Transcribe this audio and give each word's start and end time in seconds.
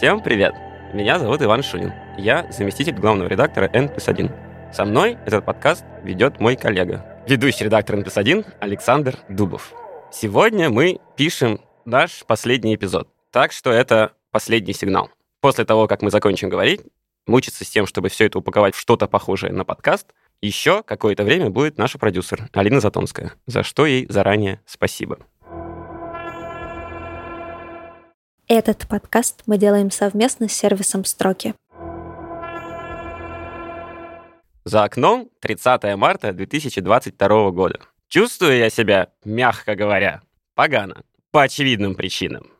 Всем 0.00 0.22
привет! 0.22 0.54
Меня 0.94 1.18
зовут 1.18 1.42
Иван 1.42 1.62
Шунин. 1.62 1.92
Я 2.16 2.50
заместитель 2.50 2.94
главного 2.94 3.28
редактора 3.28 3.68
N 3.70 3.90
1. 3.94 4.30
Со 4.72 4.86
мной 4.86 5.18
этот 5.26 5.44
подкаст 5.44 5.84
ведет 6.02 6.40
мой 6.40 6.56
коллега, 6.56 7.22
ведущий 7.28 7.64
редактор 7.64 7.96
N 7.96 8.06
1 8.06 8.44
Александр 8.60 9.18
Дубов. 9.28 9.74
Сегодня 10.10 10.70
мы 10.70 11.00
пишем 11.16 11.60
наш 11.84 12.24
последний 12.24 12.76
эпизод, 12.76 13.10
так 13.30 13.52
что 13.52 13.70
это 13.72 14.12
последний 14.30 14.72
сигнал. 14.72 15.10
После 15.42 15.66
того, 15.66 15.86
как 15.86 16.00
мы 16.00 16.10
закончим 16.10 16.48
говорить, 16.48 16.80
мучиться 17.26 17.66
с 17.66 17.68
тем, 17.68 17.86
чтобы 17.86 18.08
все 18.08 18.24
это 18.24 18.38
упаковать 18.38 18.74
в 18.74 18.80
что-то 18.80 19.06
похожее 19.06 19.52
на 19.52 19.66
подкаст, 19.66 20.06
еще 20.40 20.82
какое-то 20.82 21.24
время 21.24 21.50
будет 21.50 21.76
наша 21.76 21.98
продюсер 21.98 22.48
Алина 22.54 22.80
Затонская, 22.80 23.34
за 23.44 23.62
что 23.62 23.84
ей 23.84 24.06
заранее 24.08 24.62
спасибо. 24.64 25.18
Этот 28.52 28.88
подкаст 28.88 29.44
мы 29.46 29.58
делаем 29.58 29.92
совместно 29.92 30.48
с 30.48 30.52
сервисом 30.52 31.04
«Строки». 31.04 31.54
За 34.64 34.82
окном 34.82 35.30
30 35.40 35.94
марта 35.94 36.32
2022 36.32 37.50
года. 37.52 37.78
Чувствую 38.08 38.58
я 38.58 38.68
себя, 38.68 39.12
мягко 39.24 39.76
говоря, 39.76 40.22
погано. 40.56 41.04
По 41.30 41.42
очевидным 41.42 41.94
причинам. 41.94 42.50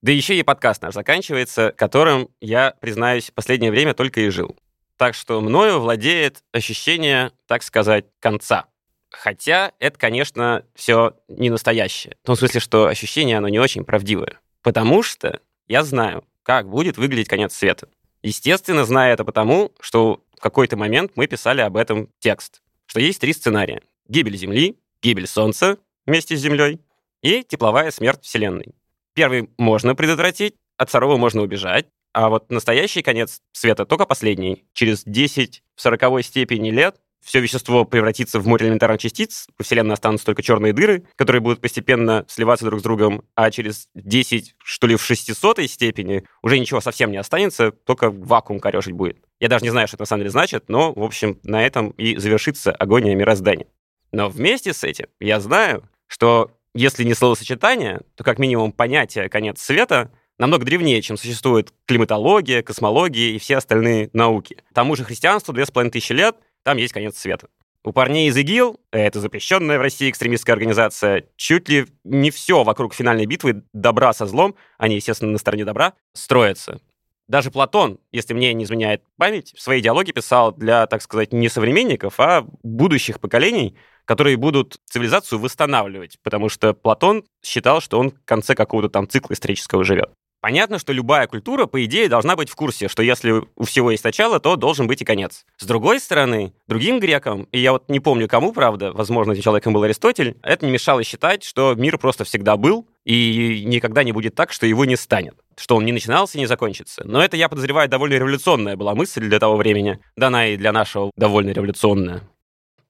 Да 0.00 0.10
еще 0.10 0.38
и 0.38 0.42
подкаст 0.42 0.80
наш 0.80 0.94
заканчивается, 0.94 1.70
которым 1.76 2.30
я, 2.40 2.74
признаюсь, 2.80 3.30
последнее 3.30 3.70
время 3.70 3.92
только 3.92 4.22
и 4.22 4.30
жил. 4.30 4.56
Так 4.96 5.12
что 5.14 5.42
мною 5.42 5.80
владеет 5.80 6.38
ощущение, 6.52 7.30
так 7.46 7.62
сказать, 7.62 8.06
конца. 8.20 8.68
Хотя 9.10 9.72
это, 9.80 9.98
конечно, 9.98 10.64
все 10.74 11.12
не 11.28 11.50
настоящее. 11.50 12.16
В 12.22 12.26
том 12.26 12.36
смысле, 12.36 12.58
что 12.58 12.86
ощущение, 12.86 13.36
оно 13.36 13.48
не 13.48 13.58
очень 13.58 13.84
правдивое. 13.84 14.40
Потому 14.66 15.04
что 15.04 15.40
я 15.68 15.84
знаю, 15.84 16.24
как 16.42 16.68
будет 16.68 16.98
выглядеть 16.98 17.28
конец 17.28 17.54
света. 17.54 17.88
Естественно, 18.24 18.84
знаю 18.84 19.12
это 19.12 19.24
потому, 19.24 19.70
что 19.78 20.24
в 20.36 20.40
какой-то 20.40 20.76
момент 20.76 21.12
мы 21.14 21.28
писали 21.28 21.60
об 21.60 21.76
этом 21.76 22.08
текст, 22.18 22.62
что 22.86 22.98
есть 22.98 23.20
три 23.20 23.32
сценария. 23.32 23.80
Гибель 24.08 24.36
Земли, 24.36 24.76
гибель 25.00 25.28
Солнца 25.28 25.78
вместе 26.04 26.36
с 26.36 26.40
Землей 26.40 26.80
и 27.22 27.44
тепловая 27.44 27.92
смерть 27.92 28.24
Вселенной. 28.24 28.74
Первый 29.14 29.50
можно 29.56 29.94
предотвратить, 29.94 30.56
от 30.78 30.88
второго 30.88 31.16
можно 31.16 31.42
убежать, 31.42 31.86
а 32.12 32.28
вот 32.28 32.50
настоящий 32.50 33.02
конец 33.02 33.42
света 33.52 33.86
только 33.86 34.04
последний. 34.04 34.64
Через 34.72 35.04
10 35.04 35.62
в 35.76 35.80
40 35.80 36.24
степени 36.24 36.70
лет 36.72 36.96
все 37.22 37.40
вещество 37.40 37.84
превратится 37.84 38.38
в 38.40 38.46
море 38.46 38.66
элементарных 38.66 39.00
частиц, 39.00 39.46
во 39.58 39.64
Вселенной 39.64 39.94
останутся 39.94 40.26
только 40.26 40.42
черные 40.42 40.72
дыры, 40.72 41.04
которые 41.16 41.40
будут 41.40 41.60
постепенно 41.60 42.24
сливаться 42.28 42.64
друг 42.64 42.80
с 42.80 42.82
другом, 42.82 43.24
а 43.34 43.50
через 43.50 43.88
10, 43.94 44.54
что 44.62 44.86
ли, 44.86 44.96
в 44.96 45.02
600 45.02 45.62
степени 45.70 46.24
уже 46.42 46.58
ничего 46.58 46.80
совсем 46.80 47.10
не 47.10 47.16
останется, 47.16 47.72
только 47.72 48.10
вакуум 48.10 48.60
корешить 48.60 48.92
будет. 48.92 49.18
Я 49.40 49.48
даже 49.48 49.64
не 49.64 49.70
знаю, 49.70 49.88
что 49.88 49.96
это 49.96 50.02
на 50.02 50.06
самом 50.06 50.20
деле 50.20 50.30
значит, 50.30 50.68
но, 50.68 50.92
в 50.92 51.02
общем, 51.02 51.40
на 51.42 51.64
этом 51.64 51.90
и 51.90 52.16
завершится 52.16 52.72
агония 52.72 53.14
мироздания. 53.14 53.66
Но 54.12 54.28
вместе 54.28 54.72
с 54.72 54.84
этим 54.84 55.06
я 55.20 55.40
знаю, 55.40 55.88
что 56.06 56.52
если 56.74 57.04
не 57.04 57.14
словосочетание, 57.14 58.02
то 58.14 58.24
как 58.24 58.38
минимум 58.38 58.72
понятие 58.72 59.28
«конец 59.28 59.60
света» 59.60 60.12
намного 60.38 60.64
древнее, 60.64 61.00
чем 61.02 61.16
существует 61.16 61.72
климатология, 61.86 62.62
космология 62.62 63.34
и 63.34 63.38
все 63.38 63.56
остальные 63.56 64.10
науки. 64.12 64.58
К 64.70 64.74
тому 64.74 64.94
же 64.96 65.04
христианству 65.04 65.54
две 65.54 65.64
с 65.64 65.70
половиной 65.70 65.92
тысячи 65.92 66.12
лет, 66.12 66.36
там 66.66 66.78
есть 66.78 66.92
конец 66.92 67.16
света. 67.16 67.46
У 67.84 67.92
парней 67.92 68.28
из 68.28 68.36
ИГИЛ, 68.36 68.80
это 68.90 69.20
запрещенная 69.20 69.78
в 69.78 69.82
России 69.82 70.10
экстремистская 70.10 70.54
организация, 70.54 71.26
чуть 71.36 71.68
ли 71.68 71.86
не 72.02 72.32
все 72.32 72.64
вокруг 72.64 72.92
финальной 72.92 73.24
битвы 73.26 73.62
добра 73.72 74.12
со 74.12 74.26
злом, 74.26 74.56
они, 74.76 74.96
естественно, 74.96 75.30
на 75.30 75.38
стороне 75.38 75.64
добра, 75.64 75.92
строятся. 76.12 76.80
Даже 77.28 77.52
Платон, 77.52 78.00
если 78.10 78.34
мне 78.34 78.52
не 78.52 78.64
изменяет 78.64 79.04
память, 79.16 79.54
в 79.54 79.60
своей 79.60 79.80
идеологии 79.80 80.10
писал 80.10 80.50
для, 80.50 80.88
так 80.88 81.02
сказать, 81.02 81.32
не 81.32 81.48
современников, 81.48 82.18
а 82.18 82.44
будущих 82.64 83.20
поколений, 83.20 83.76
которые 84.04 84.36
будут 84.36 84.80
цивилизацию 84.86 85.38
восстанавливать, 85.38 86.18
потому 86.24 86.48
что 86.48 86.74
Платон 86.74 87.22
считал, 87.44 87.80
что 87.80 88.00
он 88.00 88.10
в 88.10 88.24
конце 88.24 88.56
какого-то 88.56 88.88
там 88.88 89.08
цикла 89.08 89.34
исторического 89.34 89.84
живет. 89.84 90.10
Понятно, 90.46 90.78
что 90.78 90.92
любая 90.92 91.26
культура, 91.26 91.66
по 91.66 91.84
идее, 91.84 92.08
должна 92.08 92.36
быть 92.36 92.50
в 92.50 92.54
курсе, 92.54 92.86
что 92.86 93.02
если 93.02 93.42
у 93.56 93.64
всего 93.64 93.90
есть 93.90 94.04
начало, 94.04 94.38
то 94.38 94.54
должен 94.54 94.86
быть 94.86 95.02
и 95.02 95.04
конец. 95.04 95.44
С 95.56 95.64
другой 95.64 95.98
стороны, 95.98 96.52
другим 96.68 97.00
грекам, 97.00 97.48
и 97.50 97.58
я 97.58 97.72
вот 97.72 97.88
не 97.88 97.98
помню 97.98 98.28
кому, 98.28 98.52
правда, 98.52 98.92
возможно, 98.92 99.32
этим 99.32 99.42
человеком 99.42 99.72
был 99.72 99.82
Аристотель, 99.82 100.36
это 100.44 100.64
не 100.64 100.70
мешало 100.70 101.02
считать, 101.02 101.42
что 101.42 101.74
мир 101.74 101.98
просто 101.98 102.22
всегда 102.22 102.56
был, 102.56 102.86
и 103.04 103.64
никогда 103.66 104.04
не 104.04 104.12
будет 104.12 104.36
так, 104.36 104.52
что 104.52 104.66
его 104.66 104.84
не 104.84 104.94
станет. 104.94 105.34
Что 105.56 105.74
он 105.74 105.84
не 105.84 105.90
начинался 105.90 106.38
и 106.38 106.40
не 106.40 106.46
закончится. 106.46 107.02
Но 107.04 107.20
это, 107.20 107.36
я 107.36 107.48
подозреваю, 107.48 107.88
довольно 107.88 108.14
революционная 108.14 108.76
была 108.76 108.94
мысль 108.94 109.22
для 109.22 109.40
того 109.40 109.56
времени. 109.56 109.98
Да 110.16 110.28
она 110.28 110.46
и 110.46 110.56
для 110.56 110.70
нашего 110.70 111.10
довольно 111.16 111.50
революционная. 111.50 112.22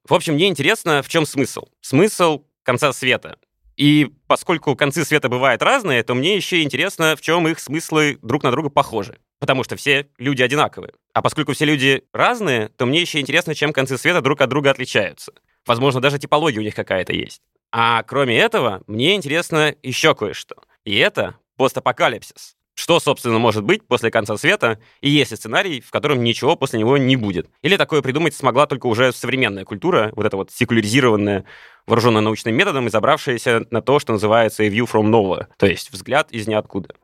В 0.07 0.13
общем, 0.13 0.35
мне 0.35 0.49
интересно, 0.49 1.03
в 1.03 1.09
чем 1.09 1.25
смысл. 1.25 1.69
Смысл 1.81 2.43
конца 2.65 2.93
света. 2.93 3.39
И 3.77 4.11
поскольку 4.27 4.75
концы 4.75 5.05
света 5.05 5.29
бывают 5.29 5.63
разные, 5.63 6.03
то 6.03 6.15
мне 6.15 6.35
еще 6.35 6.63
интересно, 6.63 7.15
в 7.15 7.21
чем 7.21 7.47
их 7.47 7.61
смыслы 7.61 8.19
друг 8.23 8.43
на 8.43 8.51
друга 8.51 8.71
похожи. 8.71 9.19
Потому 9.39 9.65
что 9.65 9.77
все 9.77 10.09
люди 10.17 10.43
одинаковые. 10.43 10.95
А 11.13 11.21
поскольку 11.21 11.53
все 11.53 11.67
люди 11.67 12.05
разные, 12.13 12.69
то 12.69 12.87
мне 12.87 13.01
еще 13.01 13.21
интересно, 13.21 13.55
чем 13.55 13.73
концы 13.73 13.99
света 13.99 14.23
друг 14.23 14.41
от 14.41 14.49
друга 14.49 14.71
отличаются. 14.71 15.33
Возможно, 15.67 16.01
даже 16.01 16.19
типология 16.19 16.61
у 16.61 16.65
них 16.65 16.75
какая-то 16.75 17.13
есть. 17.13 17.43
А 17.71 18.03
кроме 18.05 18.39
этого, 18.39 18.83
мне 18.87 19.15
интересно 19.15 19.75
еще 19.83 20.15
кое-что. 20.15 20.57
И 20.85 20.97
это 20.97 21.37
постапокалипсис. 21.57 22.56
Что, 22.79 23.01
собственно, 23.01 23.39
может 23.39 23.65
быть 23.65 23.87
после 23.87 24.11
конца 24.11 24.37
света, 24.37 24.79
и 25.01 25.09
есть 25.09 25.31
ли 25.31 25.37
сценарий, 25.39 25.81
в 25.81 25.91
котором 25.91 26.23
ничего 26.23 26.57
после 26.57 26.79
него 26.79 26.99
не 26.99 27.17
будет? 27.17 27.51
Или 27.63 27.79
такое 27.79 28.03
придумать 28.03 28.35
смогла 28.35 28.67
только 28.67 28.87
уже 28.87 29.13
современная 29.13 29.65
культура, 29.65 30.13
вот 30.15 30.27
эта 30.27 30.37
вот 30.37 30.51
секуляризированная, 30.51 31.47
вооруженная 31.87 32.21
научным 32.21 32.55
методом 32.55 32.87
и 32.87 32.91
забравшаяся 32.91 33.67
на 33.71 33.81
то, 33.81 33.99
что 33.99 34.13
называется 34.13 34.63
a 34.63 34.69
view 34.69 34.87
from 34.87 35.11
nowhere, 35.11 35.47
то 35.57 35.67
есть 35.67 35.91
взгляд 35.91 36.31
из 36.33 36.47
ниоткуда. 36.47 36.95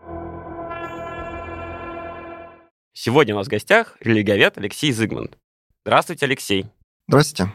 Сегодня 2.93 3.34
у 3.34 3.39
нас 3.39 3.47
в 3.47 3.50
гостях 3.50 3.97
религовед 4.00 4.59
Алексей 4.59 4.93
Зигмунд. 4.93 5.39
Здравствуйте, 5.87 6.27
Алексей. 6.27 6.66
Здравствуйте. 7.09 7.50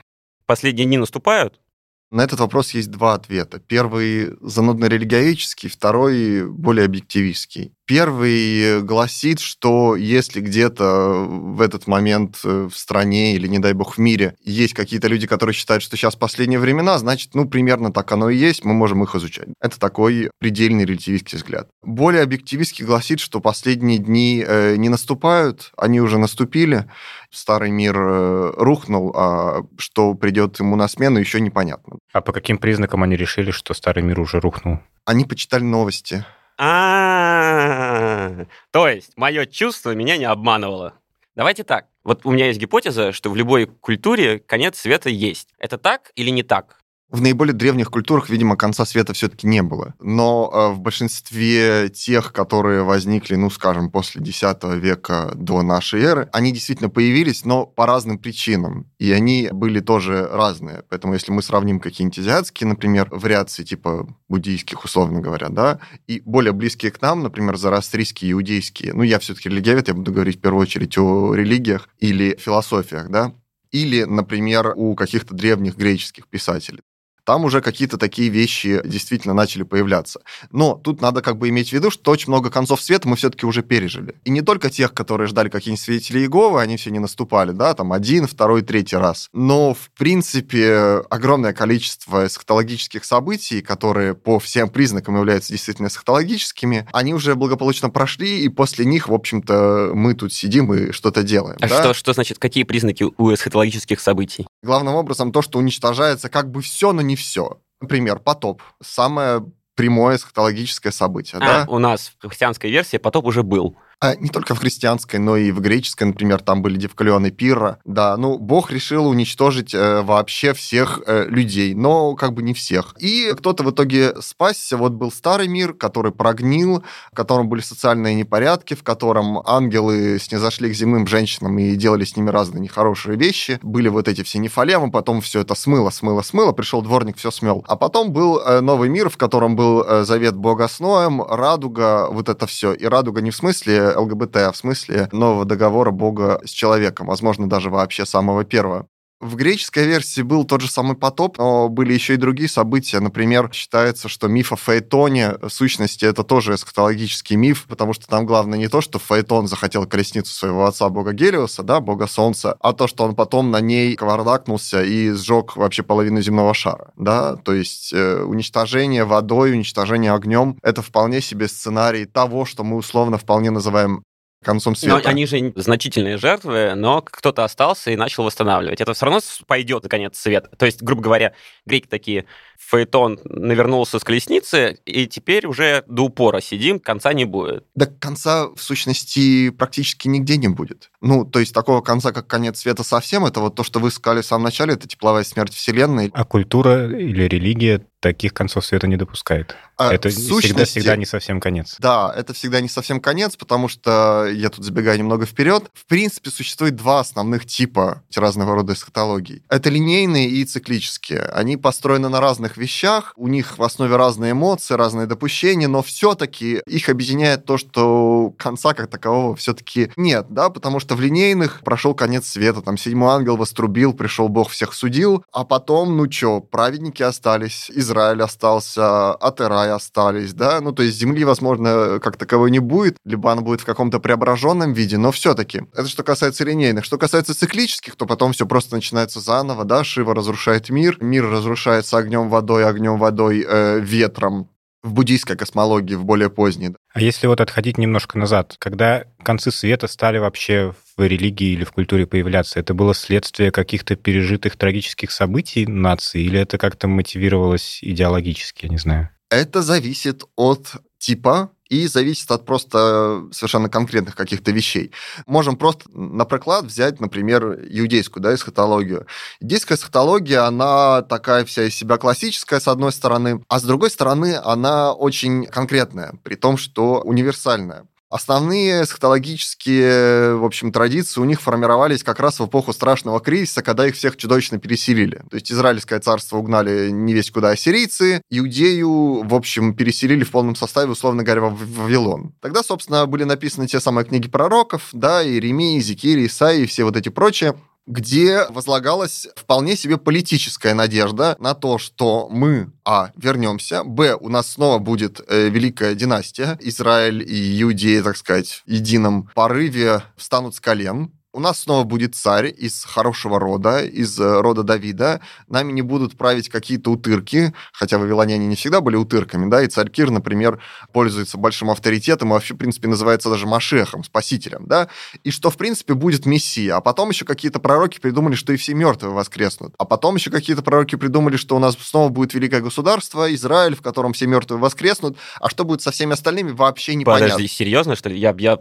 Последние 0.47 0.87
дни 0.87 0.97
наступают? 0.97 1.61
На 2.09 2.23
этот 2.23 2.39
вопрос 2.39 2.71
есть 2.71 2.89
два 2.89 3.13
ответа. 3.13 3.59
Первый 3.59 4.35
занудно-религиовический, 4.41 5.69
второй 5.69 6.49
более 6.49 6.85
объективистский. 6.85 7.73
Первый 7.87 8.81
гласит, 8.81 9.39
что 9.39 9.95
если 9.95 10.41
где-то 10.41 11.25
в 11.29 11.61
этот 11.61 11.87
момент 11.87 12.37
э, 12.43 12.67
в 12.69 12.77
стране 12.77 13.33
или, 13.33 13.47
не 13.47 13.59
дай 13.59 13.71
бог, 13.71 13.95
в 13.95 13.97
мире 13.97 14.35
есть 14.43 14.73
какие-то 14.73 15.07
люди, 15.07 15.25
которые 15.25 15.53
считают, 15.53 15.81
что 15.81 15.95
сейчас 15.95 16.17
последние 16.17 16.59
времена, 16.59 16.97
значит, 16.97 17.33
ну, 17.33 17.47
примерно 17.47 17.93
так 17.93 18.11
оно 18.11 18.29
и 18.29 18.35
есть, 18.35 18.65
мы 18.65 18.73
можем 18.73 19.03
их 19.03 19.15
изучать. 19.15 19.47
Это 19.61 19.79
такой 19.79 20.29
предельный 20.37 20.83
релятивистский 20.83 21.37
взгляд. 21.37 21.69
Более 21.81 22.23
объективистский 22.23 22.83
гласит, 22.83 23.21
что 23.21 23.39
последние 23.39 23.99
дни 23.99 24.43
э, 24.45 24.75
не 24.75 24.89
наступают, 24.89 25.71
они 25.77 26.01
уже 26.01 26.17
наступили, 26.17 26.91
старый 27.31 27.71
мир 27.71 27.95
э, 27.97 28.53
рухнул, 28.57 29.13
а 29.15 29.61
что 29.77 30.13
придет 30.13 30.59
ему 30.59 30.75
на 30.75 30.89
смену, 30.89 31.19
еще 31.19 31.39
непонятно. 31.39 31.99
А 32.11 32.19
по 32.19 32.33
каким 32.33 32.57
признакам 32.57 33.03
они 33.03 33.15
решили, 33.15 33.51
что 33.51 33.73
старый 33.73 34.03
мир 34.03 34.19
уже 34.19 34.41
рухнул? 34.41 34.79
Они 35.05 35.23
почитали 35.23 35.63
новости. 35.63 36.25
А, 36.57 38.45
то 38.71 38.87
есть 38.87 39.15
мое 39.15 39.45
чувство 39.45 39.93
меня 39.93 40.17
не 40.17 40.25
обманывало. 40.25 40.93
Давайте 41.35 41.63
так. 41.63 41.87
Вот 42.03 42.25
у 42.25 42.31
меня 42.31 42.47
есть 42.47 42.59
гипотеза, 42.59 43.11
что 43.11 43.29
в 43.29 43.35
любой 43.35 43.67
культуре 43.67 44.39
конец 44.39 44.79
света 44.79 45.09
есть. 45.09 45.53
Это 45.59 45.77
так 45.77 46.11
или 46.15 46.31
не 46.31 46.41
так? 46.41 46.76
В 47.09 47.21
наиболее 47.21 47.53
древних 47.53 47.89
культурах, 47.89 48.29
видимо, 48.29 48.57
конца 48.57 48.85
света 48.85 49.13
все-таки 49.13 49.47
не 49.47 49.61
было. 49.61 49.93
Но 50.01 50.51
э, 50.51 50.73
в 50.73 50.81
большинстве 50.81 51.87
тех, 51.87 52.33
которые 52.33 52.83
возникли, 52.83 53.35
ну, 53.35 53.49
скажем, 53.49 53.89
после 53.89 54.21
X 54.21 54.43
века 54.75 55.31
до 55.33 55.61
нашей 55.61 56.01
эры, 56.01 56.29
они 56.33 56.51
действительно 56.51 56.89
появились, 56.89 57.45
но 57.45 57.65
по 57.65 57.85
разным 57.85 58.17
причинам. 58.17 58.91
И 58.99 59.09
они 59.13 59.47
были 59.53 59.79
тоже 59.79 60.27
разные. 60.29 60.83
Поэтому 60.89 61.13
если 61.13 61.31
мы 61.31 61.41
сравним 61.41 61.79
какие-нибудь 61.79 62.19
азиатские, 62.19 62.67
например, 62.67 63.07
вариации 63.09 63.63
типа 63.63 64.13
буддийских, 64.27 64.83
условно 64.83 65.21
говоря, 65.21 65.47
да, 65.47 65.79
и 66.07 66.21
более 66.25 66.51
близкие 66.51 66.91
к 66.91 67.01
нам, 67.01 67.23
например, 67.23 67.55
зарастрийские, 67.55 68.33
иудейские, 68.33 68.93
ну, 68.93 69.03
я 69.03 69.19
все-таки 69.19 69.47
религиовед, 69.47 69.87
я 69.87 69.93
буду 69.93 70.11
говорить 70.11 70.39
в 70.39 70.41
первую 70.41 70.63
очередь 70.63 70.97
о 70.97 71.33
религиях 71.33 71.87
или 71.99 72.35
философиях, 72.37 73.09
да, 73.09 73.33
или, 73.71 74.03
например, 74.03 74.73
у 74.75 74.93
каких-то 74.95 75.33
древних 75.33 75.77
греческих 75.77 76.27
писателей 76.27 76.81
там 77.27 77.43
уже 77.43 77.59
какие-то 77.59 77.97
такие 77.97 78.29
вещи 78.29 78.81
действительно 78.85 79.33
начали 79.33 79.63
появляться. 79.63 80.21
Но 80.51 80.75
тут 80.75 81.01
надо 81.01 81.21
как 81.21 81.37
бы 81.37 81.49
иметь 81.49 81.69
в 81.69 81.73
виду, 81.73 81.91
что 81.91 82.11
очень 82.11 82.29
много 82.29 82.49
концов 82.49 82.81
света 82.81 83.09
мы 83.09 83.17
все-таки 83.17 83.45
уже 83.45 83.63
пережили. 83.63 84.15
И 84.23 84.29
не 84.29 84.41
только 84.41 84.69
тех, 84.69 84.93
которые 84.93 85.27
ждали 85.27 85.49
какие-нибудь 85.49 85.83
свидетели 85.83 86.19
Иеговы, 86.19 86.61
они 86.61 86.77
все 86.77 86.89
не 86.89 86.99
наступали, 86.99 87.51
да, 87.51 87.73
там 87.73 87.91
один, 87.91 88.27
второй, 88.27 88.61
третий 88.61 88.95
раз. 88.95 89.27
Но, 89.33 89.73
в 89.73 89.89
принципе, 89.97 91.03
огромное 91.09 91.51
количество 91.51 92.25
эсхатологических 92.25 93.03
событий, 93.03 93.61
которые 93.61 94.15
по 94.15 94.39
всем 94.39 94.69
признакам 94.69 95.17
являются 95.17 95.51
действительно 95.51 95.87
эсхатологическими, 95.87 96.87
они 96.93 97.13
уже 97.13 97.35
благополучно 97.35 97.89
прошли, 97.89 98.39
и 98.39 98.47
после 98.47 98.85
них, 98.85 99.09
в 99.09 99.13
общем-то, 99.13 99.91
мы 99.93 100.13
тут 100.13 100.31
сидим 100.31 100.73
и 100.73 100.93
что-то 100.93 101.23
делаем. 101.23 101.57
А 101.59 101.67
да? 101.67 101.81
что, 101.81 101.93
что 101.93 102.13
значит, 102.13 102.39
какие 102.39 102.63
признаки 102.63 103.03
у 103.03 103.33
эсхатологических 103.33 103.99
событий? 103.99 104.47
Главным 104.63 104.95
образом 104.95 105.33
то, 105.33 105.41
что 105.41 105.59
уничтожается 105.59 106.29
как 106.29 106.49
бы 106.51 106.61
все, 106.61 106.93
но 106.93 107.01
не 107.01 107.16
все. 107.17 107.59
Например, 107.81 108.19
потоп. 108.19 108.61
Самое 108.81 109.43
прямое 109.75 110.15
эсхатологическое 110.15 110.91
событие. 110.91 111.39
А, 111.41 111.65
да? 111.65 111.71
у 111.71 111.77
нас 111.79 112.13
в 112.19 112.27
христианской 112.27 112.71
версии 112.71 112.97
потоп 112.97 113.25
уже 113.25 113.43
был. 113.43 113.77
А 113.99 114.15
не 114.15 114.29
только 114.29 114.53
в 114.53 114.59
христианской, 114.59 115.19
но 115.19 115.37
и 115.37 115.51
в 115.51 115.59
греческой, 115.59 116.05
например, 116.07 116.39
там 116.41 116.61
были 116.61 116.77
Девкалион 116.77 117.25
и 117.25 117.31
Пирра. 117.31 117.79
Да, 117.83 118.15
ну, 118.15 118.37
Бог 118.37 118.69
решил 118.69 119.07
уничтожить 119.07 119.73
э, 119.73 120.03
вообще 120.03 120.53
всех 120.53 121.01
э, 121.07 121.25
людей, 121.27 121.73
но 121.73 122.13
как 122.13 122.33
бы 122.33 122.43
не 122.43 122.53
всех. 122.53 122.93
И 122.99 123.33
кто-то 123.35 123.63
в 123.63 123.71
итоге 123.71 124.13
спасся. 124.21 124.77
Вот 124.77 124.91
был 124.91 125.11
старый 125.11 125.47
мир, 125.47 125.73
который 125.73 126.11
прогнил, 126.11 126.83
в 127.11 127.15
котором 127.15 127.49
были 127.49 127.61
социальные 127.61 128.13
непорядки, 128.13 128.75
в 128.75 128.83
котором 128.83 129.39
ангелы 129.47 130.19
снизошли 130.19 130.69
к 130.69 130.75
земным 130.75 131.07
женщинам 131.07 131.57
и 131.57 131.75
делали 131.75 132.05
с 132.05 132.15
ними 132.15 132.29
разные 132.29 132.61
нехорошие 132.61 133.17
вещи. 133.17 133.59
Были 133.63 133.89
вот 133.89 134.07
эти 134.07 134.21
все 134.21 134.37
нефалемы, 134.37 134.91
потом 134.91 135.21
все 135.21 135.41
это 135.41 135.55
смыло, 135.55 135.89
смыло, 135.89 136.21
смыло, 136.21 136.51
пришел 136.51 136.83
дворник, 136.83 137.17
все 137.17 137.31
смел. 137.31 137.65
А 137.67 137.75
потом 137.75 138.11
был 138.11 138.37
э, 138.37 138.61
новый 138.61 138.89
мир, 138.89 139.09
в 139.09 139.17
котором 139.17 139.55
был 139.55 139.81
э, 139.81 140.03
завет 140.03 140.35
Бога 140.35 140.67
с 140.67 140.79
Ноем, 140.79 141.19
радуга, 141.23 142.09
вот 142.11 142.29
это 142.29 142.45
все. 142.45 142.73
И 142.73 142.85
радуга 142.85 143.21
не 143.21 143.31
в 143.31 143.35
смысле 143.35 143.86
ЛГБТ, 143.95 144.37
а 144.37 144.51
в 144.51 144.57
смысле 144.57 145.09
нового 145.11 145.45
договора 145.45 145.91
Бога 145.91 146.41
с 146.45 146.49
человеком, 146.49 147.07
возможно, 147.07 147.47
даже 147.49 147.69
вообще 147.69 148.05
самого 148.05 148.43
первого. 148.43 148.87
В 149.19 149.35
греческой 149.35 149.87
версии 149.87 150.21
был 150.21 150.45
тот 150.45 150.61
же 150.61 150.69
самый 150.69 150.95
потоп, 150.95 151.39
но 151.39 151.69
были 151.69 151.91
еще 151.91 152.13
и 152.13 152.17
другие 152.17 152.47
события. 152.47 152.99
Например, 152.99 153.49
считается, 153.51 154.09
что 154.09 154.27
миф 154.27 154.53
о 154.53 154.55
Фаэтоне, 154.55 155.37
в 155.41 155.49
сущности, 155.49 156.05
это 156.05 156.23
тоже 156.23 156.53
эсхатологический 156.53 157.35
миф, 157.35 157.65
потому 157.67 157.93
что 157.93 158.05
там 158.05 158.27
главное 158.27 158.59
не 158.59 158.67
то, 158.67 158.79
что 158.79 158.99
Фаэтон 158.99 159.47
захотел 159.47 159.87
колесницу 159.87 160.31
своего 160.31 160.65
отца, 160.65 160.87
бога 160.89 161.13
Гелиоса, 161.13 161.63
да, 161.63 161.79
бога 161.79 162.05
Солнца, 162.05 162.55
а 162.59 162.73
то, 162.73 162.85
что 162.85 163.05
он 163.05 163.15
потом 163.15 163.49
на 163.49 163.59
ней 163.59 163.95
кавардакнулся 163.95 164.83
и 164.83 165.09
сжег 165.09 165.57
вообще 165.57 165.81
половину 165.81 166.21
земного 166.21 166.53
шара, 166.53 166.91
да, 166.95 167.37
то 167.37 167.55
есть 167.55 167.93
э, 167.93 168.21
уничтожение 168.21 169.03
водой, 169.03 169.53
уничтожение 169.53 170.13
огнем, 170.13 170.59
это 170.61 170.83
вполне 170.83 171.21
себе 171.21 171.47
сценарий 171.47 172.05
того, 172.05 172.45
что 172.45 172.63
мы 172.63 172.77
условно 172.77 173.17
вполне 173.17 173.49
называем 173.49 174.03
концом 174.43 174.73
Но 174.73 174.95
света. 174.97 175.09
они 175.09 175.25
же 175.25 175.53
значительные 175.55 176.17
жертвы, 176.17 176.73
но 176.75 177.01
кто-то 177.01 177.43
остался 177.43 177.91
и 177.91 177.95
начал 177.95 178.23
восстанавливать. 178.23 178.81
Это 178.81 178.93
все 178.93 179.05
равно 179.05 179.19
пойдет 179.45 179.83
на 179.83 179.89
конец 179.89 180.17
света. 180.17 180.49
То 180.57 180.65
есть, 180.65 180.81
грубо 180.81 181.01
говоря, 181.01 181.33
греки 181.65 181.87
такие, 181.87 182.25
Фаэтон 182.59 183.19
навернулся 183.23 183.99
с 183.99 184.03
колесницы, 184.03 184.79
и 184.85 185.07
теперь 185.07 185.45
уже 185.45 185.83
до 185.87 186.03
упора 186.03 186.41
сидим, 186.41 186.79
конца 186.79 187.13
не 187.13 187.25
будет. 187.25 187.65
До 187.75 187.85
конца, 187.85 188.47
в 188.47 188.59
сущности, 188.59 189.49
практически 189.51 190.07
нигде 190.07 190.37
не 190.37 190.47
будет. 190.47 190.91
Ну, 191.01 191.23
то 191.25 191.39
есть 191.39 191.53
такого 191.53 191.81
конца, 191.81 192.11
как 192.11 192.27
конец 192.27 192.59
света 192.59 192.83
совсем, 192.83 193.25
это 193.25 193.39
вот 193.39 193.55
то, 193.55 193.63
что 193.63 193.79
вы 193.79 193.91
сказали 193.91 194.21
в 194.21 194.25
самом 194.25 194.45
начале, 194.45 194.73
это 194.73 194.87
тепловая 194.87 195.23
смерть 195.23 195.53
Вселенной. 195.53 196.09
А 196.13 196.25
культура 196.25 196.89
или 196.89 197.23
религия 197.23 197.85
таких 197.99 198.33
концов 198.33 198.65
света 198.65 198.87
не 198.87 198.97
допускает. 198.97 199.55
А 199.77 199.93
это 199.93 200.09
в 200.09 200.11
всегда, 200.11 200.27
сущности- 200.29 200.79
всегда 200.79 200.95
не 200.95 201.05
совсем 201.05 201.39
конец. 201.39 201.75
Да, 201.79 202.11
это 202.15 202.33
всегда 202.33 202.61
не 202.61 202.69
совсем 202.69 202.99
конец, 202.99 203.35
потому 203.35 203.67
что 203.67 204.27
я 204.27 204.49
тут 204.49 204.65
забегаю 204.65 204.97
немного 204.97 205.25
вперед. 205.25 205.65
В 205.73 205.85
принципе, 205.85 206.31
существует 206.31 206.75
два 206.75 206.99
основных 206.99 207.45
типа 207.45 208.03
разного 208.15 208.55
рода 208.55 208.73
эсхатологий. 208.73 209.43
Это 209.49 209.69
линейные 209.69 210.29
и 210.29 210.43
циклические. 210.45 211.21
Они 211.21 211.57
построены 211.57 212.09
на 212.09 212.19
разных 212.19 212.57
вещах, 212.57 213.13
у 213.15 213.27
них 213.27 213.57
в 213.57 213.63
основе 213.63 213.95
разные 213.95 214.31
эмоции, 214.31 214.73
разные 214.73 215.05
допущения, 215.05 215.67
но 215.67 215.83
все-таки 215.83 216.61
их 216.65 216.89
объединяет 216.89 217.45
то, 217.45 217.57
что 217.57 218.33
конца 218.37 218.73
как 218.73 218.89
такового 218.89 219.35
все-таки 219.35 219.91
нет, 219.95 220.25
да, 220.29 220.49
потому 220.49 220.79
что 220.79 220.95
в 220.95 221.01
линейных 221.01 221.61
прошел 221.61 221.93
конец 221.93 222.27
света, 222.27 222.61
там 222.61 222.77
седьмой 222.77 223.13
ангел 223.13 223.37
вострубил, 223.37 223.93
пришел 223.93 224.27
Бог 224.27 224.49
всех 224.49 224.73
судил, 224.73 225.23
а 225.31 225.43
потом, 225.45 225.95
ну 225.97 226.07
чё, 226.07 226.39
праведники 226.41 227.03
остались, 227.03 227.69
Израиль 227.73 228.21
остался, 228.23 229.13
Атерай 229.13 229.66
остались, 229.73 230.33
да, 230.33 230.61
ну 230.61 230.71
то 230.71 230.83
есть 230.83 230.97
земли, 230.97 231.23
возможно, 231.23 231.99
как 232.01 232.17
таковой 232.17 232.51
не 232.51 232.59
будет, 232.59 232.97
либо 233.05 233.31
она 233.31 233.41
будет 233.41 233.61
в 233.61 233.65
каком-то 233.65 233.99
преображенном 233.99 234.73
виде, 234.73 234.97
но 234.97 235.11
все-таки. 235.11 235.63
Это 235.73 235.87
что 235.87 236.03
касается 236.03 236.43
линейных. 236.43 236.85
Что 236.85 236.97
касается 236.97 237.33
циклических, 237.33 237.95
то 237.95 238.05
потом 238.05 238.33
все 238.33 238.45
просто 238.45 238.75
начинается 238.75 239.19
заново, 239.19 239.65
да, 239.65 239.83
Шива 239.83 240.15
разрушает 240.15 240.69
мир, 240.69 240.97
мир 241.01 241.29
разрушается 241.29 241.97
огнем, 241.97 242.29
водой, 242.29 242.65
огнем, 242.65 242.97
водой, 242.97 243.45
э, 243.47 243.79
ветром, 243.79 244.49
в 244.83 244.93
буддийской 244.93 245.35
космологии, 245.35 245.95
в 245.95 246.05
более 246.05 246.29
поздней. 246.29 246.75
А 246.93 247.01
если 247.01 247.27
вот 247.27 247.41
отходить 247.41 247.77
немножко 247.77 248.17
назад, 248.17 248.55
когда 248.59 249.03
концы 249.23 249.51
света 249.51 249.87
стали 249.87 250.17
вообще 250.17 250.73
в 250.95 251.05
религии 251.05 251.53
или 251.53 251.63
в 251.63 251.71
культуре 251.71 252.07
появляться, 252.07 252.59
это 252.59 252.73
было 252.73 252.93
следствие 252.93 253.51
каких-то 253.51 253.95
пережитых 253.95 254.55
трагических 254.55 255.11
событий 255.11 255.65
нации, 255.65 256.23
или 256.23 256.39
это 256.39 256.57
как-то 256.57 256.87
мотивировалось 256.87 257.79
идеологически, 257.81 258.65
я 258.65 258.69
не 258.69 258.77
знаю? 258.77 259.09
Это 259.29 259.61
зависит 259.61 260.23
от 260.35 260.73
типа 260.99 261.51
и 261.69 261.87
зависит 261.87 262.31
от 262.31 262.45
просто 262.45 263.25
совершенно 263.31 263.69
конкретных 263.69 264.15
каких-то 264.15 264.51
вещей. 264.51 264.91
Можем 265.25 265.57
просто 265.57 265.89
на 265.91 266.25
приклад 266.25 266.65
взять, 266.65 266.99
например, 266.99 267.59
иудейскую 267.69 268.23
да, 268.23 268.33
эсхатологию. 268.33 269.05
Иудейская 269.41 269.77
эсхатология, 269.77 270.45
она 270.45 271.01
такая 271.01 271.43
вся 271.45 271.63
из 271.63 271.75
себя 271.75 271.97
классическая, 271.97 272.59
с 272.59 272.67
одной 272.67 272.91
стороны, 272.91 273.43
а 273.49 273.59
с 273.59 273.63
другой 273.63 273.89
стороны, 273.89 274.39
она 274.41 274.93
очень 274.93 275.45
конкретная, 275.45 276.13
при 276.23 276.35
том, 276.35 276.57
что 276.57 277.01
универсальная. 277.01 277.85
Основные 278.09 278.83
эсхатологические, 278.83 280.35
в 280.35 280.45
общем, 280.45 280.71
традиции 280.71 281.19
у 281.19 281.25
них 281.25 281.41
формировались 281.41 282.03
как 282.03 282.21
раз 282.21 282.39
в 282.39 282.45
эпоху 282.45 282.71
страшного 282.71 283.19
кризиса, 283.19 283.61
когда 283.61 283.85
их 283.85 283.95
всех 283.95 284.15
чудовищно 284.15 284.59
переселили. 284.59 285.21
То 285.29 285.35
есть 285.35 285.51
Израильское 285.51 285.99
царство 285.99 286.37
угнали 286.37 286.89
не 286.89 287.13
весь 287.13 287.31
куда 287.31 287.49
ассирийцы, 287.49 288.21
Иудею, 288.29 289.27
в 289.27 289.35
общем, 289.35 289.75
переселили 289.75 290.23
в 290.23 290.31
полном 290.31 290.55
составе, 290.55 290.91
условно 290.91 291.23
говоря, 291.23 291.41
в 291.41 291.57
Вавилон. 291.57 292.33
Тогда, 292.41 292.63
собственно, 292.63 293.05
были 293.07 293.25
написаны 293.25 293.67
те 293.67 293.81
самые 293.81 294.05
книги 294.05 294.29
пророков, 294.29 294.87
да, 294.93 295.21
Иеремии, 295.21 295.79
Зекирий, 295.79 296.27
Исаии 296.27 296.63
и 296.63 296.65
все 296.65 296.85
вот 296.85 296.95
эти 296.95 297.09
прочие, 297.09 297.55
где 297.87 298.45
возлагалась 298.49 299.27
вполне 299.35 299.75
себе 299.75 299.97
политическая 299.97 300.73
надежда 300.73 301.35
на 301.39 301.55
то, 301.55 301.77
что 301.77 302.27
мы, 302.29 302.71
а, 302.85 303.11
вернемся, 303.15 303.83
б, 303.83 304.15
у 304.19 304.29
нас 304.29 304.51
снова 304.51 304.77
будет 304.77 305.21
э, 305.27 305.47
великая 305.49 305.95
династия, 305.95 306.57
Израиль 306.61 307.23
и 307.23 307.61
Иудея, 307.61 308.03
так 308.03 308.17
сказать, 308.17 308.63
в 308.65 308.69
едином 308.69 309.29
порыве 309.33 310.03
встанут 310.17 310.55
с 310.55 310.59
колен, 310.59 311.11
у 311.37 311.39
нас 311.39 311.59
снова 311.59 311.83
будет 311.83 312.15
царь 312.15 312.51
из 312.57 312.83
хорошего 312.83 313.39
рода, 313.39 313.85
из 313.85 314.19
э, 314.19 314.41
рода 314.41 314.63
Давида. 314.63 315.21
Нами 315.47 315.71
не 315.71 315.83
будут 315.83 316.17
править 316.17 316.49
какие-то 316.49 316.89
утырки, 316.89 317.53
хотя 317.71 317.99
вавилоняне 317.99 318.47
не 318.47 318.55
всегда 318.55 318.81
были 318.81 318.95
утырками, 318.95 319.47
да, 319.47 319.61
и 319.61 319.67
царь 319.67 319.89
Кир, 319.89 320.09
например, 320.09 320.59
пользуется 320.91 321.37
большим 321.37 321.69
авторитетом 321.69 322.29
и 322.29 322.31
вообще, 322.31 322.55
в 322.55 322.57
принципе, 322.57 322.87
называется 322.87 323.29
даже 323.29 323.45
Машехом, 323.45 324.03
спасителем, 324.03 324.65
да, 324.65 324.87
и 325.23 325.29
что, 325.29 325.51
в 325.51 325.57
принципе, 325.57 325.93
будет 325.93 326.25
Мессия. 326.25 326.75
А 326.75 326.81
потом 326.81 327.09
еще 327.09 327.23
какие-то 327.23 327.59
пророки 327.59 327.99
придумали, 327.99 328.33
что 328.33 328.51
и 328.51 328.57
все 328.57 328.73
мертвые 328.73 329.13
воскреснут. 329.13 329.75
А 329.77 329.85
потом 329.85 330.15
еще 330.15 330.31
какие-то 330.31 330.63
пророки 330.63 330.95
придумали, 330.95 331.37
что 331.37 331.55
у 331.55 331.59
нас 331.59 331.77
снова 331.79 332.09
будет 332.09 332.33
великое 332.33 332.61
государство, 332.61 333.31
Израиль, 333.35 333.75
в 333.75 333.83
котором 333.83 334.13
все 334.13 334.25
мертвые 334.25 334.59
воскреснут, 334.59 335.17
а 335.39 335.51
что 335.51 335.65
будет 335.65 335.83
со 335.83 335.91
всеми 335.91 336.13
остальными, 336.13 336.49
вообще 336.49 336.95
непонятно. 336.95 337.27
Подожди, 337.27 337.47
серьезно, 337.47 337.95
что 337.95 338.09
ли? 338.09 338.17
Я, 338.17 338.35
я... 338.39 338.57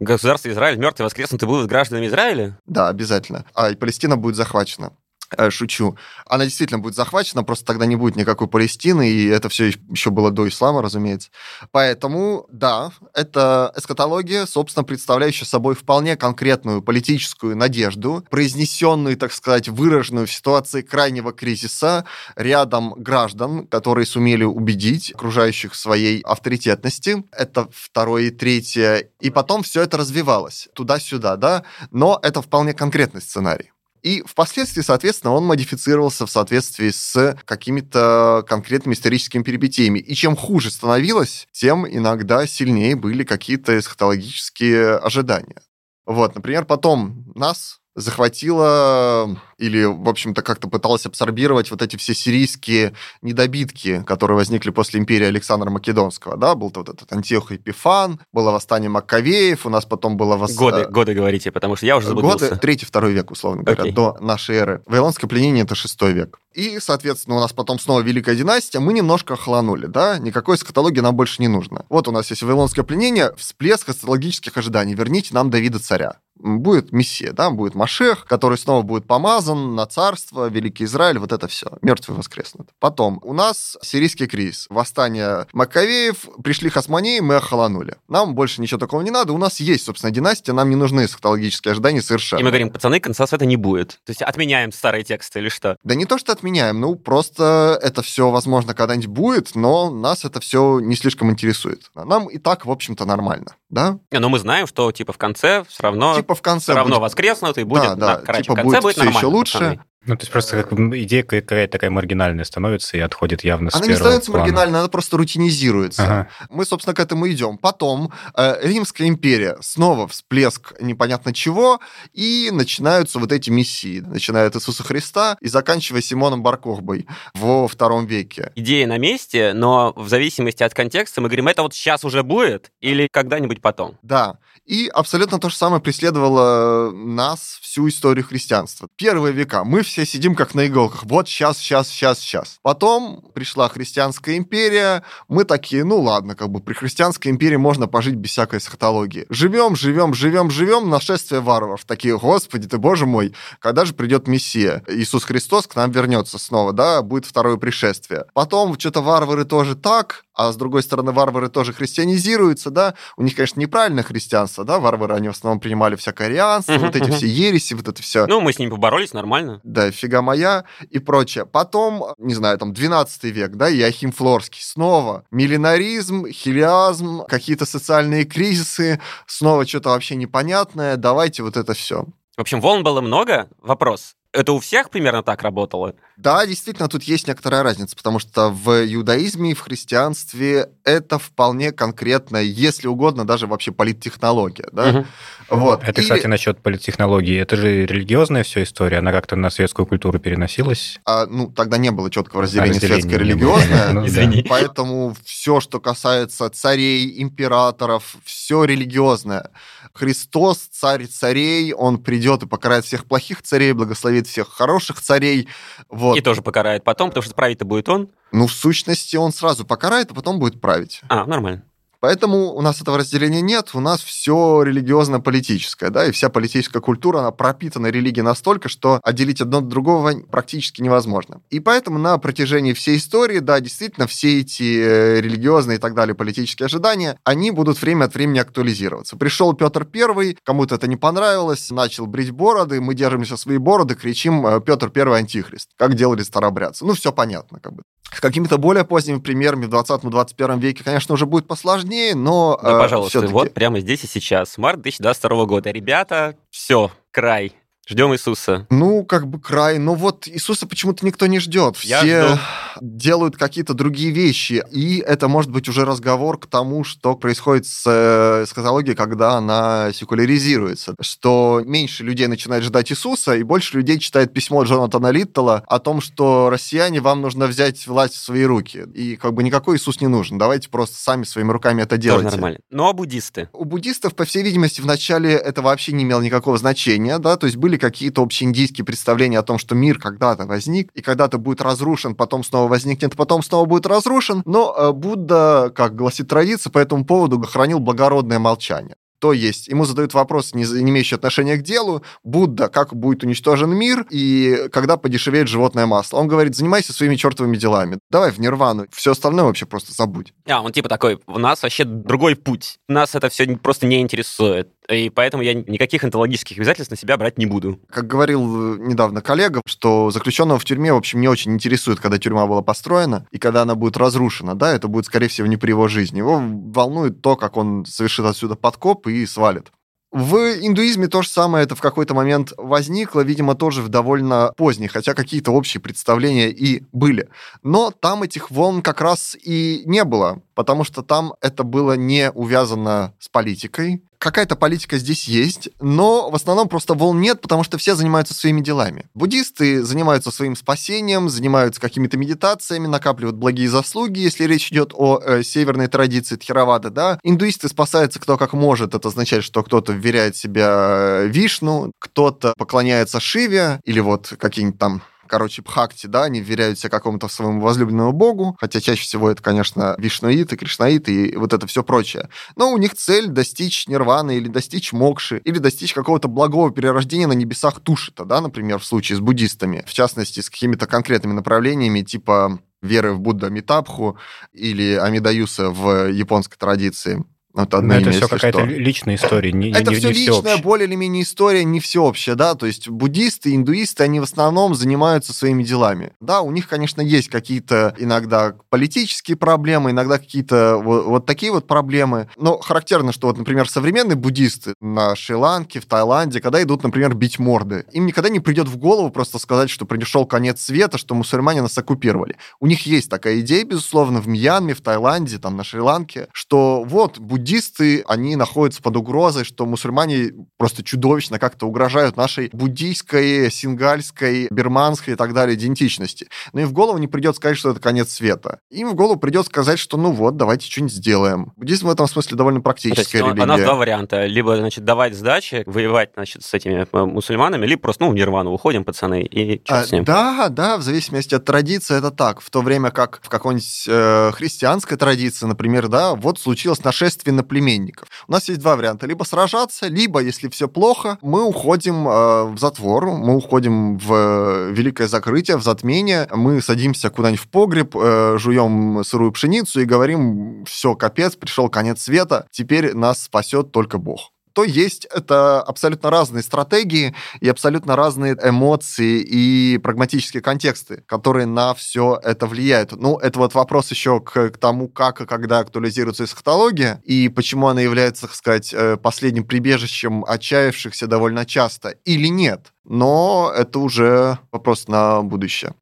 Государство 0.00 0.48
Израиль, 0.50 0.78
мертвые 0.78 1.06
воскреснуты 1.06 1.46
будут 1.46 1.68
гражданами 1.68 2.06
Израиля? 2.06 2.58
Да, 2.66 2.88
обязательно. 2.88 3.44
А 3.54 3.70
и 3.70 3.74
Палестина 3.74 4.16
будет 4.16 4.36
захвачена. 4.36 4.92
Э, 5.36 5.50
Шучу. 5.50 5.96
Она 6.26 6.44
действительно 6.44 6.78
будет 6.78 6.94
захвачена, 6.94 7.44
просто 7.44 7.66
тогда 7.66 7.86
не 7.86 7.96
будет 7.96 8.16
никакой 8.16 8.48
Палестины, 8.48 9.08
и 9.08 9.26
это 9.26 9.48
все 9.48 9.66
еще 9.66 10.10
было 10.10 10.30
до 10.30 10.48
ислама, 10.48 10.80
разумеется. 10.82 11.30
Поэтому, 11.70 12.46
да, 12.50 12.92
это 13.14 13.72
эскатология, 13.76 14.46
собственно, 14.46 14.84
представляющая 14.84 15.46
собой 15.46 15.74
вполне 15.74 16.16
конкретную 16.16 16.82
политическую 16.82 17.56
надежду, 17.56 18.24
произнесенную, 18.30 19.16
так 19.16 19.32
сказать, 19.32 19.68
выраженную 19.68 20.26
в 20.26 20.32
ситуации 20.32 20.80
крайнего 20.80 21.32
кризиса 21.32 22.04
рядом 22.36 22.94
граждан, 22.94 23.66
которые 23.66 24.06
сумели 24.06 24.44
убедить 24.44 25.12
окружающих 25.14 25.74
своей 25.74 26.20
авторитетности. 26.22 27.24
Это 27.32 27.68
второе 27.72 28.24
и 28.24 28.30
третье. 28.30 29.10
И 29.20 29.30
потом 29.30 29.62
все 29.62 29.82
это 29.82 29.98
развивалось 29.98 30.68
туда-сюда, 30.74 31.36
да, 31.36 31.64
но 31.90 32.18
это 32.22 32.40
вполне 32.40 32.72
конкретный 32.72 33.20
сценарий. 33.20 33.72
И 34.02 34.22
впоследствии, 34.26 34.82
соответственно, 34.82 35.32
он 35.34 35.44
модифицировался 35.44 36.26
в 36.26 36.30
соответствии 36.30 36.90
с 36.90 37.36
какими-то 37.44 38.44
конкретными 38.48 38.94
историческими 38.94 39.42
перипетиями. 39.42 39.98
И 39.98 40.14
чем 40.14 40.36
хуже 40.36 40.70
становилось, 40.70 41.46
тем 41.52 41.86
иногда 41.86 42.46
сильнее 42.46 42.96
были 42.96 43.24
какие-то 43.24 43.78
эсхатологические 43.78 44.96
ожидания. 44.96 45.62
Вот, 46.06 46.34
например, 46.34 46.64
потом 46.64 47.30
нас 47.34 47.77
захватила 47.98 49.36
или, 49.58 49.84
в 49.84 50.08
общем-то, 50.08 50.42
как-то 50.42 50.68
пыталась 50.68 51.04
абсорбировать 51.04 51.70
вот 51.70 51.82
эти 51.82 51.96
все 51.96 52.14
сирийские 52.14 52.94
недобитки, 53.22 54.04
которые 54.06 54.36
возникли 54.36 54.70
после 54.70 55.00
империи 55.00 55.26
Александра 55.26 55.68
Македонского, 55.68 56.36
да, 56.36 56.54
был 56.54 56.72
вот 56.72 56.88
этот 56.88 57.12
Антиох 57.12 57.50
Эпифан, 57.50 58.20
было 58.32 58.52
восстание 58.52 58.88
Маккавеев, 58.88 59.66
у 59.66 59.68
нас 59.68 59.84
потом 59.84 60.16
было... 60.16 60.36
Вос... 60.36 60.54
Годы, 60.54 60.86
годы 60.88 61.14
говорите, 61.14 61.50
потому 61.50 61.74
что 61.74 61.86
я 61.86 61.96
уже 61.96 62.08
заблудился. 62.08 62.50
Годы, 62.50 62.60
третий, 62.60 62.86
второй 62.86 63.12
век, 63.12 63.32
условно 63.32 63.64
говоря, 63.64 63.84
okay. 63.84 63.92
до 63.92 64.16
нашей 64.20 64.56
эры. 64.56 64.82
Вавилонское 64.86 65.28
пленение— 65.28 65.64
это 65.64 65.74
шестой 65.74 66.12
век. 66.12 66.38
И, 66.54 66.78
соответственно, 66.80 67.36
у 67.36 67.40
нас 67.40 67.52
потом 67.52 67.80
снова 67.80 68.00
Великая 68.00 68.36
династия, 68.36 68.78
мы 68.78 68.92
немножко 68.92 69.34
охланули, 69.34 69.86
да, 69.86 70.18
никакой 70.18 70.56
эскатологии 70.56 71.00
нам 71.00 71.16
больше 71.16 71.42
не 71.42 71.48
нужно. 71.48 71.84
Вот 71.88 72.06
у 72.06 72.12
нас 72.12 72.30
есть 72.30 72.42
Вавилонское 72.42 72.84
пленение, 72.84 73.32
всплеск 73.36 73.88
эскатологических 73.88 74.56
ожиданий, 74.56 74.94
верните 74.94 75.34
нам 75.34 75.50
Давида 75.50 75.80
царя 75.80 76.16
будет 76.38 76.92
Мессия, 76.92 77.32
да, 77.32 77.50
будет 77.50 77.74
Машех, 77.74 78.24
который 78.26 78.58
снова 78.58 78.82
будет 78.82 79.06
помазан 79.06 79.74
на 79.74 79.86
царство, 79.86 80.48
Великий 80.48 80.84
Израиль, 80.84 81.18
вот 81.18 81.32
это 81.32 81.48
все, 81.48 81.78
мертвый 81.82 82.16
воскреснут. 82.16 82.70
Потом 82.78 83.20
у 83.22 83.32
нас 83.32 83.76
сирийский 83.82 84.26
кризис, 84.26 84.66
восстание 84.70 85.46
Маковеев, 85.52 86.28
пришли 86.42 86.70
хасмонеи, 86.70 87.20
мы 87.20 87.36
охолонули. 87.36 87.96
Нам 88.08 88.34
больше 88.34 88.60
ничего 88.60 88.78
такого 88.78 89.02
не 89.02 89.10
надо, 89.10 89.32
у 89.32 89.38
нас 89.38 89.60
есть, 89.60 89.84
собственно, 89.84 90.10
династия, 90.10 90.52
нам 90.52 90.70
не 90.70 90.76
нужны 90.76 91.04
эсхатологические 91.04 91.72
ожидания 91.72 92.02
совершенно. 92.02 92.40
И 92.40 92.42
мы 92.42 92.50
говорим, 92.50 92.70
пацаны, 92.70 93.00
конца 93.00 93.26
света 93.26 93.46
не 93.46 93.56
будет. 93.56 94.00
То 94.04 94.10
есть 94.10 94.22
отменяем 94.22 94.72
старые 94.72 95.04
тексты 95.04 95.40
или 95.40 95.48
что? 95.48 95.76
Да 95.84 95.94
не 95.94 96.04
то, 96.04 96.18
что 96.18 96.32
отменяем, 96.32 96.80
ну 96.80 96.94
просто 96.96 97.78
это 97.82 98.02
все, 98.02 98.30
возможно, 98.30 98.74
когда-нибудь 98.74 99.06
будет, 99.08 99.54
но 99.54 99.90
нас 99.90 100.24
это 100.24 100.40
все 100.40 100.80
не 100.80 100.96
слишком 100.96 101.30
интересует. 101.30 101.90
Нам 101.94 102.26
и 102.26 102.38
так, 102.38 102.66
в 102.66 102.70
общем-то, 102.70 103.04
нормально, 103.04 103.56
да? 103.70 103.98
Но 104.10 104.28
мы 104.28 104.38
знаем, 104.38 104.66
что, 104.66 104.90
типа, 104.92 105.12
в 105.12 105.18
конце 105.18 105.64
все 105.68 105.82
равно... 105.82 106.14
Типа 106.14 106.27
в 106.34 106.42
конце 106.42 106.64
все 106.64 106.74
равно 106.74 106.96
будет... 106.96 107.02
воскреснут, 107.02 107.58
и 107.58 107.64
будет, 107.64 107.82
да, 107.82 107.94
да, 107.94 108.16
короче, 108.24 108.42
типа 108.42 108.54
в 108.54 108.56
конце 108.56 108.80
будет, 108.80 108.96
будет 108.96 108.96
все 108.96 109.18
еще 109.18 109.26
лучше. 109.26 109.80
Ну, 110.08 110.16
то 110.16 110.22
есть 110.22 110.32
просто 110.32 110.62
как 110.62 110.72
идея 110.72 111.22
какая-то 111.22 111.70
такая 111.72 111.90
маргинальная 111.90 112.44
становится 112.44 112.96
и 112.96 113.00
отходит 113.00 113.44
явно 113.44 113.70
с 113.70 113.74
Она 113.74 113.86
не 113.86 113.94
становится 113.94 114.30
плана. 114.30 114.46
маргинальной, 114.46 114.78
она 114.80 114.88
просто 114.88 115.18
рутинизируется. 115.18 116.02
Ага. 116.02 116.28
Мы, 116.48 116.64
собственно, 116.64 116.94
к 116.94 117.00
этому 117.00 117.28
идем. 117.28 117.58
Потом 117.58 118.10
э, 118.34 118.56
Римская 118.62 119.06
империя, 119.06 119.58
снова 119.60 120.08
всплеск 120.08 120.72
непонятно 120.80 121.34
чего, 121.34 121.80
и 122.14 122.48
начинаются 122.52 123.18
вот 123.18 123.32
эти 123.32 123.50
миссии. 123.50 124.00
Начиная 124.00 124.48
от 124.48 124.56
Иисуса 124.56 124.82
Христа 124.82 125.36
и 125.40 125.48
заканчивая 125.48 126.00
Симоном 126.00 126.42
Баркохбой 126.42 127.06
во 127.34 127.68
втором 127.68 128.06
веке. 128.06 128.50
Идея 128.54 128.86
на 128.86 128.96
месте, 128.96 129.52
но 129.52 129.92
в 129.94 130.08
зависимости 130.08 130.62
от 130.62 130.72
контекста 130.72 131.20
мы 131.20 131.28
говорим, 131.28 131.48
это 131.48 131.62
вот 131.62 131.74
сейчас 131.74 132.04
уже 132.04 132.22
будет 132.22 132.70
или 132.80 133.08
когда-нибудь 133.12 133.60
потом. 133.60 133.98
Да. 134.02 134.38
И 134.64 134.86
абсолютно 134.92 135.38
то 135.38 135.48
же 135.48 135.56
самое 135.56 135.80
преследовало 135.80 136.90
нас 136.92 137.58
всю 137.62 137.88
историю 137.88 138.24
христианства. 138.24 138.88
Первые 138.96 139.32
века 139.32 139.64
мы 139.64 139.82
все 139.82 139.97
сидим 140.04 140.34
как 140.34 140.54
на 140.54 140.66
иголках. 140.66 141.04
Вот 141.04 141.28
сейчас, 141.28 141.58
сейчас, 141.58 141.88
сейчас, 141.88 142.18
сейчас. 142.18 142.58
Потом 142.62 143.22
пришла 143.34 143.68
христианская 143.68 144.36
империя. 144.36 145.02
Мы 145.28 145.44
такие, 145.44 145.84
ну 145.84 146.00
ладно, 146.00 146.34
как 146.34 146.50
бы 146.50 146.60
при 146.60 146.74
христианской 146.74 147.30
империи 147.30 147.56
можно 147.56 147.86
пожить 147.86 148.14
без 148.14 148.30
всякой 148.30 148.58
эсхатологии. 148.58 149.26
Живем, 149.30 149.76
живем, 149.76 150.14
живем, 150.14 150.50
живем, 150.50 150.88
нашествие 150.88 151.40
варваров. 151.40 151.84
Такие, 151.84 152.18
господи 152.18 152.68
ты, 152.68 152.78
боже 152.78 153.06
мой, 153.06 153.34
когда 153.58 153.84
же 153.84 153.94
придет 153.94 154.28
Мессия? 154.28 154.82
Иисус 154.88 155.24
Христос 155.24 155.66
к 155.66 155.76
нам 155.76 155.90
вернется 155.90 156.38
снова, 156.38 156.72
да, 156.72 157.02
будет 157.02 157.26
второе 157.26 157.56
пришествие. 157.56 158.24
Потом 158.34 158.78
что-то 158.78 159.00
варвары 159.02 159.44
тоже 159.44 159.76
так, 159.76 160.24
а 160.38 160.52
с 160.52 160.56
другой 160.56 160.82
стороны 160.84 161.10
варвары 161.10 161.48
тоже 161.48 161.72
христианизируются, 161.72 162.70
да, 162.70 162.94
у 163.16 163.22
них, 163.22 163.34
конечно, 163.34 163.58
неправильное 163.58 164.04
христианство, 164.04 164.64
да, 164.64 164.78
варвары, 164.78 165.14
они 165.14 165.28
в 165.28 165.32
основном 165.32 165.58
принимали 165.58 165.96
всякое 165.96 166.28
арианство, 166.28 166.74
uh-huh, 166.74 166.86
вот 166.86 166.96
эти 166.96 167.10
uh-huh. 167.10 167.16
все 167.16 167.26
ереси, 167.26 167.74
вот 167.74 167.88
это 167.88 168.00
все. 168.02 168.26
Ну, 168.26 168.40
мы 168.40 168.52
с 168.52 168.58
ними 168.58 168.70
поборолись, 168.70 169.12
нормально. 169.12 169.60
Да, 169.64 169.77
фига 169.90 170.22
моя 170.22 170.64
и 170.90 170.98
прочее. 170.98 171.46
Потом, 171.46 172.14
не 172.18 172.34
знаю, 172.34 172.58
там, 172.58 172.72
12 172.72 173.24
век, 173.24 173.52
да, 173.52 173.68
Яхим 173.68 174.12
Флорский, 174.12 174.62
снова 174.62 175.24
миллинаризм, 175.30 176.26
хилиазм, 176.26 177.22
какие-то 177.28 177.66
социальные 177.66 178.24
кризисы, 178.24 179.00
снова 179.26 179.66
что-то 179.66 179.90
вообще 179.90 180.16
непонятное, 180.16 180.96
давайте 180.96 181.42
вот 181.42 181.56
это 181.56 181.74
все. 181.74 182.06
В 182.36 182.40
общем, 182.40 182.60
волн 182.60 182.84
было 182.84 183.00
много. 183.00 183.48
Вопрос, 183.60 184.14
это 184.32 184.52
у 184.52 184.60
всех 184.60 184.90
примерно 184.90 185.22
так 185.22 185.42
работало? 185.42 185.94
Да, 186.16 186.44
действительно, 186.46 186.88
тут 186.88 187.02
есть 187.04 187.28
некоторая 187.28 187.62
разница, 187.62 187.96
потому 187.96 188.18
что 188.18 188.50
в 188.50 188.84
иудаизме 188.92 189.52
и 189.52 189.54
в 189.54 189.60
христианстве 189.60 190.70
это 190.84 191.18
вполне 191.18 191.72
конкретно, 191.72 192.36
если 192.36 192.88
угодно, 192.88 193.26
даже 193.26 193.46
вообще 193.46 193.72
политтехнология. 193.72 194.66
Да? 194.72 194.90
Угу. 194.90 195.06
Вот. 195.50 195.82
Это, 195.82 196.00
и... 196.00 196.04
кстати, 196.04 196.26
насчет 196.26 196.60
политтехнологии. 196.60 197.40
Это 197.40 197.56
же 197.56 197.86
религиозная 197.86 198.42
все 198.42 198.64
история, 198.64 198.98
она 198.98 199.12
как-то 199.12 199.36
на 199.36 199.48
светскую 199.48 199.86
культуру 199.86 200.18
переносилась. 200.18 201.00
А, 201.04 201.26
ну, 201.26 201.50
тогда 201.50 201.78
не 201.78 201.90
было 201.90 202.10
четкого 202.10 202.42
разделения 202.42 202.78
а, 202.78 202.80
светское 202.80 203.14
и 203.14 203.18
религиозное, 203.18 203.92
ну, 203.92 204.06
поэтому 204.48 205.16
все, 205.24 205.60
что 205.60 205.80
касается 205.80 206.50
царей, 206.50 207.22
императоров, 207.22 208.16
все 208.24 208.64
религиозное. 208.64 209.50
Христос, 209.92 210.58
царь 210.70 211.06
царей, 211.06 211.72
он 211.72 211.98
придет 211.98 212.42
и 212.42 212.46
покарает 212.46 212.84
всех 212.84 213.06
плохих 213.06 213.42
царей, 213.42 213.72
благословит 213.72 214.26
всех 214.26 214.48
хороших 214.48 215.00
царей. 215.00 215.48
Вот. 215.88 216.16
И 216.16 216.20
тоже 216.20 216.42
покарает 216.42 216.84
потом, 216.84 217.10
потому 217.10 217.24
что 217.24 217.34
править-то 217.34 217.64
будет 217.64 217.88
он. 217.88 218.10
Ну, 218.32 218.46
в 218.46 218.52
сущности, 218.52 219.16
он 219.16 219.32
сразу 219.32 219.64
покарает, 219.64 220.10
а 220.10 220.14
потом 220.14 220.38
будет 220.38 220.60
править. 220.60 221.00
А, 221.08 221.24
нормально. 221.24 221.64
Поэтому 222.00 222.52
у 222.54 222.62
нас 222.62 222.80
этого 222.80 222.98
разделения 222.98 223.40
нет, 223.40 223.70
у 223.74 223.80
нас 223.80 224.00
все 224.02 224.62
религиозно-политическое, 224.62 225.90
да, 225.90 226.06
и 226.06 226.12
вся 226.12 226.28
политическая 226.28 226.80
культура, 226.80 227.18
она 227.18 227.32
пропитана 227.32 227.88
религией 227.88 228.22
настолько, 228.22 228.68
что 228.68 229.00
отделить 229.02 229.40
одно 229.40 229.58
от 229.58 229.68
другого 229.68 230.12
практически 230.30 230.80
невозможно. 230.80 231.40
И 231.50 231.58
поэтому 231.58 231.98
на 231.98 232.16
протяжении 232.18 232.72
всей 232.72 232.98
истории, 232.98 233.40
да, 233.40 233.58
действительно, 233.60 234.06
все 234.06 234.40
эти 234.40 234.80
э, 234.80 235.20
религиозные 235.20 235.78
и 235.78 235.80
так 235.80 235.94
далее 235.94 236.14
политические 236.14 236.66
ожидания, 236.66 237.18
они 237.24 237.50
будут 237.50 237.80
время 237.82 238.04
от 238.04 238.14
времени 238.14 238.38
актуализироваться. 238.38 239.16
Пришел 239.16 239.52
Петр 239.54 239.84
Первый, 239.84 240.38
кому-то 240.44 240.76
это 240.76 240.86
не 240.86 240.96
понравилось, 240.96 241.70
начал 241.70 242.06
брить 242.06 242.30
бороды, 242.30 242.80
мы 242.80 242.94
держимся 242.94 243.36
свои 243.36 243.58
бороды, 243.58 243.96
кричим 243.96 244.46
э, 244.46 244.60
Петр 244.60 244.90
Первый 244.90 245.18
антихрист, 245.18 245.70
как 245.76 245.94
делали 245.94 246.22
старобрядцы. 246.22 246.84
Ну, 246.84 246.94
все 246.94 247.12
понятно, 247.12 247.58
как 247.58 247.72
бы. 247.74 247.82
С 248.12 248.20
какими-то 248.20 248.56
более 248.56 248.84
поздними 248.84 249.18
примерами 249.18 249.66
в 249.66 249.74
20-21 249.74 250.58
веке, 250.60 250.82
конечно, 250.82 251.14
уже 251.14 251.26
будет 251.26 251.46
посложнее, 251.46 251.87
но... 252.14 252.58
Да, 252.62 252.76
э, 252.76 252.78
пожалуйста, 252.78 253.20
вот 253.26 253.54
прямо 253.54 253.80
здесь 253.80 254.04
и 254.04 254.06
сейчас, 254.06 254.58
март 254.58 254.80
2022 254.82 255.44
года. 255.46 255.70
Ребята, 255.70 256.36
все, 256.50 256.90
край. 257.10 257.52
Ждем 257.88 258.12
Иисуса. 258.12 258.66
Ну, 258.68 259.02
как 259.04 259.26
бы 259.26 259.40
край. 259.40 259.78
Но 259.78 259.94
вот 259.94 260.28
Иисуса 260.28 260.66
почему-то 260.66 261.06
никто 261.06 261.26
не 261.26 261.38
ждет. 261.38 261.78
Все 261.78 262.34
жду. 262.34 262.38
делают 262.82 263.38
какие-то 263.38 263.72
другие 263.72 264.10
вещи. 264.10 264.62
И 264.70 264.98
это 264.98 265.26
может 265.26 265.50
быть 265.50 265.70
уже 265.70 265.86
разговор 265.86 266.38
к 266.38 266.46
тому, 266.46 266.84
что 266.84 267.16
происходит 267.16 267.64
с 267.64 267.84
э, 267.86 268.44
эсхатологией, 268.44 268.94
когда 268.94 269.32
она 269.32 269.90
секуляризируется. 269.94 270.94
Что 271.00 271.62
меньше 271.64 272.04
людей 272.04 272.26
начинает 272.26 272.62
ждать 272.62 272.92
Иисуса, 272.92 273.34
и 273.34 273.42
больше 273.42 273.78
людей 273.78 273.98
читает 273.98 274.34
письмо 274.34 274.64
Джонатана 274.64 275.10
Литтела 275.10 275.64
о 275.66 275.78
том, 275.78 276.02
что 276.02 276.50
россияне, 276.50 277.00
вам 277.00 277.22
нужно 277.22 277.46
взять 277.46 277.86
власть 277.86 278.14
в 278.14 278.18
свои 278.22 278.44
руки. 278.44 278.84
И 278.94 279.16
как 279.16 279.32
бы 279.32 279.42
никакой 279.42 279.78
Иисус 279.78 280.02
не 280.02 280.08
нужен. 280.08 280.36
Давайте 280.36 280.68
просто 280.68 280.96
сами 280.96 281.24
своими 281.24 281.52
руками 281.52 281.80
это 281.80 281.96
делайте. 281.96 282.24
Тоже 282.24 282.36
нормально. 282.36 282.58
Ну, 282.70 282.86
а 282.86 282.92
буддисты? 282.92 283.48
У 283.54 283.64
буддистов, 283.64 284.14
по 284.14 284.26
всей 284.26 284.42
видимости, 284.42 284.82
вначале 284.82 285.32
это 285.32 285.62
вообще 285.62 285.92
не 285.92 286.04
имело 286.04 286.20
никакого 286.20 286.58
значения, 286.58 287.18
да, 287.18 287.38
то 287.38 287.46
есть 287.46 287.56
были 287.56 287.77
какие-то 287.78 288.22
общеиндийские 288.22 288.84
представления 288.84 289.38
о 289.38 289.42
том, 289.42 289.58
что 289.58 289.74
мир 289.74 289.98
когда-то 289.98 290.46
возник 290.46 290.90
и 290.92 291.02
когда-то 291.02 291.38
будет 291.38 291.60
разрушен, 291.60 292.14
потом 292.14 292.44
снова 292.44 292.68
возникнет, 292.68 293.16
потом 293.16 293.42
снова 293.42 293.66
будет 293.66 293.86
разрушен. 293.86 294.42
Но 294.44 294.74
э, 294.76 294.92
Будда, 294.92 295.72
как 295.74 295.94
гласит 295.94 296.28
традиция, 296.28 296.70
по 296.70 296.78
этому 296.78 297.04
поводу 297.04 297.40
хранил 297.42 297.78
благородное 297.78 298.38
молчание. 298.38 298.96
То 299.18 299.32
есть 299.32 299.68
ему 299.68 299.84
задают 299.84 300.14
вопрос, 300.14 300.54
не, 300.54 300.64
имеющий 300.64 301.16
отношения 301.16 301.56
к 301.56 301.62
делу, 301.62 302.02
Будда, 302.22 302.68
как 302.68 302.94
будет 302.94 303.24
уничтожен 303.24 303.70
мир 303.70 304.06
и 304.10 304.68
когда 304.72 304.96
подешевеет 304.96 305.48
животное 305.48 305.86
масло. 305.86 306.18
Он 306.18 306.28
говорит, 306.28 306.54
занимайся 306.54 306.92
своими 306.92 307.16
чертовыми 307.16 307.56
делами, 307.56 307.98
давай 308.10 308.30
в 308.30 308.38
нирвану, 308.38 308.86
все 308.92 309.12
остальное 309.12 309.44
вообще 309.44 309.66
просто 309.66 309.92
забудь. 309.92 310.32
А, 310.48 310.62
он 310.62 310.72
типа 310.72 310.88
такой, 310.88 311.20
у 311.26 311.38
нас 311.38 311.62
вообще 311.62 311.84
другой 311.84 312.36
путь, 312.36 312.78
нас 312.88 313.14
это 313.14 313.28
все 313.28 313.46
просто 313.56 313.86
не 313.86 314.00
интересует 314.00 314.70
и 314.88 315.10
поэтому 315.10 315.42
я 315.42 315.54
никаких 315.54 316.04
онтологических 316.04 316.56
обязательств 316.56 316.90
на 316.90 316.96
себя 316.96 317.16
брать 317.16 317.38
не 317.38 317.46
буду. 317.46 317.78
Как 317.90 318.06
говорил 318.06 318.74
э, 318.74 318.78
недавно 318.80 319.20
коллега, 319.20 319.60
что 319.66 320.10
заключенного 320.10 320.58
в 320.58 320.64
тюрьме, 320.64 320.92
в 320.92 320.96
общем, 320.96 321.20
не 321.20 321.28
очень 321.28 321.52
интересует, 321.52 322.00
когда 322.00 322.18
тюрьма 322.18 322.46
была 322.46 322.62
построена 322.62 323.26
и 323.30 323.38
когда 323.38 323.62
она 323.62 323.74
будет 323.74 323.96
разрушена, 323.96 324.54
да, 324.54 324.72
это 324.72 324.88
будет, 324.88 325.06
скорее 325.06 325.28
всего, 325.28 325.46
не 325.46 325.56
при 325.56 325.70
его 325.70 325.88
жизни. 325.88 326.18
Его 326.18 326.40
волнует 326.40 327.20
то, 327.20 327.36
как 327.36 327.56
он 327.56 327.84
совершит 327.84 328.24
отсюда 328.24 328.54
подкоп 328.54 329.06
и 329.08 329.26
свалит. 329.26 329.70
В 330.10 330.36
индуизме 330.36 331.06
то 331.06 331.20
же 331.20 331.28
самое, 331.28 331.64
это 331.64 331.74
в 331.74 331.82
какой-то 331.82 332.14
момент 332.14 332.54
возникло, 332.56 333.20
видимо, 333.20 333.54
тоже 333.54 333.82
в 333.82 333.88
довольно 333.88 334.54
поздний, 334.56 334.88
хотя 334.88 335.12
какие-то 335.12 335.50
общие 335.50 335.82
представления 335.82 336.48
и 336.48 336.82
были. 336.92 337.28
Но 337.62 337.90
там 337.90 338.22
этих 338.22 338.50
волн 338.50 338.80
как 338.80 339.02
раз 339.02 339.36
и 339.38 339.82
не 339.84 340.04
было, 340.04 340.40
потому 340.54 340.84
что 340.84 341.02
там 341.02 341.34
это 341.42 341.62
было 341.62 341.92
не 341.92 342.30
увязано 342.30 343.12
с 343.18 343.28
политикой, 343.28 344.02
какая-то 344.18 344.56
политика 344.56 344.98
здесь 344.98 345.28
есть, 345.28 345.68
но 345.80 346.30
в 346.30 346.34
основном 346.34 346.68
просто 346.68 346.94
волн 346.94 347.20
нет, 347.20 347.40
потому 347.40 347.64
что 347.64 347.78
все 347.78 347.94
занимаются 347.94 348.34
своими 348.34 348.60
делами. 348.60 349.06
Буддисты 349.14 349.82
занимаются 349.82 350.30
своим 350.30 350.56
спасением, 350.56 351.28
занимаются 351.28 351.80
какими-то 351.80 352.16
медитациями, 352.16 352.86
накапливают 352.86 353.36
благие 353.36 353.68
заслуги, 353.68 354.20
если 354.20 354.44
речь 354.44 354.70
идет 354.70 354.92
о 354.94 355.20
э, 355.24 355.42
северной 355.42 355.86
традиции 355.88 356.36
Тхеравады, 356.36 356.90
да. 356.90 357.18
Индуисты 357.22 357.68
спасаются 357.68 358.20
кто 358.20 358.36
как 358.36 358.52
может, 358.52 358.94
это 358.94 359.08
означает, 359.08 359.44
что 359.44 359.62
кто-то 359.62 359.92
вверяет 359.92 360.36
себя 360.36 361.22
Вишну, 361.24 361.92
кто-то 361.98 362.54
поклоняется 362.56 363.20
Шиве, 363.20 363.80
или 363.84 364.00
вот 364.00 364.34
какие-нибудь 364.38 364.78
там 364.78 365.02
короче, 365.28 365.62
бхакти, 365.62 366.06
да, 366.06 366.24
они 366.24 366.40
вверяют 366.40 366.78
себя 366.78 366.90
какому-то 366.90 367.28
своему 367.28 367.60
возлюбленному 367.60 368.12
богу, 368.12 368.56
хотя 368.60 368.80
чаще 368.80 369.02
всего 369.02 369.30
это, 369.30 369.42
конечно, 369.42 369.94
вишнуиты, 369.98 370.56
кришнаиты 370.56 371.26
и 371.26 371.36
вот 371.36 371.52
это 371.52 371.66
все 371.66 371.84
прочее. 371.84 372.28
Но 372.56 372.72
у 372.72 372.78
них 372.78 372.94
цель 372.94 373.28
достичь 373.28 373.86
нирваны 373.86 374.36
или 374.36 374.48
достичь 374.48 374.92
мокши, 374.92 375.38
или 375.44 375.58
достичь 375.58 375.94
какого-то 375.94 376.28
благого 376.28 376.72
перерождения 376.72 377.26
на 377.26 377.32
небесах 377.32 377.80
Тушита, 377.80 378.24
да, 378.24 378.40
например, 378.40 378.78
в 378.78 378.84
случае 378.84 379.16
с 379.16 379.20
буддистами, 379.20 379.84
в 379.86 379.92
частности, 379.92 380.40
с 380.40 380.50
какими-то 380.50 380.86
конкретными 380.86 381.34
направлениями, 381.34 382.00
типа 382.00 382.58
веры 382.82 383.12
в 383.12 383.20
Будда 383.20 383.50
Митабху 383.50 384.18
или 384.52 384.94
Амидаюса 384.94 385.70
в 385.70 386.10
японской 386.10 386.56
традиции. 386.56 387.24
Вот 387.58 387.74
одно 387.74 387.94
Но 387.94 388.00
это 388.00 388.12
все 388.12 388.28
какая-то 388.28 388.62
личная 388.62 389.16
история, 389.16 389.50
не, 389.50 389.72
Это 389.72 389.90
не, 389.90 389.96
все 389.96 390.08
не 390.08 390.14
личная, 390.14 390.32
всеобщая. 390.42 390.62
более 390.62 390.86
или 390.86 390.94
менее 390.94 391.24
история, 391.24 391.64
не 391.64 391.80
всеобщая, 391.80 392.36
да, 392.36 392.54
то 392.54 392.66
есть 392.66 392.88
буддисты, 392.88 393.52
индуисты, 393.52 394.04
они 394.04 394.20
в 394.20 394.22
основном 394.22 394.76
занимаются 394.76 395.32
своими 395.32 395.64
делами. 395.64 396.12
Да, 396.20 396.42
у 396.42 396.52
них, 396.52 396.68
конечно, 396.68 397.00
есть 397.00 397.28
какие-то 397.28 397.96
иногда 397.98 398.54
политические 398.70 399.36
проблемы, 399.36 399.90
иногда 399.90 400.18
какие-то 400.18 400.78
вот, 400.78 401.06
вот 401.06 401.26
такие 401.26 401.50
вот 401.50 401.66
проблемы, 401.66 402.28
но 402.36 402.58
характерно, 402.58 403.10
что 403.10 403.26
вот, 403.26 403.38
например, 403.38 403.68
современные 403.68 404.16
буддисты 404.16 404.74
на 404.80 405.16
Шри-Ланке, 405.16 405.80
в 405.80 405.86
Таиланде, 405.86 406.40
когда 406.40 406.62
идут, 406.62 406.84
например, 406.84 407.14
бить 407.14 407.40
морды, 407.40 407.86
им 407.90 408.06
никогда 408.06 408.28
не 408.28 408.38
придет 408.38 408.68
в 408.68 408.76
голову 408.76 409.10
просто 409.10 409.40
сказать, 409.40 409.68
что 409.68 409.84
пришел 409.84 410.26
конец 410.26 410.60
света, 410.62 410.96
что 410.96 411.16
мусульмане 411.16 411.62
нас 411.62 411.76
оккупировали. 411.76 412.36
У 412.60 412.68
них 412.68 412.86
есть 412.86 413.10
такая 413.10 413.40
идея, 413.40 413.64
безусловно, 413.64 414.20
в 414.20 414.28
Мьянме, 414.28 414.74
в 414.74 414.80
Таиланде, 414.80 415.38
там, 415.38 415.56
на 415.56 415.64
Шри-Ланке, 415.64 416.28
что 416.32 416.84
вот, 416.86 417.18
буддисты 417.18 417.47
буддисты, 417.48 418.04
они 418.06 418.36
находятся 418.36 418.82
под 418.82 418.96
угрозой, 418.96 419.44
что 419.44 419.64
мусульмане 419.64 420.32
просто 420.58 420.82
чудовищно 420.82 421.38
как-то 421.38 421.66
угрожают 421.66 422.16
нашей 422.16 422.50
буддийской, 422.52 423.50
сингальской, 423.50 424.48
бирманской 424.50 425.14
и 425.14 425.16
так 425.16 425.32
далее 425.32 425.56
идентичности. 425.56 426.28
Но 426.52 426.60
им 426.60 426.68
в 426.68 426.72
голову 426.72 426.98
не 426.98 427.06
придет 427.06 427.36
сказать, 427.36 427.56
что 427.56 427.70
это 427.70 427.80
конец 427.80 428.10
света. 428.12 428.60
Им 428.70 428.90
в 428.90 428.94
голову 428.94 429.18
придет 429.18 429.46
сказать, 429.46 429.78
что 429.78 429.96
ну 429.96 430.12
вот, 430.12 430.36
давайте 430.36 430.70
что-нибудь 430.70 430.92
сделаем. 430.92 431.52
Буддизм 431.56 431.86
в 431.86 431.90
этом 431.90 432.06
смысле 432.06 432.36
довольно 432.36 432.60
практическая 432.60 433.00
есть, 433.00 433.14
религия. 433.14 433.42
У 433.42 433.46
нас 433.46 433.60
два 433.60 433.74
варианта. 433.74 434.26
Либо, 434.26 434.56
значит, 434.56 434.84
давать 434.84 435.14
сдачи, 435.14 435.62
воевать, 435.66 436.10
значит, 436.14 436.44
с 436.44 436.52
этими 436.52 436.86
э, 436.90 437.04
мусульманами, 437.04 437.64
либо 437.66 437.80
просто, 437.80 438.04
ну, 438.04 438.10
в 438.10 438.14
нирвану 438.14 438.52
уходим, 438.52 438.84
пацаны, 438.84 439.22
и 439.22 439.62
а, 439.68 439.84
с 439.84 439.92
ним. 439.92 440.04
Да, 440.04 440.48
да, 440.50 440.76
в 440.76 440.82
зависимости 440.82 441.34
от 441.34 441.44
традиции 441.44 441.96
это 441.96 442.10
так. 442.10 442.40
В 442.42 442.50
то 442.50 442.60
время 442.60 442.90
как 442.90 443.20
в 443.22 443.28
какой-нибудь 443.30 443.84
э, 443.88 444.32
христианской 444.34 444.98
традиции, 444.98 445.46
например, 445.46 445.88
да, 445.88 446.14
вот 446.14 446.38
случилось 446.38 446.84
нашествие 446.84 447.37
иноплеменников. 447.38 448.08
У 448.26 448.32
нас 448.32 448.48
есть 448.48 448.60
два 448.60 448.76
варианта. 448.76 449.06
Либо 449.06 449.24
сражаться, 449.24 449.86
либо, 449.86 450.20
если 450.20 450.48
все 450.48 450.68
плохо, 450.68 451.18
мы 451.22 451.44
уходим 451.44 452.08
э, 452.08 452.44
в 452.44 452.58
затвор, 452.58 453.06
мы 453.06 453.36
уходим 453.36 453.98
в 453.98 454.12
э, 454.12 454.72
великое 454.72 455.08
закрытие, 455.08 455.56
в 455.56 455.62
затмение, 455.62 456.28
мы 456.34 456.60
садимся 456.60 457.10
куда-нибудь 457.10 457.40
в 457.40 457.48
погреб, 457.48 457.96
э, 457.96 458.36
жуем 458.38 459.02
сырую 459.04 459.32
пшеницу 459.32 459.80
и 459.80 459.84
говорим, 459.84 460.64
все, 460.64 460.94
капец, 460.94 461.36
пришел 461.36 461.68
конец 461.68 462.02
света, 462.02 462.46
теперь 462.50 462.94
нас 462.94 463.22
спасет 463.22 463.72
только 463.72 463.98
Бог 463.98 464.32
что 464.58 464.64
есть, 464.64 465.04
это 465.04 465.62
абсолютно 465.62 466.10
разные 466.10 466.42
стратегии 466.42 467.14
и 467.38 467.48
абсолютно 467.48 467.94
разные 467.94 468.36
эмоции 468.42 469.20
и 469.20 469.78
прагматические 469.78 470.42
контексты, 470.42 471.04
которые 471.06 471.46
на 471.46 471.74
все 471.74 472.18
это 472.24 472.48
влияют. 472.48 472.90
Ну, 472.90 473.18
это 473.18 473.38
вот 473.38 473.54
вопрос 473.54 473.92
еще 473.92 474.20
к, 474.20 474.50
к 474.50 474.58
тому, 474.58 474.88
как 474.88 475.20
и 475.20 475.26
когда 475.26 475.60
актуализируется 475.60 476.24
эсхатология, 476.24 477.00
и 477.04 477.28
почему 477.28 477.68
она 477.68 477.82
является, 477.82 478.22
так 478.22 478.34
сказать, 478.34 478.74
э, 478.74 478.96
последним 478.96 479.44
прибежищем 479.44 480.24
отчаявшихся 480.26 481.06
довольно 481.06 481.46
часто, 481.46 481.90
или 482.04 482.26
нет. 482.26 482.72
Но 482.84 483.52
это 483.54 483.78
уже 483.78 484.38
вопрос 484.50 484.88
на 484.88 485.22
будущее. 485.22 485.72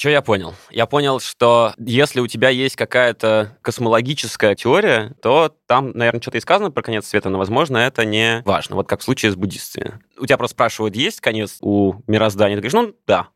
Что 0.00 0.08
я 0.08 0.22
понял? 0.22 0.54
Я 0.70 0.86
понял, 0.86 1.20
что 1.20 1.74
если 1.76 2.20
у 2.20 2.26
тебя 2.26 2.48
есть 2.48 2.74
какая-то 2.74 3.58
космологическая 3.60 4.54
теория, 4.54 5.12
то 5.20 5.54
там, 5.66 5.90
наверное, 5.90 6.22
что-то 6.22 6.38
и 6.38 6.40
сказано 6.40 6.70
про 6.70 6.80
конец 6.80 7.06
света, 7.06 7.28
но, 7.28 7.36
возможно, 7.36 7.76
это 7.76 8.06
не 8.06 8.40
важно. 8.46 8.76
Вот 8.76 8.88
как 8.88 9.00
в 9.00 9.02
случае 9.02 9.30
с 9.30 9.36
буддистами. 9.36 10.00
У 10.18 10.24
тебя 10.24 10.38
просто 10.38 10.54
спрашивают, 10.54 10.96
есть 10.96 11.20
конец 11.20 11.58
у 11.60 11.96
мироздания? 12.06 12.56
Ты 12.56 12.62
говоришь, 12.62 12.72
ну, 12.72 12.94
да. 13.06 13.28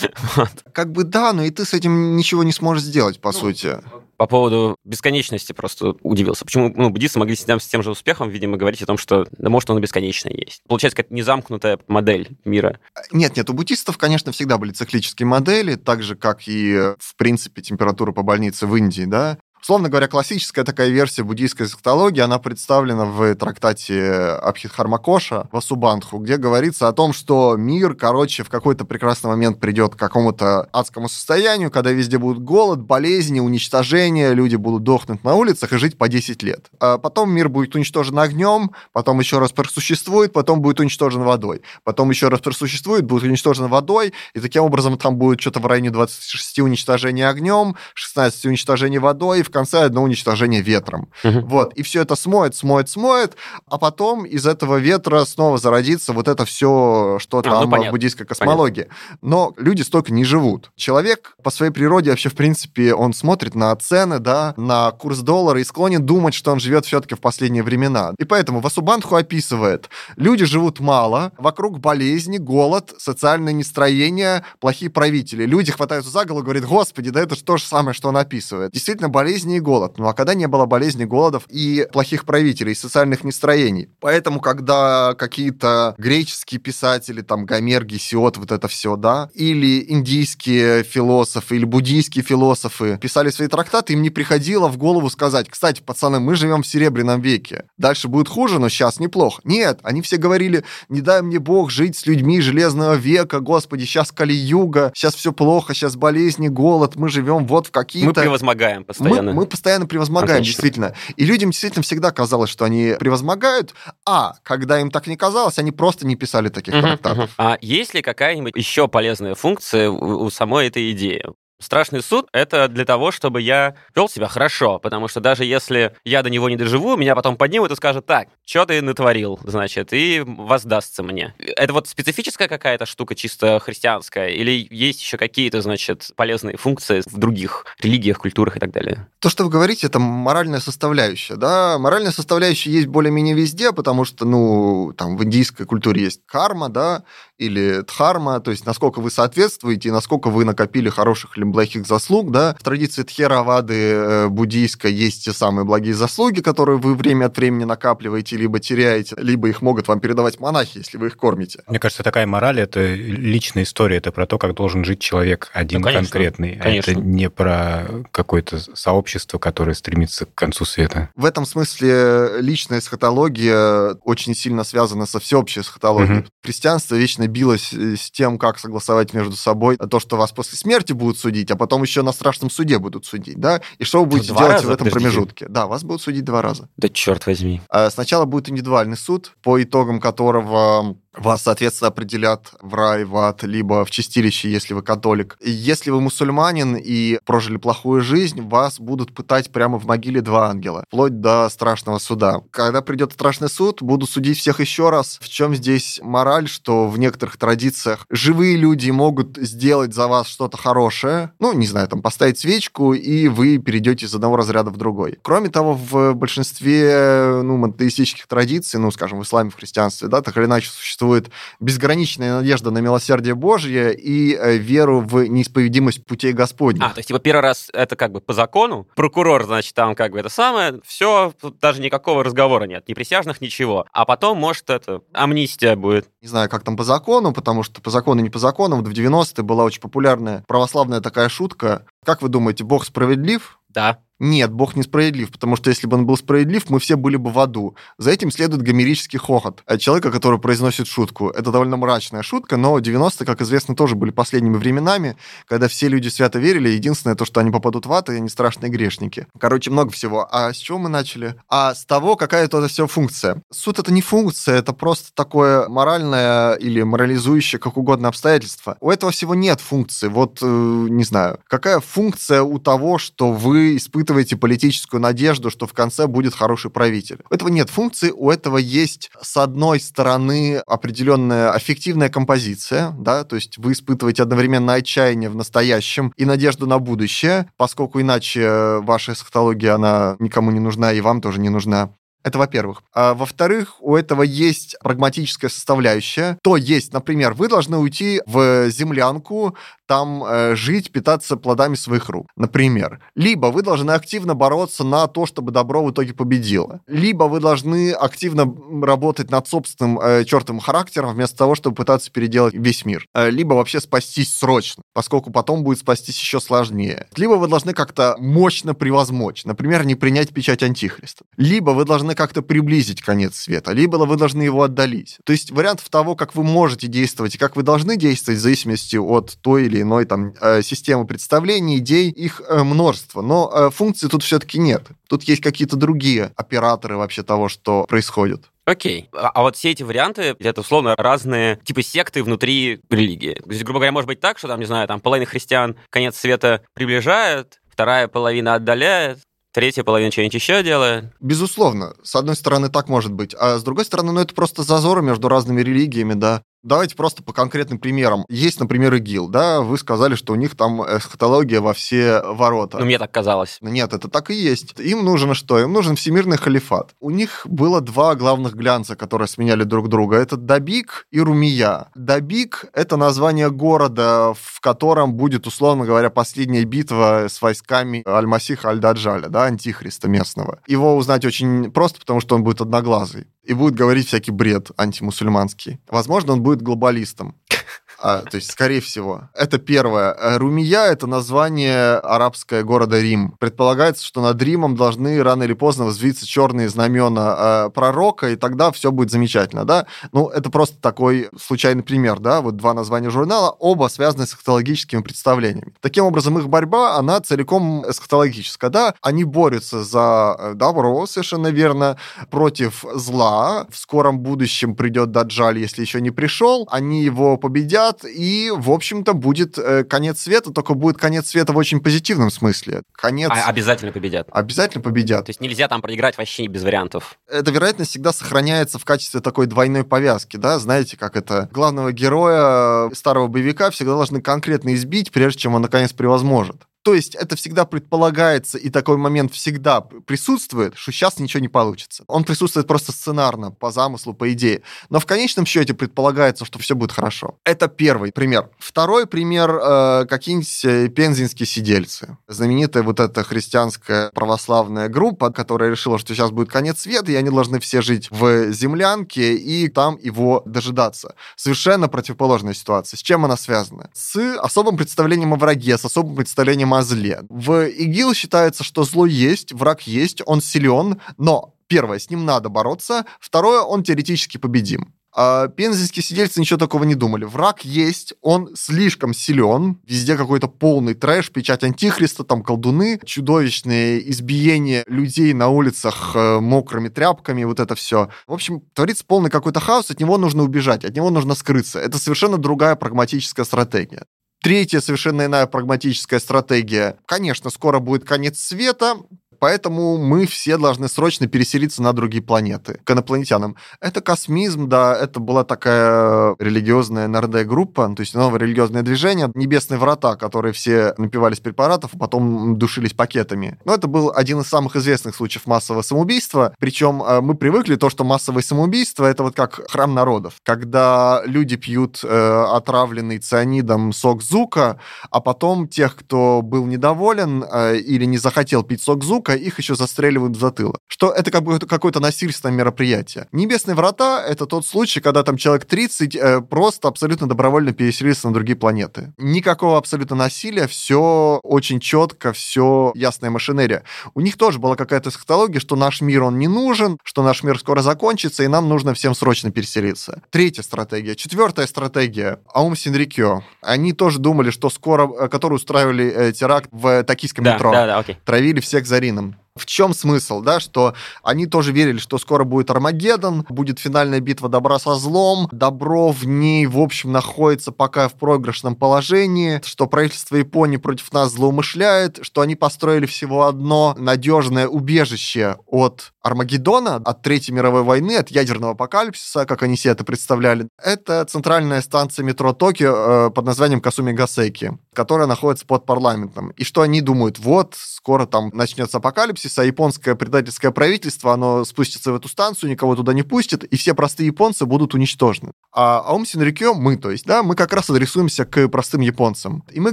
Как 0.72 0.92
бы 0.92 1.04
да, 1.04 1.34
но 1.34 1.42
и 1.42 1.50
ты 1.50 1.66
с 1.66 1.74
этим 1.74 2.16
ничего 2.16 2.42
не 2.42 2.52
сможешь 2.52 2.84
сделать, 2.84 3.20
по 3.20 3.32
ну, 3.32 3.38
сути. 3.38 3.76
По 4.18 4.26
поводу 4.26 4.76
бесконечности 4.84 5.52
просто 5.52 5.94
удивился. 6.02 6.44
Почему 6.44 6.72
ну, 6.74 6.90
буддисты 6.90 7.20
могли 7.20 7.36
с 7.36 7.44
тем, 7.44 7.82
же 7.82 7.90
успехом, 7.90 8.28
видимо, 8.28 8.56
говорить 8.56 8.82
о 8.82 8.86
том, 8.86 8.98
что 8.98 9.26
да 9.30 9.48
может 9.48 9.70
он 9.70 9.80
бесконечно 9.80 10.28
есть. 10.28 10.60
Получается, 10.66 10.96
какая-то 10.96 11.14
незамкнутая 11.14 11.78
модель 11.86 12.36
мира. 12.44 12.80
Нет, 13.12 13.36
нет, 13.36 13.48
у 13.48 13.52
буддистов, 13.52 13.96
конечно, 13.96 14.32
всегда 14.32 14.58
были 14.58 14.72
циклические 14.72 15.26
модели, 15.26 15.76
так 15.76 16.02
же, 16.02 16.16
как 16.16 16.48
и, 16.48 16.94
в 16.98 17.16
принципе, 17.16 17.62
температура 17.62 18.10
по 18.10 18.22
больнице 18.24 18.66
в 18.66 18.74
Индии, 18.76 19.04
да. 19.04 19.38
Условно 19.68 19.90
говоря, 19.90 20.08
классическая 20.08 20.64
такая 20.64 20.88
версия 20.88 21.22
буддийской 21.24 21.66
эсхатологии, 21.66 22.22
она 22.22 22.38
представлена 22.38 23.04
в 23.04 23.34
трактате 23.34 24.12
Абхидхармакоша 24.40 25.46
Васубандху, 25.52 26.16
где 26.20 26.38
говорится 26.38 26.88
о 26.88 26.94
том, 26.94 27.12
что 27.12 27.54
мир, 27.58 27.94
короче, 27.94 28.44
в 28.44 28.48
какой-то 28.48 28.86
прекрасный 28.86 29.28
момент 29.28 29.60
придет 29.60 29.94
к 29.94 29.98
какому-то 29.98 30.70
адскому 30.72 31.10
состоянию, 31.10 31.70
когда 31.70 31.90
везде 31.90 32.16
будет 32.16 32.38
голод, 32.38 32.80
болезни, 32.80 33.40
уничтожение, 33.40 34.32
люди 34.32 34.56
будут 34.56 34.84
дохнуть 34.84 35.22
на 35.22 35.34
улицах 35.34 35.74
и 35.74 35.76
жить 35.76 35.98
по 35.98 36.08
10 36.08 36.42
лет. 36.42 36.70
А 36.80 36.96
потом 36.96 37.30
мир 37.30 37.50
будет 37.50 37.74
уничтожен 37.74 38.18
огнем, 38.18 38.70
потом 38.94 39.20
еще 39.20 39.38
раз 39.38 39.52
просуществует, 39.52 40.32
потом 40.32 40.62
будет 40.62 40.80
уничтожен 40.80 41.24
водой. 41.24 41.60
Потом 41.84 42.08
еще 42.08 42.28
раз 42.28 42.40
просуществует, 42.40 43.04
будет 43.04 43.24
уничтожен 43.24 43.68
водой, 43.68 44.14
и 44.32 44.40
таким 44.40 44.62
образом 44.62 44.96
там 44.96 45.16
будет 45.16 45.42
что-то 45.42 45.60
в 45.60 45.66
районе 45.66 45.90
26 45.90 46.60
уничтожений 46.60 47.28
огнем, 47.28 47.76
16 47.92 48.46
уничтожений 48.46 48.96
водой, 48.96 49.42
в 49.42 49.57
конце 49.58 49.84
одно 49.84 50.02
уничтожение 50.02 50.62
ветром. 50.62 51.08
Угу. 51.24 51.40
Вот, 51.46 51.74
и 51.74 51.82
все 51.82 52.02
это 52.02 52.16
смоет, 52.16 52.54
смоет, 52.54 52.88
смоет, 52.88 53.36
а 53.68 53.78
потом 53.78 54.24
из 54.24 54.46
этого 54.46 54.76
ветра 54.76 55.24
снова 55.24 55.58
зародится 55.58 56.12
вот 56.12 56.28
это 56.28 56.44
все, 56.44 57.18
что 57.20 57.38
а, 57.38 57.42
там 57.42 57.70
ну, 57.70 57.88
в 57.88 57.90
буддийской 57.90 58.26
космологии. 58.26 58.82
Понятно. 58.82 59.18
Но 59.22 59.54
люди 59.56 59.82
столько 59.82 60.12
не 60.12 60.24
живут. 60.24 60.70
Человек 60.76 61.36
по 61.42 61.50
своей 61.50 61.72
природе 61.72 62.10
вообще, 62.10 62.28
в 62.28 62.34
принципе, 62.34 62.94
он 62.94 63.12
смотрит 63.12 63.54
на 63.54 63.74
цены, 63.76 64.18
да, 64.18 64.54
на 64.56 64.90
курс 64.92 65.18
доллара 65.18 65.60
и 65.60 65.64
склонен 65.64 66.04
думать, 66.04 66.34
что 66.34 66.52
он 66.52 66.60
живет 66.60 66.86
все-таки 66.86 67.14
в 67.14 67.20
последние 67.20 67.62
времена. 67.62 68.12
И 68.18 68.24
поэтому 68.24 68.60
Васубандху 68.60 69.16
описывает, 69.16 69.88
люди 70.16 70.44
живут 70.44 70.80
мало, 70.80 71.32
вокруг 71.38 71.78
болезни, 71.80 72.38
голод, 72.38 72.94
социальное 72.98 73.52
нестроение, 73.52 74.44
плохие 74.60 74.90
правители. 74.90 75.44
Люди 75.44 75.72
хватаются 75.72 76.10
за 76.10 76.24
голову 76.24 76.42
и 76.42 76.44
говорят, 76.44 76.64
господи, 76.64 77.10
да 77.10 77.20
это 77.20 77.34
же 77.34 77.42
то 77.42 77.56
же 77.56 77.64
самое, 77.64 77.94
что 77.94 78.08
он 78.08 78.16
описывает. 78.16 78.72
Действительно, 78.72 79.08
болезнь 79.08 79.47
болезни 79.48 79.56
и 79.56 79.60
голод. 79.60 79.98
Ну 79.98 80.08
а 80.08 80.14
когда 80.14 80.34
не 80.34 80.46
было 80.46 80.66
болезней, 80.66 81.06
голодов 81.06 81.44
и 81.48 81.86
плохих 81.92 82.24
правителей, 82.24 82.72
и 82.72 82.76
социальных 82.76 83.24
нестроений? 83.24 83.88
Поэтому, 84.00 84.40
когда 84.40 85.14
какие-то 85.14 85.94
греческие 85.98 86.60
писатели, 86.60 87.22
там 87.22 87.46
Гомер, 87.46 87.84
Гесиот, 87.84 88.36
вот 88.36 88.52
это 88.52 88.68
все, 88.68 88.96
да, 88.96 89.30
или 89.34 89.84
индийские 89.88 90.82
философы, 90.82 91.56
или 91.56 91.64
буддийские 91.64 92.24
философы 92.24 92.98
писали 93.00 93.30
свои 93.30 93.48
трактаты, 93.48 93.94
им 93.94 94.02
не 94.02 94.10
приходило 94.10 94.68
в 94.68 94.76
голову 94.76 95.10
сказать, 95.10 95.48
кстати, 95.48 95.82
пацаны, 95.82 96.20
мы 96.20 96.34
живем 96.34 96.62
в 96.62 96.66
Серебряном 96.66 97.20
веке. 97.20 97.64
Дальше 97.78 98.08
будет 98.08 98.28
хуже, 98.28 98.58
но 98.58 98.68
сейчас 98.68 99.00
неплохо. 99.00 99.40
Нет, 99.44 99.80
они 99.82 100.02
все 100.02 100.16
говорили, 100.16 100.64
не 100.88 101.00
дай 101.00 101.22
мне 101.22 101.38
Бог 101.38 101.70
жить 101.70 101.96
с 101.96 102.06
людьми 102.06 102.40
Железного 102.40 102.94
века, 102.94 103.40
господи, 103.40 103.84
сейчас 103.84 104.12
Кали-Юга, 104.12 104.92
сейчас 104.94 105.14
все 105.14 105.32
плохо, 105.32 105.74
сейчас 105.74 105.96
болезни, 105.96 106.48
голод, 106.48 106.96
мы 106.96 107.08
живем 107.08 107.46
вот 107.46 107.68
в 107.68 107.70
какие-то... 107.70 108.08
Мы 108.08 108.14
превозмогаем 108.14 108.84
постоянно. 108.84 109.32
Мы, 109.32 109.37
мы 109.38 109.46
постоянно 109.46 109.86
превозмогаем, 109.86 110.40
Отлично. 110.40 110.62
действительно. 110.62 110.94
И 111.16 111.24
людям 111.24 111.50
действительно 111.50 111.82
всегда 111.84 112.10
казалось, 112.10 112.50
что 112.50 112.64
они 112.64 112.94
превозмогают, 112.98 113.72
а 114.04 114.34
когда 114.42 114.80
им 114.80 114.90
так 114.90 115.06
не 115.06 115.16
казалось, 115.16 115.58
они 115.58 115.70
просто 115.70 116.06
не 116.06 116.16
писали 116.16 116.48
таких 116.48 116.74
uh-huh, 116.74 116.82
трактатов. 116.82 117.30
А 117.38 117.56
есть 117.60 117.94
ли 117.94 118.02
какая-нибудь 118.02 118.56
еще 118.56 118.88
полезная 118.88 119.34
функция 119.36 119.90
у 119.90 120.28
самой 120.30 120.66
этой 120.66 120.90
идеи? 120.90 121.24
Страшный 121.60 122.02
суд— 122.02 122.28
это 122.32 122.68
для 122.68 122.84
того, 122.84 123.10
чтобы 123.10 123.40
я 123.40 123.74
вел 123.96 124.08
себя 124.08 124.28
хорошо, 124.28 124.78
потому 124.78 125.08
что 125.08 125.18
даже 125.18 125.44
если 125.44 125.92
я 126.04 126.22
до 126.22 126.30
него 126.30 126.48
не 126.48 126.54
доживу, 126.54 126.96
меня 126.96 127.16
потом 127.16 127.36
поднимут 127.36 127.72
и 127.72 127.76
скажут, 127.76 128.06
так, 128.06 128.28
что 128.46 128.64
ты 128.64 128.80
натворил, 128.80 129.40
значит, 129.42 129.92
и 129.92 130.22
воздастся 130.24 131.02
мне. 131.02 131.34
Это 131.38 131.72
вот 131.72 131.88
специфическая 131.88 132.46
какая-то 132.46 132.86
штука 132.86 133.16
чисто 133.16 133.58
христианская, 133.58 134.28
или 134.28 134.68
есть 134.70 135.00
еще 135.00 135.16
какие-то, 135.16 135.60
значит, 135.60 136.12
полезные 136.14 136.56
функции 136.56 137.02
в 137.04 137.18
других 137.18 137.66
религиях, 137.80 138.18
культурах 138.18 138.56
и 138.56 138.60
так 138.60 138.70
далее? 138.70 139.08
То, 139.18 139.28
что 139.28 139.42
вы 139.42 139.50
говорите, 139.50 139.88
это 139.88 139.98
моральная 139.98 140.60
составляющая, 140.60 141.34
да, 141.34 141.76
моральная 141.80 142.12
составляющая 142.12 142.70
есть 142.70 142.86
более-менее 142.86 143.34
везде, 143.34 143.72
потому 143.72 144.04
что, 144.04 144.24
ну, 144.24 144.92
там 144.96 145.16
в 145.16 145.24
индийской 145.24 145.66
культуре 145.66 146.04
есть 146.04 146.20
карма, 146.24 146.68
да, 146.68 147.02
или 147.36 147.82
дхарма, 147.82 148.38
то 148.40 148.52
есть 148.52 148.64
насколько 148.64 149.00
вы 149.00 149.10
соответствуете 149.10 149.88
и 149.88 149.92
насколько 149.92 150.28
вы 150.28 150.44
накопили 150.44 150.88
хороших 150.88 151.36
или 151.48 151.52
благих 151.52 151.86
заслуг, 151.86 152.30
да. 152.30 152.56
В 152.58 152.62
традиции 152.62 153.02
Тхеравады 153.02 153.74
э, 153.74 154.28
буддийской 154.28 154.92
есть 154.92 155.24
те 155.24 155.32
самые 155.32 155.64
благие 155.64 155.94
заслуги, 155.94 156.40
которые 156.40 156.78
вы 156.78 156.94
время 156.94 157.26
от 157.26 157.36
времени 157.36 157.64
накапливаете, 157.64 158.36
либо 158.36 158.60
теряете, 158.60 159.16
либо 159.18 159.48
их 159.48 159.62
могут 159.62 159.88
вам 159.88 160.00
передавать 160.00 160.40
монахи, 160.40 160.78
если 160.78 160.98
вы 160.98 161.08
их 161.08 161.16
кормите. 161.16 161.62
Мне 161.66 161.78
кажется, 161.78 162.02
такая 162.02 162.26
мораль— 162.26 162.60
это 162.60 162.94
личная 162.94 163.64
история, 163.64 163.96
это 163.96 164.12
про 164.12 164.26
то, 164.26 164.38
как 164.38 164.54
должен 164.54 164.84
жить 164.84 165.00
человек 165.00 165.50
один 165.52 165.80
ну, 165.80 165.86
конечно, 165.86 166.04
конкретный, 166.04 166.56
конечно. 166.56 166.92
а 166.92 166.96
это 166.96 167.00
не 167.00 167.30
про 167.30 167.86
какое-то 168.10 168.58
сообщество, 168.74 169.38
которое 169.38 169.74
стремится 169.74 170.26
к 170.26 170.34
концу 170.34 170.64
света. 170.64 171.10
В 171.16 171.24
этом 171.24 171.46
смысле 171.46 172.40
личная 172.40 172.78
эсхатология 172.78 173.94
очень 174.04 174.34
сильно 174.34 174.64
связана 174.64 175.06
со 175.06 175.20
всеобщей 175.20 175.60
эсхатологией. 175.60 176.20
Угу. 176.20 176.28
Христианство 176.44 176.94
вечно 176.94 177.26
билось 177.26 177.72
э, 177.72 177.96
с 177.96 178.10
тем, 178.10 178.38
как 178.38 178.58
согласовать 178.58 179.14
между 179.14 179.36
собой 179.36 179.76
то, 179.76 180.00
что 180.00 180.16
вас 180.16 180.32
после 180.32 180.58
смерти 180.58 180.92
будут 180.92 181.18
судить, 181.38 181.50
а 181.50 181.56
потом 181.56 181.82
еще 181.82 182.02
на 182.02 182.12
страшном 182.12 182.50
суде 182.50 182.78
будут 182.78 183.06
судить, 183.06 183.38
да? 183.38 183.60
И 183.78 183.84
что 183.84 184.00
вы 184.00 184.06
будете 184.06 184.28
два 184.28 184.40
делать 184.40 184.54
раза? 184.56 184.66
в 184.66 184.70
этом 184.70 184.86
Подождите. 184.86 185.10
промежутке? 185.10 185.46
Да, 185.48 185.66
вас 185.66 185.84
будут 185.84 186.02
судить 186.02 186.24
два 186.24 186.42
раза. 186.42 186.68
Да 186.76 186.88
черт 186.88 187.26
возьми. 187.26 187.60
А 187.68 187.90
сначала 187.90 188.24
будет 188.24 188.48
индивидуальный 188.48 188.96
суд, 188.96 189.32
по 189.42 189.62
итогам 189.62 190.00
которого 190.00 190.96
вас, 191.18 191.42
соответственно, 191.42 191.88
определят 191.88 192.52
в 192.60 192.74
рай, 192.74 193.04
в 193.04 193.16
ад, 193.16 193.42
либо 193.42 193.84
в 193.84 193.90
чистилище, 193.90 194.50
если 194.50 194.74
вы 194.74 194.82
католик. 194.82 195.36
Если 195.40 195.90
вы 195.90 196.00
мусульманин 196.00 196.76
и 196.76 197.18
прожили 197.24 197.56
плохую 197.56 198.02
жизнь, 198.02 198.40
вас 198.40 198.80
будут 198.80 199.14
пытать 199.14 199.50
прямо 199.50 199.78
в 199.78 199.86
могиле 199.86 200.20
два 200.20 200.48
ангела, 200.48 200.84
вплоть 200.88 201.20
до 201.20 201.48
страшного 201.48 201.98
суда. 201.98 202.40
Когда 202.50 202.82
придет 202.82 203.12
страшный 203.12 203.48
суд, 203.48 203.82
будут 203.82 204.10
судить 204.10 204.38
всех 204.38 204.60
еще 204.60 204.90
раз. 204.90 205.18
В 205.20 205.28
чем 205.28 205.54
здесь 205.54 206.00
мораль, 206.02 206.48
что 206.48 206.88
в 206.88 206.98
некоторых 206.98 207.36
традициях 207.36 208.06
живые 208.10 208.56
люди 208.56 208.90
могут 208.90 209.36
сделать 209.36 209.94
за 209.94 210.06
вас 210.08 210.28
что-то 210.28 210.56
хорошее, 210.56 211.32
ну, 211.38 211.52
не 211.52 211.66
знаю, 211.66 211.88
там, 211.88 212.02
поставить 212.02 212.38
свечку, 212.38 212.94
и 212.94 213.28
вы 213.28 213.58
перейдете 213.58 214.06
из 214.06 214.14
одного 214.14 214.36
разряда 214.36 214.70
в 214.70 214.76
другой. 214.76 215.18
Кроме 215.22 215.48
того, 215.48 215.74
в 215.74 216.14
большинстве, 216.14 217.40
ну, 217.42 217.56
монотеистических 217.56 218.26
традиций, 218.26 218.78
ну, 218.78 218.90
скажем, 218.90 219.18
в 219.18 219.22
исламе, 219.22 219.50
в 219.50 219.56
христианстве, 219.56 220.08
да, 220.08 220.22
так 220.22 220.36
или 220.36 220.44
иначе 220.44 220.70
существует 220.70 221.07
существует 221.08 221.30
безграничная 221.60 222.38
надежда 222.38 222.70
на 222.70 222.78
милосердие 222.78 223.34
Божье 223.34 223.94
и 223.94 224.34
э, 224.34 224.56
веру 224.56 225.00
в 225.00 225.26
неисповедимость 225.26 226.04
путей 226.04 226.32
Господних. 226.32 226.82
А, 226.82 226.90
то 226.90 226.98
есть, 226.98 227.08
типа, 227.08 227.18
первый 227.18 227.40
раз 227.40 227.68
это 227.72 227.96
как 227.96 228.12
бы 228.12 228.20
по 228.20 228.32
закону, 228.32 228.86
прокурор, 228.94 229.44
значит, 229.44 229.74
там 229.74 229.94
как 229.94 230.12
бы 230.12 230.18
это 230.18 230.28
самое, 230.28 230.80
все, 230.84 231.32
тут 231.40 231.58
даже 231.58 231.80
никакого 231.80 232.22
разговора 232.24 232.64
нет, 232.64 232.88
ни 232.88 232.94
присяжных, 232.94 233.40
ничего. 233.40 233.86
А 233.92 234.04
потом, 234.04 234.38
может, 234.38 234.70
это, 234.70 235.00
амнистия 235.12 235.76
будет. 235.76 236.08
Не 236.20 236.28
знаю, 236.28 236.48
как 236.48 236.62
там 236.62 236.76
по 236.76 236.84
закону, 236.84 237.32
потому 237.32 237.62
что 237.62 237.80
по 237.80 237.90
закону 237.90 238.20
не 238.20 238.30
по 238.30 238.38
закону. 238.38 238.76
Вот 238.76 238.88
в 238.88 238.92
90-е 238.92 239.44
была 239.44 239.64
очень 239.64 239.80
популярная 239.80 240.44
православная 240.46 241.00
такая 241.00 241.28
шутка. 241.28 241.86
Как 242.04 242.22
вы 242.22 242.28
думаете, 242.28 242.64
Бог 242.64 242.84
справедлив? 242.84 243.58
Да. 243.68 243.98
Нет, 244.20 244.50
Бог 244.50 244.74
несправедлив, 244.74 245.30
потому 245.30 245.54
что 245.56 245.70
если 245.70 245.86
бы 245.86 245.96
он 245.96 246.04
был 246.04 246.16
справедлив, 246.16 246.68
мы 246.70 246.80
все 246.80 246.96
были 246.96 247.16
бы 247.16 247.30
в 247.30 247.38
аду. 247.38 247.76
За 247.98 248.10
этим 248.10 248.32
следует 248.32 248.62
гомерический 248.62 249.18
хохот 249.18 249.62
от 249.64 249.80
человека, 249.80 250.10
который 250.10 250.40
произносит 250.40 250.88
шутку. 250.88 251.28
Это 251.30 251.52
довольно 251.52 251.76
мрачная 251.76 252.22
шутка, 252.22 252.56
но 252.56 252.78
90-е, 252.78 253.24
как 253.24 253.40
известно, 253.42 253.76
тоже 253.76 253.94
были 253.94 254.10
последними 254.10 254.56
временами, 254.56 255.16
когда 255.46 255.68
все 255.68 255.88
люди 255.88 256.08
свято 256.08 256.40
верили. 256.40 256.68
Единственное 256.68 257.14
то, 257.14 257.24
что 257.24 257.40
они 257.40 257.50
попадут 257.50 257.86
в 257.86 257.92
ад, 257.92 258.08
и 258.08 258.16
они 258.16 258.28
страшные 258.28 258.70
грешники. 258.70 259.28
Короче, 259.38 259.70
много 259.70 259.90
всего. 259.90 260.28
А 260.30 260.52
с 260.52 260.56
чего 260.56 260.78
мы 260.78 260.88
начали? 260.88 261.36
А 261.48 261.74
с 261.74 261.84
того, 261.84 262.16
какая 262.16 262.46
это 262.46 262.66
все 262.66 262.88
функция. 262.88 263.42
Суд— 263.52 263.78
это 263.80 263.92
не 263.92 264.02
функция, 264.02 264.56
это 264.56 264.72
просто 264.72 265.12
такое 265.14 265.68
моральное 265.68 266.54
или 266.54 266.82
морализующее, 266.82 267.60
как 267.60 267.76
угодно, 267.76 268.08
обстоятельство. 268.08 268.76
У 268.80 268.90
этого 268.90 269.12
всего 269.12 269.36
нет 269.36 269.60
функции. 269.60 270.08
Вот, 270.08 270.38
э, 270.42 270.46
не 270.46 271.04
знаю, 271.04 271.38
какая 271.46 271.78
функция 271.80 272.42
у 272.42 272.58
того, 272.58 272.98
что 272.98 273.32
вы 273.32 273.76
испытываете 273.76 274.07
испытываете 274.08 274.36
политическую 274.36 275.00
надежду, 275.00 275.50
что 275.50 275.66
в 275.66 275.74
конце 275.74 276.06
будет 276.06 276.34
хороший 276.34 276.70
правитель. 276.70 277.18
У 277.30 277.34
этого 277.34 277.48
нет 277.48 277.68
функции, 277.68 278.10
у 278.10 278.30
этого 278.30 278.56
есть, 278.56 279.10
с 279.20 279.36
одной 279.36 279.80
стороны, 279.80 280.62
определенная 280.66 281.52
аффективная 281.52 282.08
композиция, 282.08 282.94
да, 282.98 283.24
то 283.24 283.36
есть 283.36 283.58
вы 283.58 283.72
испытываете 283.72 284.22
одновременно 284.22 284.72
отчаяние 284.72 285.28
в 285.28 285.36
настоящем 285.36 286.12
и 286.16 286.24
надежду 286.24 286.66
на 286.66 286.78
будущее, 286.78 287.50
поскольку 287.58 288.00
иначе 288.00 288.78
ваша 288.78 289.12
эсхатология, 289.12 289.74
она 289.74 290.16
никому 290.20 290.50
не 290.50 290.60
нужна 290.60 290.92
и 290.92 291.00
вам 291.02 291.20
тоже 291.20 291.38
не 291.40 291.50
нужна. 291.50 291.90
Это 292.24 292.38
во-первых. 292.38 292.82
А 292.92 293.14
во-вторых, 293.14 293.76
у 293.80 293.94
этого 293.94 294.22
есть 294.22 294.76
прагматическая 294.82 295.48
составляющая. 295.48 296.36
То 296.42 296.56
есть, 296.56 296.92
например, 296.92 297.32
вы 297.32 297.48
должны 297.48 297.78
уйти 297.78 298.20
в 298.26 298.68
землянку, 298.70 299.56
там 299.88 300.22
э, 300.22 300.54
жить, 300.54 300.92
питаться 300.92 301.36
плодами 301.36 301.74
своих 301.74 302.08
рук, 302.10 302.28
например. 302.36 303.00
Либо 303.16 303.46
вы 303.46 303.62
должны 303.62 303.90
активно 303.90 304.34
бороться 304.34 304.84
на 304.84 305.06
то, 305.06 305.24
чтобы 305.24 305.50
добро 305.50 305.82
в 305.82 305.90
итоге 305.90 306.12
победило. 306.12 306.80
Либо 306.86 307.24
вы 307.24 307.40
должны 307.40 307.92
активно 307.92 308.54
работать 308.82 309.30
над 309.30 309.48
собственным 309.48 309.98
э, 309.98 310.24
чертовым 310.24 310.60
характером, 310.60 311.14
вместо 311.14 311.38
того, 311.38 311.54
чтобы 311.54 311.74
пытаться 311.74 312.12
переделать 312.12 312.54
весь 312.54 312.84
мир. 312.84 313.06
Э, 313.14 313.30
либо 313.30 313.54
вообще 313.54 313.80
спастись 313.80 314.36
срочно, 314.36 314.82
поскольку 314.92 315.30
потом 315.30 315.64
будет 315.64 315.78
спастись 315.78 316.18
еще 316.18 316.38
сложнее. 316.38 317.06
Либо 317.16 317.32
вы 317.32 317.48
должны 317.48 317.72
как-то 317.72 318.16
мощно 318.18 318.74
превозмочь, 318.74 319.46
например, 319.46 319.86
не 319.86 319.94
принять 319.94 320.34
печать 320.34 320.62
Антихриста. 320.62 321.24
Либо 321.38 321.70
вы 321.70 321.86
должны 321.86 322.14
как-то 322.14 322.42
приблизить 322.42 323.00
конец 323.00 323.36
света, 323.36 323.72
либо 323.72 323.96
вы 323.96 324.16
должны 324.16 324.42
его 324.42 324.62
отдалить. 324.62 325.16
То 325.24 325.32
есть 325.32 325.50
вариантов 325.50 325.88
того, 325.88 326.14
как 326.14 326.34
вы 326.34 326.44
можете 326.44 326.88
действовать 326.88 327.36
и 327.36 327.38
как 327.38 327.56
вы 327.56 327.62
должны 327.62 327.96
действовать, 327.96 328.38
в 328.38 328.42
зависимости 328.42 328.96
от 328.96 329.38
той 329.40 329.64
или 329.64 329.77
или 329.78 329.82
иной 329.82 330.04
там 330.04 330.34
э, 330.40 330.62
системы 330.62 331.06
представлений, 331.06 331.78
идей, 331.78 332.10
их 332.10 332.42
э, 332.46 332.62
множество. 332.62 333.22
Но 333.22 333.50
э, 333.52 333.70
функций 333.70 334.08
тут 334.08 334.22
все-таки 334.22 334.58
нет. 334.58 334.84
Тут 335.08 335.22
есть 335.24 335.40
какие-то 335.40 335.76
другие 335.76 336.32
операторы 336.36 336.96
вообще 336.96 337.22
того, 337.22 337.48
что 337.48 337.84
происходит. 337.86 338.46
Окей. 338.64 339.08
А, 339.12 339.28
а 339.28 339.42
вот 339.42 339.56
все 339.56 339.70
эти 339.70 339.82
варианты, 339.82 340.36
это 340.38 340.60
условно 340.60 340.94
разные 340.96 341.58
типы 341.64 341.82
секты 341.82 342.22
внутри 342.22 342.80
религии. 342.90 343.34
То 343.34 343.50
есть, 343.50 343.64
грубо 343.64 343.78
говоря, 343.78 343.92
может 343.92 344.08
быть 344.08 344.20
так, 344.20 344.38
что 344.38 344.48
там, 344.48 344.60
не 344.60 344.66
знаю, 344.66 344.86
там 344.88 345.00
половина 345.00 345.26
христиан 345.26 345.76
конец 345.90 346.16
света 346.16 346.62
приближает, 346.74 347.60
вторая 347.70 348.08
половина 348.08 348.54
отдаляет, 348.54 349.20
третья 349.52 349.84
половина 349.84 350.10
что-нибудь 350.10 350.34
еще 350.34 350.62
делает. 350.62 351.06
Безусловно. 351.20 351.94
С 352.02 352.14
одной 352.14 352.36
стороны, 352.36 352.68
так 352.68 352.88
может 352.88 353.12
быть. 353.12 353.34
А 353.34 353.58
с 353.58 353.62
другой 353.62 353.84
стороны, 353.84 354.12
ну, 354.12 354.20
это 354.20 354.34
просто 354.34 354.62
зазоры 354.62 355.02
между 355.02 355.28
разными 355.28 355.62
религиями, 355.62 356.14
да. 356.14 356.42
Давайте 356.62 356.96
просто 356.96 357.22
по 357.22 357.32
конкретным 357.32 357.78
примерам. 357.78 358.24
Есть, 358.28 358.60
например, 358.60 358.94
ИГИЛ, 358.94 359.28
да, 359.28 359.60
вы 359.60 359.78
сказали, 359.78 360.14
что 360.16 360.32
у 360.32 360.36
них 360.36 360.56
там 360.56 360.82
эсхатология 360.82 361.60
во 361.60 361.72
все 361.72 362.20
ворота. 362.22 362.78
Ну, 362.78 362.84
мне 362.84 362.98
так 362.98 363.10
казалось. 363.10 363.58
Нет, 363.60 363.92
это 363.92 364.08
так 364.08 364.30
и 364.30 364.34
есть. 364.34 364.74
Им 364.78 365.04
нужно 365.04 365.34
что? 365.34 365.58
Им 365.60 365.72
нужен 365.72 365.96
всемирный 365.96 366.36
халифат. 366.36 366.94
У 367.00 367.10
них 367.10 367.46
было 367.48 367.80
два 367.80 368.14
главных 368.16 368.54
глянца, 368.54 368.96
которые 368.96 369.28
сменяли 369.28 369.64
друг 369.64 369.88
друга. 369.88 370.16
Это 370.16 370.36
Дабик 370.36 371.06
и 371.10 371.20
Румия. 371.20 371.88
Дабик— 371.94 372.64
это 372.72 372.96
название 372.96 373.50
города, 373.50 374.34
в 374.34 374.60
котором 374.60 375.14
будет, 375.14 375.46
условно 375.46 375.84
говоря, 375.84 376.10
последняя 376.10 376.64
битва 376.64 377.26
с 377.28 377.40
войсками 377.40 378.02
Аль-Масиха 378.06 378.70
Аль-Даджаля, 378.70 379.28
да, 379.28 379.44
антихриста 379.44 380.08
местного. 380.08 380.60
Его 380.66 380.96
узнать 380.96 381.24
очень 381.24 381.70
просто, 381.70 382.00
потому 382.00 382.20
что 382.20 382.34
он 382.34 382.42
будет 382.42 382.60
одноглазый 382.60 383.26
и 383.48 383.54
будет 383.54 383.74
говорить 383.74 384.06
всякий 384.06 384.30
бред 384.30 384.70
антимусульманский. 384.76 385.80
Возможно, 385.88 386.34
он 386.34 386.42
будет 386.42 386.60
глобалистом. 386.60 387.34
А, 388.00 388.22
то 388.22 388.36
есть, 388.36 388.50
скорее 388.50 388.80
всего. 388.80 389.28
Это 389.34 389.58
первое. 389.58 390.12
Э, 390.12 390.36
Румия— 390.36 390.86
это 390.86 391.08
название 391.08 391.96
арабское 391.96 392.62
города 392.62 393.00
Рим. 393.00 393.34
Предполагается, 393.40 394.04
что 394.04 394.22
над 394.22 394.40
Римом 394.40 394.76
должны 394.76 395.20
рано 395.20 395.42
или 395.42 395.52
поздно 395.52 395.84
взвиться 395.86 396.24
черные 396.26 396.68
знамена 396.68 397.66
э, 397.66 397.70
пророка, 397.70 398.30
и 398.30 398.36
тогда 398.36 398.70
все 398.70 398.92
будет 398.92 399.10
замечательно, 399.10 399.64
да? 399.64 399.86
Ну, 400.12 400.28
это 400.28 400.48
просто 400.48 400.76
такой 400.80 401.28
случайный 401.40 401.82
пример, 401.82 402.20
да? 402.20 402.40
Вот 402.40 402.56
два 402.56 402.72
названия 402.72 403.10
журнала, 403.10 403.50
оба 403.50 403.88
связаны 403.88 404.26
с 404.26 404.30
эсхатологическими 404.30 405.02
представлениями. 405.02 405.74
Таким 405.80 406.04
образом, 406.04 406.38
их 406.38 406.48
борьба, 406.48 406.96
она 406.96 407.20
целиком 407.20 407.84
эсхатологическая, 407.88 408.70
да? 408.70 408.94
Они 409.02 409.24
борются 409.24 409.82
за 409.82 410.36
э, 410.38 410.52
добро, 410.54 411.04
совершенно 411.06 411.48
верно, 411.48 411.96
против 412.30 412.84
зла. 412.94 413.66
В 413.70 413.76
скором 413.76 414.20
будущем 414.20 414.76
придет 414.76 415.10
Даджаль, 415.10 415.58
если 415.58 415.82
еще 415.82 416.00
не 416.00 416.12
пришел. 416.12 416.68
Они 416.70 417.02
его 417.02 417.36
победят, 417.36 417.87
победят, 417.92 418.04
и, 418.04 418.50
в 418.54 418.70
общем-то, 418.70 419.14
будет 419.14 419.58
э, 419.58 419.84
конец 419.84 420.20
света, 420.20 420.52
только 420.52 420.74
будет 420.74 420.98
конец 420.98 421.28
света 421.28 421.52
в 421.52 421.56
очень 421.56 421.80
позитивном 421.80 422.30
смысле. 422.30 422.82
Конец... 422.92 423.30
А, 423.32 423.48
обязательно 423.48 423.92
победят. 423.92 424.28
Обязательно 424.30 424.82
победят. 424.82 425.26
То 425.26 425.30
есть 425.30 425.40
нельзя 425.40 425.68
там 425.68 425.82
проиграть 425.82 426.16
вообще 426.18 426.46
без 426.46 426.62
вариантов. 426.62 427.18
Эта 427.28 427.50
вероятность 427.50 427.90
всегда 427.90 428.12
сохраняется 428.12 428.78
в 428.78 428.84
качестве 428.84 429.20
такой 429.20 429.46
двойной 429.46 429.84
повязки, 429.84 430.36
да, 430.36 430.58
знаете, 430.58 430.96
как 430.96 431.16
это? 431.16 431.48
Главного 431.52 431.92
героя 431.92 432.90
старого 432.94 433.28
боевика 433.28 433.70
всегда 433.70 433.94
должны 433.94 434.20
конкретно 434.20 434.74
избить, 434.74 435.12
прежде 435.12 435.40
чем 435.40 435.54
он 435.54 435.62
наконец 435.62 435.92
превозможет. 435.92 436.66
То 436.88 436.94
есть 436.94 437.14
это 437.14 437.36
всегда 437.36 437.66
предполагается, 437.66 438.56
и 438.56 438.70
такой 438.70 438.96
момент 438.96 439.34
всегда 439.34 439.82
присутствует, 439.82 440.74
что 440.74 440.90
сейчас 440.90 441.18
ничего 441.18 441.42
не 441.42 441.48
получится. 441.48 442.02
Он 442.06 442.24
присутствует 442.24 442.66
просто 442.66 442.92
сценарно, 442.92 443.50
по 443.50 443.70
замыслу, 443.70 444.14
по 444.14 444.32
идее. 444.32 444.62
Но 444.88 444.98
в 444.98 445.04
конечном 445.04 445.44
счете 445.44 445.74
предполагается, 445.74 446.46
что 446.46 446.58
все 446.58 446.74
будет 446.74 446.92
хорошо. 446.92 447.36
Это 447.44 447.68
первый 447.68 448.10
пример. 448.10 448.48
Второй 448.58 449.06
пример 449.06 449.50
э, 449.50 450.06
какие-нибудь 450.08 450.64
э, 450.64 450.88
пензенские 450.88 451.46
сидельцы. 451.46 452.16
Знаменитая 452.26 452.82
вот 452.82 453.00
эта 453.00 453.22
христианская 453.22 454.10
православная 454.12 454.88
группа, 454.88 455.30
которая 455.30 455.70
решила, 455.70 455.98
что 455.98 456.14
сейчас 456.14 456.30
будет 456.30 456.48
конец 456.48 456.80
света, 456.80 457.12
и 457.12 457.16
они 457.16 457.28
должны 457.28 457.60
все 457.60 457.82
жить 457.82 458.08
в 458.10 458.50
землянке 458.50 459.34
и 459.34 459.68
там 459.68 459.98
его 460.00 460.42
дожидаться. 460.46 461.16
Совершенно 461.36 461.86
противоположная 461.88 462.54
ситуация. 462.54 462.96
С 462.96 463.02
чем 463.02 463.26
она 463.26 463.36
связана? 463.36 463.90
С 463.92 464.16
особым 464.38 464.78
представлением 464.78 465.34
о 465.34 465.36
враге, 465.36 465.76
с 465.76 465.84
особым 465.84 466.16
представлением 466.16 466.72
о 466.72 466.77
зле. 466.82 467.22
В 467.28 467.68
ИГИЛ 467.68 468.14
считается, 468.14 468.64
что 468.64 468.84
зло 468.84 469.06
есть, 469.06 469.52
враг 469.52 469.82
есть, 469.82 470.22
он 470.26 470.40
силен, 470.40 471.00
но 471.16 471.54
первое, 471.66 471.98
с 471.98 472.10
ним 472.10 472.24
надо 472.24 472.48
бороться, 472.48 473.04
второе, 473.20 473.60
он 473.60 473.82
теоретически 473.82 474.38
победим. 474.38 474.92
А 475.20 475.48
пензенские 475.48 476.02
сидельцы 476.02 476.38
ничего 476.38 476.58
такого 476.58 476.84
не 476.84 476.94
думали. 476.94 477.24
Враг 477.24 477.64
есть, 477.64 478.14
он 478.20 478.54
слишком 478.54 479.14
силен, 479.14 479.80
везде 479.84 480.16
какой-то 480.16 480.48
полный 480.48 480.94
трэш, 480.94 481.32
печать 481.32 481.64
антихриста, 481.64 482.24
там 482.24 482.42
колдуны, 482.42 483.00
чудовищные 483.04 484.08
избиения 484.10 484.84
людей 484.86 485.32
на 485.32 485.48
улицах 485.48 486.12
э, 486.14 486.40
мокрыми 486.40 486.88
тряпками, 486.88 487.42
вот 487.44 487.58
это 487.58 487.74
все. 487.74 488.10
В 488.26 488.32
общем, 488.32 488.60
творится 488.74 489.04
полный 489.04 489.28
какой-то 489.30 489.60
хаос, 489.60 489.90
от 489.90 489.98
него 489.98 490.18
нужно 490.18 490.44
убежать, 490.44 490.84
от 490.84 490.94
него 490.94 491.10
нужно 491.10 491.34
скрыться. 491.34 491.80
Это 491.80 491.98
совершенно 491.98 492.36
другая 492.36 492.76
прагматическая 492.76 493.44
стратегия. 493.44 494.04
Третья 494.42 494.80
совершенно 494.80 495.26
иная 495.26 495.46
прагматическая 495.46 496.20
стратегия. 496.20 496.98
Конечно, 497.06 497.50
скоро 497.50 497.80
будет 497.80 498.04
конец 498.04 498.38
света, 498.38 498.98
поэтому 499.38 499.98
мы 499.98 500.26
все 500.26 500.58
должны 500.58 500.88
срочно 500.88 501.26
переселиться 501.26 501.82
на 501.82 501.92
другие 501.92 502.22
планеты, 502.22 502.80
к 502.84 502.90
инопланетянам. 502.90 503.56
Это 503.80 504.00
космизм, 504.00 504.68
да, 504.68 504.96
это 504.96 505.20
была 505.20 505.44
такая 505.44 506.34
религиозная 506.38 507.08
НРД-группа, 507.08 507.94
то 507.94 508.00
есть 508.00 508.14
новое 508.14 508.40
религиозное 508.40 508.82
движение, 508.82 509.30
небесные 509.34 509.78
врата, 509.78 510.16
которые 510.16 510.52
все 510.52 510.94
напивались 510.98 511.40
препаратов, 511.40 511.90
а 511.94 511.98
потом 511.98 512.58
душились 512.58 512.92
пакетами. 512.92 513.58
Но 513.64 513.74
это 513.74 513.88
был 513.88 514.12
один 514.14 514.40
из 514.40 514.48
самых 514.48 514.76
известных 514.76 515.14
случаев 515.14 515.46
массового 515.46 515.82
самоубийства, 515.82 516.54
причем 516.58 517.02
э, 517.02 517.20
мы 517.20 517.34
привыкли 517.34 517.76
то, 517.76 517.90
что 517.90 518.04
массовое 518.04 518.42
самоубийство 518.42 519.04
это 519.04 519.22
вот 519.22 519.34
как 519.34 519.70
храм 519.70 519.94
народов, 519.94 520.34
когда 520.42 521.22
люди 521.24 521.56
пьют 521.56 522.00
э, 522.02 522.44
отравленный 522.52 523.18
цианидом 523.18 523.92
сок 523.92 524.22
Зука, 524.22 524.78
а 525.10 525.20
потом 525.20 525.68
тех, 525.68 525.96
кто 525.96 526.42
был 526.42 526.66
недоволен 526.66 527.44
э, 527.44 527.76
или 527.76 528.04
не 528.04 528.18
захотел 528.18 528.62
пить 528.62 528.82
сок 528.82 529.04
Зука, 529.04 529.27
сука, 529.28 529.34
их 529.34 529.58
еще 529.58 529.74
застреливают 529.74 530.36
в 530.36 530.40
затылок. 530.40 530.78
Что 530.86 531.10
это 531.10 531.30
как 531.30 531.42
бы 531.42 531.58
какое-то 531.58 532.00
насильственное 532.00 532.54
мероприятие. 532.54 533.26
Небесные 533.32 533.74
врата— 533.74 534.24
это 534.28 534.46
тот 534.46 534.66
случай, 534.66 535.00
когда 535.00 535.22
там 535.22 535.36
человек 535.36 535.64
30 535.64 536.16
э, 536.16 536.40
просто 536.40 536.88
абсолютно 536.88 537.28
добровольно 537.28 537.72
переселился 537.72 538.28
на 538.28 538.34
другие 538.34 538.56
планеты. 538.56 539.12
Никакого 539.18 539.78
абсолютно 539.78 540.16
насилия, 540.16 540.66
все 540.66 541.40
очень 541.42 541.80
четко, 541.80 542.32
все 542.32 542.92
ясная 542.94 543.30
машинерия. 543.30 543.82
У 544.14 544.20
них 544.20 544.36
тоже 544.36 544.58
была 544.58 544.76
какая-то 544.76 545.10
эсхатология, 545.10 545.60
что 545.60 545.76
наш 545.76 546.00
мир, 546.00 546.22
он 546.22 546.38
не 546.38 546.48
нужен, 546.48 546.98
что 547.04 547.22
наш 547.22 547.42
мир 547.42 547.58
скоро 547.58 547.82
закончится, 547.82 548.42
и 548.42 548.48
нам 548.48 548.68
нужно 548.68 548.94
всем 548.94 549.14
срочно 549.14 549.50
переселиться. 549.50 550.22
Третья 550.30 550.62
стратегия. 550.62 551.14
Четвертая 551.14 551.66
стратегия. 551.66 552.38
Аум 552.54 552.76
Синрикё. 552.76 553.42
Они 553.62 553.92
тоже 553.92 554.18
думали, 554.18 554.50
что 554.50 554.70
скоро, 554.70 555.08
э, 555.08 555.28
которые 555.28 555.56
устраивали 555.56 556.06
э, 556.06 556.32
теракт 556.32 556.68
в 556.72 557.04
токийском 557.04 557.44
да, 557.44 557.54
метро. 557.54 557.72
Да, 557.72 557.86
да, 557.86 557.98
окей. 557.98 558.16
Травили 558.24 558.60
всех 558.60 558.86
Зарином. 558.86 559.17
В 559.58 559.66
чем 559.66 559.92
смысл, 559.92 560.40
да, 560.40 560.60
что 560.60 560.94
они 561.22 561.46
тоже 561.46 561.72
верили, 561.72 561.98
что 561.98 562.18
скоро 562.18 562.44
будет 562.44 562.70
Армагеддон, 562.70 563.44
будет 563.48 563.78
финальная 563.78 564.20
битва 564.20 564.48
добра 564.48 564.78
со 564.78 564.94
злом, 564.94 565.48
добро 565.52 566.10
в 566.10 566.24
ней, 566.24 566.66
в 566.66 566.78
общем, 566.78 567.12
находится 567.12 567.72
пока 567.72 568.08
в 568.08 568.14
проигрышном 568.14 568.76
положении, 568.76 569.60
что 569.64 569.86
правительство 569.86 570.36
Японии 570.36 570.76
против 570.76 571.12
нас 571.12 571.32
злоумышляет, 571.32 572.20
что 572.22 572.40
они 572.40 572.54
построили 572.54 573.06
всего 573.06 573.46
одно 573.46 573.94
надежное 573.98 574.68
убежище 574.68 575.56
от 575.66 576.12
Армагеддона, 576.22 576.96
от 576.96 577.22
Третьей 577.22 577.54
мировой 577.54 577.82
войны, 577.82 578.16
от 578.16 578.30
ядерного 578.30 578.72
апокалипсиса, 578.72 579.46
как 579.46 579.62
они 579.62 579.76
себе 579.76 579.92
это 579.92 580.04
представляли. 580.04 580.68
Это 580.82 581.24
центральная 581.24 581.80
станция 581.80 582.24
метро 582.24 582.52
Токио 582.52 583.26
э, 583.26 583.30
под 583.30 583.44
названием 583.44 583.80
Касуми 583.80 584.12
Гасеки, 584.12 584.78
которая 584.92 585.26
находится 585.26 585.66
под 585.66 585.86
парламентом. 585.86 586.50
И 586.50 586.64
что 586.64 586.82
они 586.82 587.00
думают, 587.00 587.38
вот, 587.38 587.74
скоро 587.76 588.26
там 588.26 588.50
начнется 588.52 588.98
апокалипсис, 588.98 589.47
а 589.56 589.64
японское 589.64 590.16
предательское 590.16 590.72
правительство, 590.72 591.32
оно 591.32 591.64
спустится 591.64 592.12
в 592.12 592.16
эту 592.16 592.28
станцию, 592.28 592.70
никого 592.70 592.96
туда 592.96 593.12
не 593.12 593.22
пустит, 593.22 593.62
и 593.62 593.76
все 593.76 593.94
простые 593.94 594.26
японцы 594.26 594.66
будут 594.66 594.94
уничтожены. 594.94 595.52
А 595.72 596.00
Аум 596.00 596.26
Синрикё, 596.26 596.74
мы, 596.74 596.96
то 596.96 597.10
есть, 597.10 597.24
да, 597.24 597.42
мы 597.42 597.54
как 597.54 597.72
раз 597.72 597.88
адресуемся 597.88 598.44
к 598.44 598.68
простым 598.68 599.00
японцам. 599.00 599.62
И 599.70 599.78
мы 599.78 599.92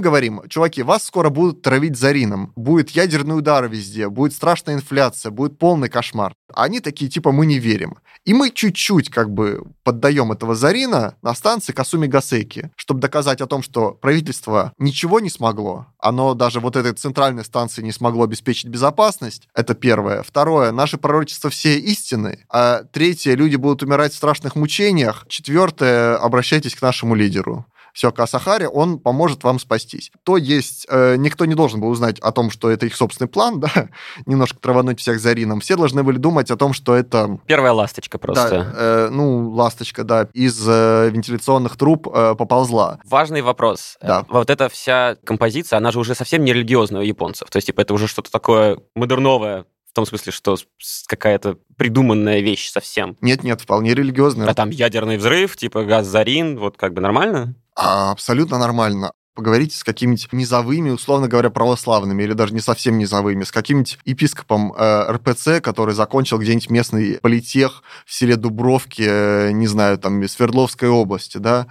говорим, 0.00 0.42
чуваки, 0.48 0.82
вас 0.82 1.04
скоро 1.04 1.30
будут 1.30 1.62
травить 1.62 1.96
зарином, 1.96 2.52
будет 2.56 2.90
ядерный 2.90 3.38
удар 3.38 3.68
везде, 3.68 4.08
будет 4.08 4.32
страшная 4.32 4.74
инфляция, 4.74 5.30
будет 5.30 5.58
полный 5.58 5.88
кошмар. 5.88 6.34
Они 6.52 6.80
такие, 6.80 7.10
типа, 7.10 7.30
мы 7.30 7.46
не 7.46 7.58
верим. 7.58 7.98
И 8.24 8.34
мы 8.34 8.50
чуть-чуть 8.50 9.08
как 9.08 9.30
бы 9.30 9.62
поддаем 9.84 10.32
этого 10.32 10.56
Зарина 10.56 11.14
на 11.22 11.34
станции 11.34 11.72
Касуми 11.72 12.08
Гасеки, 12.08 12.72
чтобы 12.74 13.00
доказать 13.00 13.40
о 13.40 13.46
том, 13.46 13.62
что 13.62 13.92
правительство 13.92 14.72
ничего 14.78 15.20
не 15.20 15.30
смогло, 15.30 15.86
оно 16.08 16.34
даже 16.34 16.60
вот 16.60 16.76
этой 16.76 16.92
центральной 16.92 17.44
станции 17.44 17.82
не 17.82 17.92
смогло 17.92 18.24
обеспечить 18.24 18.68
безопасность. 18.68 19.48
Это 19.54 19.74
первое. 19.74 20.22
Второе, 20.22 20.72
наши 20.72 20.98
пророчества 20.98 21.50
все 21.50 21.78
истины. 21.78 22.44
А 22.48 22.82
третье, 22.84 23.34
люди 23.34 23.56
будут 23.56 23.82
умирать 23.82 24.12
в 24.12 24.16
страшных 24.16 24.56
мучениях. 24.56 25.26
Четвертое, 25.28 26.16
обращайтесь 26.16 26.74
к 26.74 26.82
нашему 26.82 27.14
лидеру 27.14 27.66
все, 27.96 28.12
Касахари, 28.12 28.66
он 28.66 28.98
поможет 28.98 29.42
вам 29.42 29.58
спастись. 29.58 30.12
То 30.22 30.36
есть 30.36 30.86
э, 30.90 31.16
никто 31.16 31.46
не 31.46 31.54
должен 31.54 31.80
был 31.80 31.88
узнать 31.88 32.18
о 32.18 32.30
том, 32.30 32.50
что 32.50 32.70
это 32.70 32.84
их 32.84 32.94
собственный 32.94 33.26
план, 33.26 33.58
да, 33.60 33.88
немножко 34.26 34.58
травануть 34.58 35.00
всех 35.00 35.18
Зарином. 35.18 35.60
Все 35.60 35.76
должны 35.76 36.02
были 36.02 36.18
думать 36.18 36.50
о 36.50 36.58
том, 36.58 36.74
что 36.74 36.94
это... 36.94 37.38
Первая 37.46 37.72
ласточка 37.72 38.18
просто. 38.18 38.50
Да, 38.50 38.72
э, 38.76 39.08
ну, 39.10 39.48
ласточка, 39.48 40.04
да, 40.04 40.28
из 40.34 40.62
э, 40.68 41.08
вентиляционных 41.10 41.78
труб 41.78 42.06
э, 42.12 42.34
поползла. 42.36 42.98
Важный 43.06 43.40
вопрос. 43.40 43.96
Да. 44.02 44.26
Вот 44.28 44.50
эта 44.50 44.68
вся 44.68 45.16
композиция, 45.24 45.78
она 45.78 45.90
же 45.90 45.98
уже 45.98 46.14
совсем 46.14 46.44
не 46.44 46.52
религиозная 46.52 47.00
у 47.00 47.04
японцев. 47.04 47.48
То 47.48 47.56
есть, 47.56 47.68
типа, 47.68 47.80
это 47.80 47.94
уже 47.94 48.08
что-то 48.08 48.30
такое 48.30 48.78
модерновое, 48.94 49.64
в 49.88 49.94
том 49.94 50.04
смысле, 50.04 50.32
что 50.32 50.58
какая-то 51.06 51.56
придуманная 51.78 52.40
вещь 52.40 52.68
совсем. 52.68 53.16
Нет-нет, 53.22 53.62
вполне 53.62 53.94
религиозная. 53.94 54.48
А 54.50 54.52
там 54.52 54.68
ядерный 54.68 55.16
взрыв, 55.16 55.56
типа 55.56 55.84
газ 55.84 56.06
Зарин, 56.06 56.58
вот 56.58 56.76
как 56.76 56.92
бы 56.92 57.00
нормально? 57.00 57.54
А, 57.76 58.10
абсолютно 58.10 58.58
нормально. 58.58 59.12
Поговорите 59.34 59.76
с 59.76 59.84
какими-нибудь 59.84 60.32
низовыми, 60.32 60.88
условно 60.88 61.28
говоря, 61.28 61.50
православными, 61.50 62.22
или 62.22 62.32
даже 62.32 62.54
не 62.54 62.60
совсем 62.60 62.96
низовыми, 62.96 63.44
с 63.44 63.52
каким-нибудь 63.52 63.98
епископом 64.06 64.72
э, 64.72 65.12
РПЦ, 65.12 65.60
который 65.60 65.94
закончил 65.94 66.38
где-нибудь 66.38 66.70
местный 66.70 67.18
политех 67.20 67.82
в 68.06 68.14
селе 68.14 68.36
Дубровке, 68.36 69.04
э, 69.06 69.50
не 69.52 69.66
знаю, 69.66 69.98
там, 69.98 70.26
Свердловской 70.26 70.88
области, 70.88 71.36
да, 71.36 71.66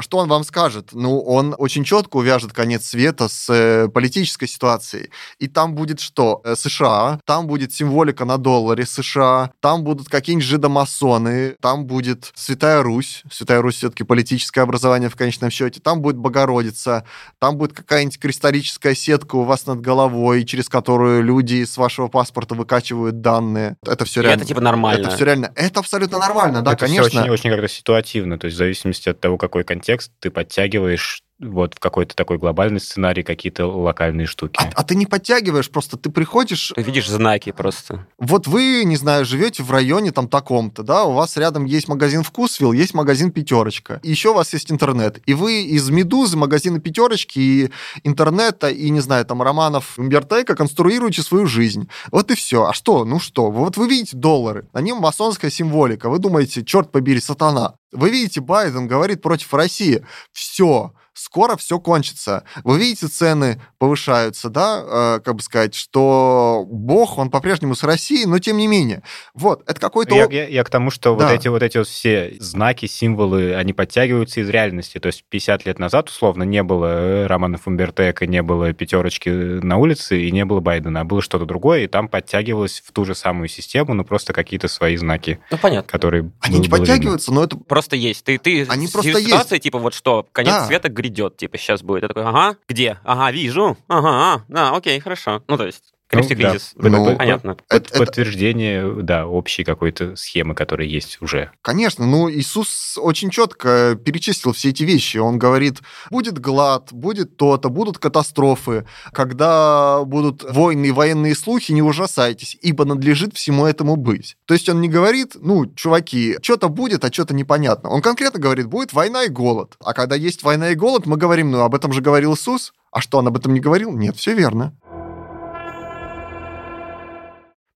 что 0.00 0.18
он 0.18 0.28
вам 0.28 0.44
скажет? 0.44 0.90
Ну, 0.92 1.20
он 1.20 1.54
очень 1.58 1.84
четко 1.84 2.16
увяжет 2.16 2.52
конец 2.52 2.86
света 2.86 3.28
с 3.28 3.48
э, 3.52 3.88
политической 3.88 4.46
ситуацией. 4.46 5.10
И 5.38 5.48
там 5.48 5.74
будет 5.74 6.00
что? 6.00 6.40
Э, 6.44 6.56
США, 6.56 7.20
там 7.24 7.46
будет 7.46 7.72
символика 7.72 8.24
на 8.24 8.38
долларе 8.38 8.86
США, 8.86 9.50
там 9.60 9.84
будут 9.84 10.08
какие-нибудь 10.08 10.46
жидомасоны, 10.46 11.56
там 11.60 11.86
будет 11.86 12.32
Святая 12.34 12.82
Русь, 12.82 13.22
Святая 13.30 13.62
Русь 13.62 13.76
все-таки 13.76 14.04
политическое 14.04 14.62
образование 14.62 15.08
в 15.08 15.16
конечном 15.16 15.50
счете, 15.50 15.80
там 15.80 16.00
будет 16.00 16.16
Богородица, 16.16 17.04
там 17.38 17.56
будет 17.56 17.72
какая-нибудь 17.72 18.18
кристаллическая 18.18 18.94
сетка 18.94 19.36
у 19.36 19.44
вас 19.44 19.66
над 19.66 19.80
головой, 19.80 20.44
через 20.44 20.68
которую 20.68 21.22
люди 21.22 21.64
с 21.64 21.76
вашего 21.76 22.08
паспорта 22.08 22.54
выкачивают 22.54 23.20
данные. 23.20 23.76
Это 23.86 24.04
все 24.04 24.22
реально. 24.22 24.40
Это 24.40 24.48
типа 24.48 24.60
нормально. 24.60 25.06
Это 25.06 25.16
все 25.16 25.24
реально. 25.24 25.52
Это 25.54 25.80
абсолютно 25.80 26.18
нормально, 26.18 26.62
да, 26.62 26.72
это 26.72 26.86
конечно. 26.86 27.06
Это 27.06 27.20
очень, 27.20 27.30
очень 27.30 27.50
как-то 27.50 27.68
ситуативно, 27.68 28.38
то 28.38 28.46
есть 28.46 28.56
в 28.56 28.58
зависимости 28.58 29.08
от 29.08 29.20
того, 29.20 29.38
какой 29.38 29.64
контекст 29.78 30.12
ты 30.18 30.30
подтягиваешь 30.30 31.22
вот 31.40 31.74
в 31.74 31.78
какой-то 31.78 32.16
такой 32.16 32.38
глобальный 32.38 32.80
сценарий 32.80 33.22
какие-то 33.22 33.66
локальные 33.66 34.26
штуки. 34.26 34.58
А, 34.58 34.70
а 34.74 34.82
ты 34.82 34.96
не 34.96 35.06
подтягиваешь, 35.06 35.70
просто 35.70 35.96
ты 35.96 36.10
приходишь... 36.10 36.72
Ты 36.74 36.82
видишь 36.82 37.08
знаки 37.08 37.52
просто. 37.52 38.06
Вот 38.18 38.46
вы, 38.46 38.82
не 38.84 38.96
знаю, 38.96 39.24
живете 39.24 39.62
в 39.62 39.70
районе 39.70 40.10
там 40.10 40.28
таком-то, 40.28 40.82
да, 40.82 41.04
у 41.04 41.12
вас 41.12 41.36
рядом 41.36 41.64
есть 41.64 41.88
магазин 41.88 42.22
Вкусвилл, 42.22 42.72
есть 42.72 42.94
магазин 42.94 43.30
Пятерочка, 43.30 44.00
и 44.02 44.10
еще 44.10 44.30
у 44.30 44.34
вас 44.34 44.52
есть 44.52 44.72
интернет, 44.72 45.20
и 45.26 45.34
вы 45.34 45.62
из 45.62 45.88
Медузы, 45.90 46.36
магазина 46.36 46.80
Пятерочки 46.80 47.38
и 47.38 47.70
интернета, 48.02 48.68
и, 48.68 48.90
не 48.90 49.00
знаю, 49.00 49.24
там, 49.24 49.40
романов 49.42 49.98
Умбертека 49.98 50.56
конструируете 50.56 51.22
свою 51.22 51.46
жизнь. 51.46 51.88
Вот 52.10 52.30
и 52.30 52.34
все. 52.34 52.66
А 52.66 52.72
что? 52.72 53.04
Ну 53.04 53.20
что? 53.20 53.50
Вот 53.50 53.76
вы 53.76 53.88
видите 53.88 54.16
доллары, 54.16 54.66
на 54.72 54.80
нем 54.80 54.98
масонская 54.98 55.50
символика, 55.50 56.08
вы 56.08 56.18
думаете, 56.18 56.64
черт 56.64 56.90
побери, 56.90 57.20
сатана. 57.20 57.74
Вы 57.92 58.10
видите, 58.10 58.40
Байден 58.40 58.86
говорит 58.86 59.22
против 59.22 59.54
России. 59.54 60.04
Все, 60.32 60.92
скоро 61.18 61.56
все 61.56 61.78
кончится. 61.80 62.44
Вы 62.64 62.78
видите, 62.78 63.08
цены 63.08 63.60
повышаются, 63.78 64.48
да, 64.50 65.16
э, 65.16 65.20
как 65.24 65.34
бы 65.36 65.42
сказать, 65.42 65.74
что 65.74 66.64
Бог, 66.68 67.18
он 67.18 67.30
по-прежнему 67.30 67.74
с 67.74 67.82
Россией, 67.82 68.26
но 68.26 68.38
тем 68.38 68.56
не 68.56 68.66
менее. 68.66 69.02
Вот, 69.34 69.62
это 69.66 69.80
какой-то... 69.80 70.14
Я, 70.14 70.26
я, 70.30 70.46
я 70.46 70.64
к 70.64 70.70
тому, 70.70 70.90
что 70.90 71.14
Да. 71.16 71.26
вот 71.26 71.32
эти 71.34 71.48
вот 71.48 71.62
эти 71.62 71.78
вот 71.78 71.88
все 71.88 72.34
знаки, 72.38 72.86
символы, 72.86 73.54
они 73.54 73.72
подтягиваются 73.72 74.40
из 74.40 74.48
реальности. 74.48 74.98
То 74.98 75.06
есть 75.08 75.24
50 75.28 75.66
лет 75.66 75.78
назад, 75.78 76.08
условно, 76.08 76.42
не 76.44 76.62
было 76.62 76.86
э, 76.86 77.26
романов 77.26 77.66
Умбертека, 77.66 78.26
не 78.26 78.42
было 78.42 78.72
пятерочки 78.72 79.28
на 79.28 79.76
улице 79.78 80.20
и 80.20 80.30
не 80.30 80.44
было 80.44 80.60
Байдена, 80.60 81.00
а 81.00 81.04
было 81.04 81.22
что-то 81.22 81.44
другое, 81.44 81.84
и 81.84 81.86
там 81.86 82.08
подтягивалось 82.08 82.82
в 82.84 82.92
ту 82.92 83.04
же 83.04 83.14
самую 83.14 83.48
систему, 83.48 83.94
но 83.94 84.04
просто 84.04 84.32
какие-то 84.32 84.68
свои 84.68 84.96
знаки, 84.96 85.40
Ну, 85.50 85.58
понятно. 85.58 85.90
которые... 85.90 86.30
Они 86.40 86.58
не 86.60 86.68
было 86.68 86.78
видно. 86.78 86.78
подтягиваются, 86.78 87.32
но 87.32 87.44
это... 87.44 87.56
Просто 87.56 87.96
есть. 87.96 88.24
Ты, 88.24 88.38
ты 88.38 88.64
Они 88.68 88.86
просто 88.88 89.20
ситуация, 89.20 89.58
типа, 89.58 89.78
вот 89.78 89.94
что, 89.94 90.26
конец 90.32 90.52
Да. 90.52 90.66
света 90.66 90.88
грядет, 91.08 91.36
типа, 91.36 91.58
сейчас 91.58 91.82
будет. 91.82 92.02
Я 92.02 92.08
такой, 92.08 92.24
ага, 92.24 92.56
где? 92.68 92.98
Ага, 93.04 93.30
вижу. 93.32 93.76
Ага, 93.88 94.08
а, 94.10 94.44
да, 94.48 94.76
окей, 94.76 95.00
хорошо. 95.00 95.42
Ну, 95.48 95.56
то 95.56 95.66
есть, 95.66 95.94
Крымский 96.08 96.36
Ну, 96.36 96.88
да. 96.88 96.88
Ну, 96.88 97.16
Понятно. 97.16 97.54
Под- 97.54 97.64
Это- 97.68 97.90
это- 97.90 97.98
подтверждение, 97.98 99.02
да, 99.02 99.26
общей 99.26 99.62
какой-то 99.62 100.16
схемы, 100.16 100.54
которая 100.54 100.88
есть 100.88 101.18
уже. 101.20 101.50
Конечно, 101.60 102.06
ну 102.06 102.30
Иисус 102.30 102.96
очень 102.96 103.28
четко 103.30 103.98
перечислил 104.02 104.52
все 104.52 104.70
эти 104.70 104.84
вещи. 104.84 105.18
Он 105.18 105.38
говорит, 105.38 105.80
будет 106.10 106.38
глад, 106.38 106.92
будет 106.92 107.36
то-то, 107.36 107.68
будут 107.68 107.98
катастрофы. 107.98 108.86
Когда 109.12 110.02
будут 110.04 110.44
войны 110.50 110.86
и 110.86 110.92
военные 110.92 111.34
слухи, 111.34 111.72
не 111.72 111.82
ужасайтесь, 111.82 112.56
ибо 112.62 112.86
надлежит 112.86 113.34
всему 113.34 113.66
этому 113.66 113.96
быть. 113.96 114.36
То 114.46 114.54
есть 114.54 114.68
он 114.68 114.80
не 114.80 114.88
говорит, 114.88 115.36
ну, 115.38 115.66
чуваки, 115.74 116.36
что-то 116.40 116.70
будет, 116.70 117.04
а 117.04 117.12
что-то 117.12 117.34
непонятно. 117.34 117.90
Он 117.90 118.00
конкретно 118.00 118.40
говорит, 118.40 118.66
будет 118.66 118.94
война 118.94 119.24
и 119.24 119.28
голод. 119.28 119.76
А 119.84 119.92
когда 119.92 120.16
есть 120.16 120.42
война 120.42 120.70
и 120.70 120.74
голод, 120.74 121.04
мы 121.04 121.18
говорим, 121.18 121.50
ну, 121.50 121.60
об 121.60 121.74
этом 121.74 121.92
же 121.92 122.00
говорил 122.00 122.34
Иисус. 122.34 122.72
А 122.90 123.02
что, 123.02 123.18
он 123.18 123.26
об 123.28 123.36
этом 123.36 123.52
не 123.52 123.60
говорил? 123.60 123.92
Нет, 123.92 124.16
все 124.16 124.32
верно. 124.32 124.74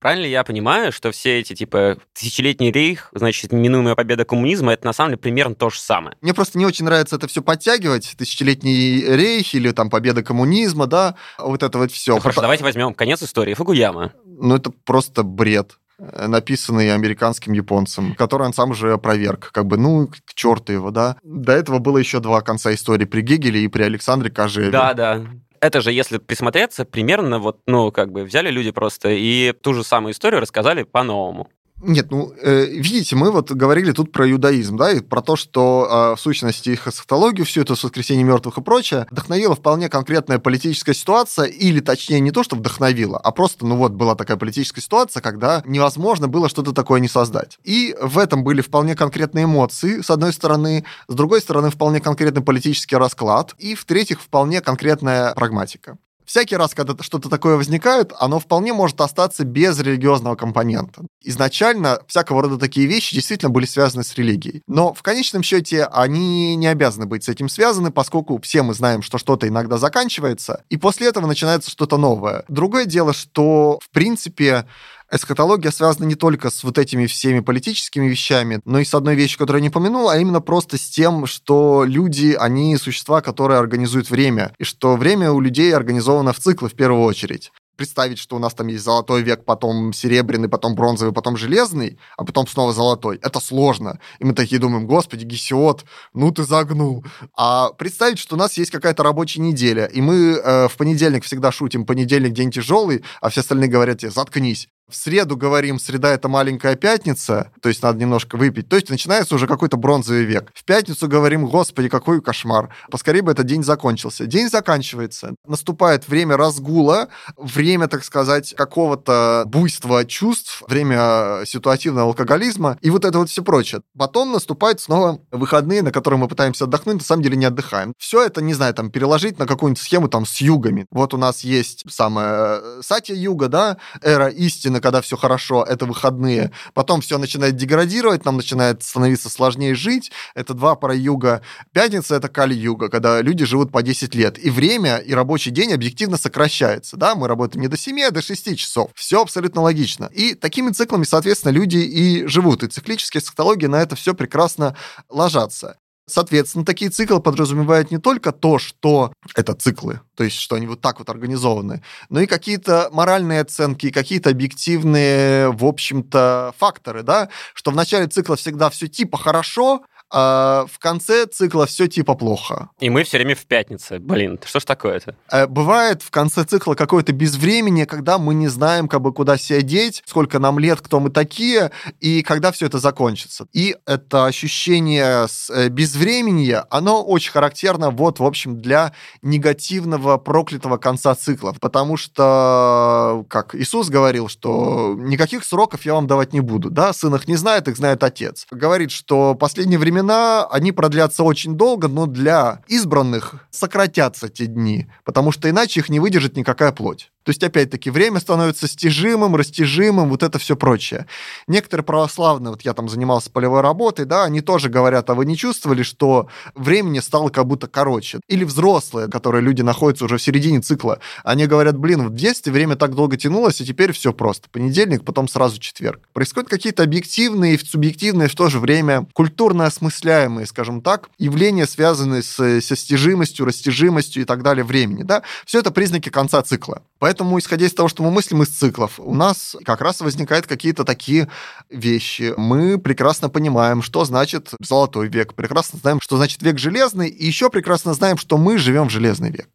Правильно 0.02 0.24
ли 0.24 0.30
я 0.30 0.42
понимаю, 0.42 0.90
что 0.90 1.12
все 1.12 1.38
эти, 1.38 1.54
типа, 1.54 1.96
тысячелетний 2.12 2.72
рейх, 2.72 3.08
значит, 3.14 3.52
неминуемая 3.52 3.94
победа 3.94 4.24
коммунизма, 4.24 4.72
это 4.72 4.84
на 4.84 4.92
самом 4.92 5.10
деле 5.10 5.18
примерно 5.18 5.54
то 5.54 5.70
же 5.70 5.78
самое? 5.78 6.16
Мне 6.20 6.34
просто 6.34 6.58
не 6.58 6.66
очень 6.66 6.84
нравится 6.84 7.14
это 7.14 7.28
все 7.28 7.40
подтягивать. 7.40 8.14
Тысячелетний 8.18 9.04
рейх 9.04 9.54
или 9.54 9.70
там 9.70 9.90
победа 9.90 10.24
коммунизма, 10.24 10.88
да, 10.88 11.14
вот 11.38 11.62
это 11.62 11.78
вот 11.78 11.92
все. 11.92 12.16
Ну, 12.16 12.20
хорошо, 12.20 12.40
давайте 12.40 12.64
возьмем 12.64 12.94
конец 12.94 13.22
истории. 13.22 13.54
Фукуяма. 13.54 14.12
Ну, 14.24 14.56
это 14.56 14.72
просто 14.72 15.22
бред 15.22 15.78
э, 16.00 16.26
написанный 16.26 16.92
американским 16.92 17.52
японцем, 17.52 18.16
который 18.16 18.48
он 18.48 18.54
сам 18.54 18.74
же 18.74 18.94
опроверг. 18.94 19.50
Как 19.52 19.66
бы, 19.66 19.76
ну, 19.76 20.08
к 20.08 20.34
черту 20.34 20.72
его, 20.72 20.90
да. 20.90 21.16
До 21.22 21.52
этого 21.52 21.78
было 21.78 21.98
еще 21.98 22.18
два 22.18 22.40
конца 22.40 22.74
истории 22.74 23.04
при 23.04 23.20
Гегеле 23.20 23.62
и 23.62 23.68
при 23.68 23.84
Александре 23.84 24.30
Кожеве. 24.32 24.70
Да, 24.70 24.94
да. 24.94 25.22
Это 25.62 25.80
же, 25.80 25.92
если 25.92 26.18
присмотреться, 26.18 26.84
примерно 26.84 27.38
вот, 27.38 27.60
ну, 27.68 27.92
как 27.92 28.10
бы 28.10 28.24
взяли 28.24 28.50
люди 28.50 28.72
просто 28.72 29.10
и 29.10 29.52
ту 29.52 29.74
же 29.74 29.84
самую 29.84 30.12
историю 30.12 30.40
рассказали 30.40 30.82
по-новому. 30.82 31.48
Нет, 31.84 32.12
ну, 32.12 32.32
э, 32.40 32.66
видите, 32.66 33.16
мы 33.16 33.32
вот 33.32 33.50
говорили 33.50 33.90
тут 33.90 34.12
про 34.12 34.30
иудаизм, 34.30 34.76
да, 34.76 34.92
и 34.92 35.00
про 35.00 35.20
то, 35.20 35.34
что 35.34 36.12
э, 36.12 36.16
в 36.16 36.20
сущности 36.20 36.70
их 36.70 36.86
эсхатологию, 36.86 37.44
всю 37.44 37.62
эту 37.62 37.72
воскресение 37.74 38.24
мертвых 38.24 38.58
и 38.58 38.62
прочее, 38.62 39.08
вдохновила 39.10 39.56
вполне 39.56 39.88
конкретная 39.88 40.38
политическая 40.38 40.94
ситуация, 40.94 41.46
или 41.46 41.80
точнее 41.80 42.20
не 42.20 42.30
то, 42.30 42.44
что 42.44 42.54
вдохновила, 42.54 43.18
а 43.18 43.32
просто, 43.32 43.66
ну 43.66 43.76
вот, 43.76 43.92
была 43.92 44.14
такая 44.14 44.36
политическая 44.36 44.80
ситуация, 44.80 45.20
когда 45.20 45.62
невозможно 45.66 46.28
было 46.28 46.48
что-то 46.48 46.72
такое 46.72 47.00
не 47.00 47.08
создать. 47.08 47.58
И 47.64 47.96
в 48.00 48.16
этом 48.16 48.44
были 48.44 48.60
вполне 48.60 48.94
конкретные 48.94 49.46
эмоции, 49.46 50.02
с 50.02 50.10
одной 50.10 50.32
стороны, 50.32 50.84
с 51.08 51.14
другой 51.14 51.40
стороны, 51.40 51.70
вполне 51.70 52.00
конкретный 52.00 52.42
политический 52.42 52.96
расклад, 52.96 53.54
и, 53.58 53.74
в-третьих, 53.74 54.20
вполне 54.20 54.60
конкретная 54.60 55.34
прагматика. 55.34 55.98
Всякий 56.32 56.56
раз, 56.56 56.72
когда 56.72 56.94
что-то 57.02 57.28
такое 57.28 57.56
возникает, 57.56 58.14
оно 58.18 58.40
вполне 58.40 58.72
может 58.72 59.02
остаться 59.02 59.44
без 59.44 59.78
религиозного 59.78 60.34
компонента. 60.34 61.02
Изначально 61.20 62.00
всякого 62.08 62.40
рода 62.40 62.56
такие 62.56 62.86
вещи 62.86 63.14
действительно 63.14 63.50
были 63.50 63.66
связаны 63.66 64.02
с 64.02 64.14
религией. 64.14 64.62
Но 64.66 64.94
в 64.94 65.02
конечном 65.02 65.42
счете 65.42 65.84
они 65.84 66.56
не 66.56 66.68
обязаны 66.68 67.04
быть 67.04 67.24
с 67.24 67.28
этим 67.28 67.50
связаны, 67.50 67.90
поскольку 67.90 68.40
все 68.40 68.62
мы 68.62 68.72
знаем, 68.72 69.02
что 69.02 69.18
что-то 69.18 69.46
иногда 69.46 69.76
заканчивается, 69.76 70.64
и 70.70 70.78
после 70.78 71.08
этого 71.08 71.26
начинается 71.26 71.70
что-то 71.70 71.98
новое. 71.98 72.44
Другое 72.48 72.86
дело, 72.86 73.12
что, 73.12 73.78
в 73.82 73.90
принципе, 73.90 74.64
эсхатология 75.12 75.70
связана 75.70 76.06
не 76.06 76.14
только 76.14 76.50
с 76.50 76.64
вот 76.64 76.78
этими 76.78 77.06
всеми 77.06 77.40
политическими 77.40 78.08
вещами, 78.08 78.60
но 78.64 78.80
и 78.80 78.84
с 78.84 78.94
одной 78.94 79.14
вещью, 79.14 79.38
которую 79.38 79.60
я 79.60 79.68
не 79.68 79.70
помянул, 79.70 80.08
а 80.08 80.18
именно 80.18 80.40
просто 80.40 80.78
с 80.78 80.88
тем, 80.88 81.26
что 81.26 81.84
люди, 81.86 82.36
они 82.38 82.76
существа, 82.76 83.20
которые 83.20 83.60
организуют 83.60 84.10
время, 84.10 84.54
и 84.58 84.64
что 84.64 84.96
время 84.96 85.30
у 85.30 85.40
людей 85.40 85.74
организовано 85.74 86.32
в 86.32 86.38
циклы 86.40 86.68
в 86.68 86.74
первую 86.74 87.04
очередь 87.04 87.52
представить, 87.76 88.18
что 88.18 88.36
у 88.36 88.38
нас 88.38 88.54
там 88.54 88.68
есть 88.68 88.84
золотой 88.84 89.22
век, 89.22 89.44
потом 89.44 89.92
серебряный, 89.92 90.48
потом 90.48 90.76
бронзовый, 90.76 91.12
потом 91.12 91.36
железный, 91.36 91.98
а 92.16 92.24
потом 92.24 92.46
снова 92.46 92.72
золотой. 92.72 93.18
Это 93.22 93.40
сложно. 93.40 93.98
И 94.20 94.24
мы 94.24 94.34
такие 94.34 94.60
думаем, 94.60 94.86
господи, 94.86 95.24
Гесиот, 95.24 95.84
ну 96.14 96.30
ты 96.30 96.44
загнул. 96.44 97.04
А 97.36 97.70
представить, 97.70 98.18
что 98.18 98.36
у 98.36 98.38
нас 98.38 98.56
есть 98.56 98.70
какая-то 98.70 99.02
рабочая 99.02 99.40
неделя, 99.40 99.86
и 99.86 100.00
мы 100.00 100.14
э, 100.14 100.68
в 100.68 100.76
понедельник 100.76 101.24
всегда 101.24 101.50
шутим, 101.50 101.84
понедельник 101.84 102.32
день 102.32 102.52
тяжелый, 102.52 103.02
а 103.20 103.30
все 103.30 103.40
остальные 103.40 103.68
говорят 103.68 103.98
тебе, 103.98 104.12
заткнись. 104.12 104.68
В 104.92 104.96
среду 104.96 105.38
говорим, 105.38 105.78
среда 105.78 106.10
это 106.10 106.28
маленькая 106.28 106.76
пятница, 106.76 107.50
то 107.62 107.70
есть 107.70 107.82
надо 107.82 107.98
немножко 107.98 108.36
выпить. 108.36 108.68
То 108.68 108.76
есть 108.76 108.90
начинается 108.90 109.34
уже 109.34 109.46
какой-то 109.46 109.78
бронзовый 109.78 110.24
век. 110.24 110.52
В 110.54 110.64
пятницу 110.64 111.08
говорим, 111.08 111.46
господи, 111.46 111.88
какой 111.88 112.20
кошмар. 112.20 112.68
Поскорее 112.90 113.22
бы 113.22 113.32
этот 113.32 113.46
день 113.46 113.64
закончился. 113.64 114.26
День 114.26 114.50
заканчивается. 114.50 115.34
Наступает 115.46 116.06
время 116.08 116.36
разгула, 116.36 117.08
время, 117.38 117.88
так 117.88 118.04
сказать, 118.04 118.52
какого-то 118.54 119.44
буйства 119.46 120.04
чувств, 120.04 120.62
время 120.68 121.44
ситуативного 121.46 122.08
алкоголизма 122.08 122.76
и 122.82 122.90
вот 122.90 123.06
это 123.06 123.18
вот 123.18 123.30
все 123.30 123.42
прочее. 123.42 123.80
Потом 123.96 124.32
наступают 124.32 124.82
снова 124.82 125.20
выходные, 125.30 125.80
на 125.80 125.90
которые 125.90 126.20
мы 126.20 126.28
пытаемся 126.28 126.64
отдохнуть, 126.64 126.96
на 126.96 127.04
самом 127.04 127.22
деле 127.22 127.38
не 127.38 127.46
отдыхаем. 127.46 127.94
Все 127.96 128.22
это, 128.22 128.42
не 128.42 128.52
знаю, 128.52 128.74
там, 128.74 128.90
переложить 128.90 129.38
на 129.38 129.46
какую-нибудь 129.46 129.82
схему 129.82 130.08
там 130.08 130.26
с 130.26 130.42
югами. 130.42 130.84
Вот 130.90 131.14
у 131.14 131.16
нас 131.16 131.40
есть 131.40 131.84
самая 131.90 132.60
э, 132.60 132.80
Сатья-юга, 132.82 133.48
да, 133.48 133.78
эра 134.02 134.28
истины, 134.28 134.81
когда 134.82 135.00
все 135.00 135.16
хорошо, 135.16 135.64
это 135.64 135.86
выходные. 135.86 136.50
Потом 136.74 137.00
все 137.00 137.18
начинает 137.18 137.56
деградировать, 137.56 138.24
нам 138.24 138.36
начинает 138.36 138.82
становиться 138.82 139.30
сложнее 139.30 139.74
жить. 139.74 140.12
Это 140.34 140.54
два 140.54 140.74
пара 140.74 140.94
юга. 140.94 141.42
Пятница— 141.72 142.14
это 142.16 142.28
кали-юга, 142.28 142.88
когда 142.88 143.22
люди 143.22 143.44
живут 143.44 143.72
по 143.72 143.82
10 143.82 144.14
лет. 144.14 144.38
И 144.44 144.50
время, 144.50 144.98
и 144.98 145.14
рабочий 145.14 145.50
день 145.50 145.72
объективно 145.72 146.16
сокращается. 146.16 146.96
Да? 146.96 147.14
Мы 147.14 147.28
работаем 147.28 147.62
не 147.62 147.68
до 147.68 147.76
7, 147.76 148.02
а 148.02 148.10
до 148.10 148.20
6 148.20 148.56
часов. 148.56 148.90
Все 148.94 149.22
абсолютно 149.22 149.62
логично. 149.62 150.10
И 150.12 150.34
такими 150.34 150.70
циклами, 150.70 151.04
соответственно, 151.04 151.52
люди 151.52 151.78
и 151.78 152.26
живут. 152.26 152.62
И 152.62 152.66
циклические 152.66 153.22
эсхатологии 153.22 153.66
на 153.66 153.80
это 153.80 153.96
все 153.96 154.14
прекрасно 154.14 154.76
ложатся. 155.08 155.76
Соответственно, 156.12 156.64
такие 156.64 156.90
циклы 156.90 157.20
подразумевают 157.20 157.90
не 157.90 157.98
только 157.98 158.32
то, 158.32 158.58
что 158.58 159.12
это 159.34 159.54
циклы, 159.54 160.00
то 160.14 160.24
есть 160.24 160.36
что 160.36 160.56
они 160.56 160.66
вот 160.66 160.82
так 160.82 160.98
вот 160.98 161.08
организованы, 161.08 161.82
но 162.10 162.20
и 162.20 162.26
какие-то 162.26 162.90
моральные 162.92 163.40
оценки, 163.40 163.90
какие-то 163.90 164.28
объективные, 164.28 165.50
в 165.52 165.64
общем-то, 165.64 166.54
факторы, 166.58 167.02
да, 167.02 167.30
что 167.54 167.70
в 167.70 167.76
начале 167.76 168.08
цикла 168.08 168.36
всегда 168.36 168.68
все 168.68 168.88
типа 168.88 169.16
хорошо, 169.16 169.82
а 170.12 170.66
в 170.70 170.78
конце 170.78 171.26
цикла 171.26 171.66
все 171.66 171.88
типа 171.88 172.14
плохо. 172.14 172.68
И 172.80 172.90
мы 172.90 173.02
все 173.04 173.16
время 173.16 173.34
в 173.34 173.46
пятнице. 173.46 173.98
Блин, 173.98 174.38
что 174.44 174.60
ж 174.60 174.64
такое-то? 174.64 175.16
Э, 175.30 175.46
Бывает 175.46 176.02
в 176.02 176.10
конце 176.10 176.44
цикла 176.44 176.74
какое-то 176.74 177.12
безвремение, 177.12 177.86
когда 177.86 178.18
мы 178.18 178.34
не 178.34 178.48
знаем, 178.48 178.88
как 178.88 179.00
бы 179.00 179.12
куда 179.12 179.38
себя 179.38 179.62
деть, 179.62 180.02
сколько 180.06 180.38
нам 180.38 180.58
лет, 180.58 180.80
кто 180.82 181.00
мы 181.00 181.10
такие, 181.10 181.70
и 182.00 182.22
когда 182.22 182.52
все 182.52 182.66
это 182.66 182.78
закончится. 182.78 183.46
И 183.52 183.74
это 183.86 184.26
ощущение 184.26 185.26
э, 185.50 185.68
безвременья, 185.68 186.66
оно 186.68 187.02
очень 187.02 187.32
характерно 187.32 187.90
вот, 187.90 188.18
в 188.18 188.24
общем, 188.24 188.60
для 188.60 188.92
негативного, 189.22 190.18
проклятого 190.18 190.76
конца 190.76 191.14
цикла. 191.14 191.54
Потому 191.58 191.96
что, 191.96 193.24
как 193.28 193.54
Иисус 193.54 193.88
говорил, 193.88 194.28
что 194.28 194.94
никаких 194.98 195.44
сроков 195.44 195.86
я 195.86 195.94
вам 195.94 196.06
давать 196.06 196.32
не 196.32 196.40
буду. 196.40 196.70
Да, 196.70 196.92
сын 196.92 197.14
их 197.14 197.26
не 197.28 197.36
знает, 197.36 197.68
их 197.68 197.76
знает 197.76 198.02
отец. 198.04 198.46
Говорит, 198.50 198.90
что 198.90 199.34
последние 199.34 199.78
времена 199.78 200.01
времена, 200.02 200.46
они 200.50 200.72
продлятся 200.72 201.22
очень 201.22 201.54
долго, 201.54 201.88
но 201.88 202.06
для 202.06 202.62
избранных 202.66 203.46
сократятся 203.50 204.28
те 204.28 204.46
дни, 204.46 204.90
потому 205.04 205.32
что 205.32 205.48
иначе 205.48 205.80
их 205.80 205.88
не 205.88 206.00
выдержит 206.00 206.36
никакая 206.36 206.72
плоть. 206.72 207.11
То 207.24 207.30
есть, 207.30 207.42
опять-таки, 207.42 207.90
время 207.90 208.20
становится 208.20 208.66
стяжимым, 208.66 209.36
растяжимым, 209.36 210.08
вот 210.08 210.22
это 210.22 210.38
все 210.38 210.56
прочее. 210.56 211.06
Некоторые 211.46 211.84
православные, 211.84 212.50
вот 212.50 212.62
я 212.62 212.74
там 212.74 212.88
занимался 212.88 213.30
полевой 213.30 213.60
работой, 213.60 214.04
да, 214.04 214.24
они 214.24 214.40
тоже 214.40 214.68
говорят, 214.68 215.08
а 215.10 215.14
вы 215.14 215.24
не 215.24 215.36
чувствовали, 215.36 215.82
что 215.82 216.28
времени 216.54 217.00
стало 217.00 217.28
как 217.28 217.46
будто 217.46 217.68
короче? 217.68 218.20
Или 218.28 218.44
взрослые, 218.44 219.08
которые 219.08 219.42
люди 219.42 219.62
находятся 219.62 220.06
уже 220.06 220.16
в 220.16 220.22
середине 220.22 220.60
цикла, 220.60 220.98
они 221.24 221.46
говорят, 221.46 221.78
блин, 221.78 222.08
в 222.08 222.14
детстве 222.14 222.52
время 222.52 222.76
так 222.76 222.94
долго 222.94 223.16
тянулось, 223.16 223.60
и 223.60 223.64
теперь 223.64 223.92
все 223.92 224.12
просто. 224.12 224.48
Понедельник, 224.50 225.04
потом 225.04 225.28
сразу 225.28 225.58
четверг. 225.60 226.00
Происходят 226.12 226.50
какие-то 226.50 226.82
объективные 226.82 227.54
и 227.54 227.58
субъективные 227.64 228.28
в 228.28 228.34
то 228.34 228.48
же 228.48 228.58
время 228.58 229.06
культурно 229.12 229.66
осмысляемые, 229.66 230.46
скажем 230.46 230.82
так, 230.82 231.08
явления, 231.18 231.66
связанные 231.66 232.22
с, 232.22 232.60
со 232.60 232.76
стяжимостью, 232.76 233.46
растяжимостью 233.46 234.22
и 234.22 234.24
так 234.24 234.42
далее 234.42 234.64
времени, 234.64 235.02
да. 235.02 235.22
Все 235.46 235.60
это 235.60 235.70
признаки 235.70 236.08
конца 236.08 236.42
цикла. 236.42 236.82
Поэтому, 236.98 237.11
исходя 237.38 237.66
из 237.66 237.74
того, 237.74 237.88
что 237.88 238.02
мы 238.02 238.10
мыслим 238.10 238.42
из 238.42 238.48
циклов, 238.48 238.98
у 238.98 239.14
нас 239.14 239.56
как 239.64 239.80
раз 239.80 240.00
возникают 240.00 240.46
какие-то 240.46 240.84
такие 240.84 241.28
вещи. 241.70 242.34
Мы 242.36 242.78
прекрасно 242.78 243.28
понимаем, 243.28 243.82
что 243.82 244.04
значит 244.04 244.50
золотой 244.60 245.08
век, 245.08 245.34
прекрасно 245.34 245.78
знаем, 245.78 245.98
что 246.00 246.16
значит 246.16 246.42
век 246.42 246.58
железный, 246.58 247.08
и 247.08 247.26
еще 247.26 247.50
прекрасно 247.50 247.94
знаем, 247.94 248.18
что 248.18 248.38
мы 248.38 248.58
живем 248.58 248.88
в 248.88 248.92
железный 248.92 249.30
век 249.30 249.48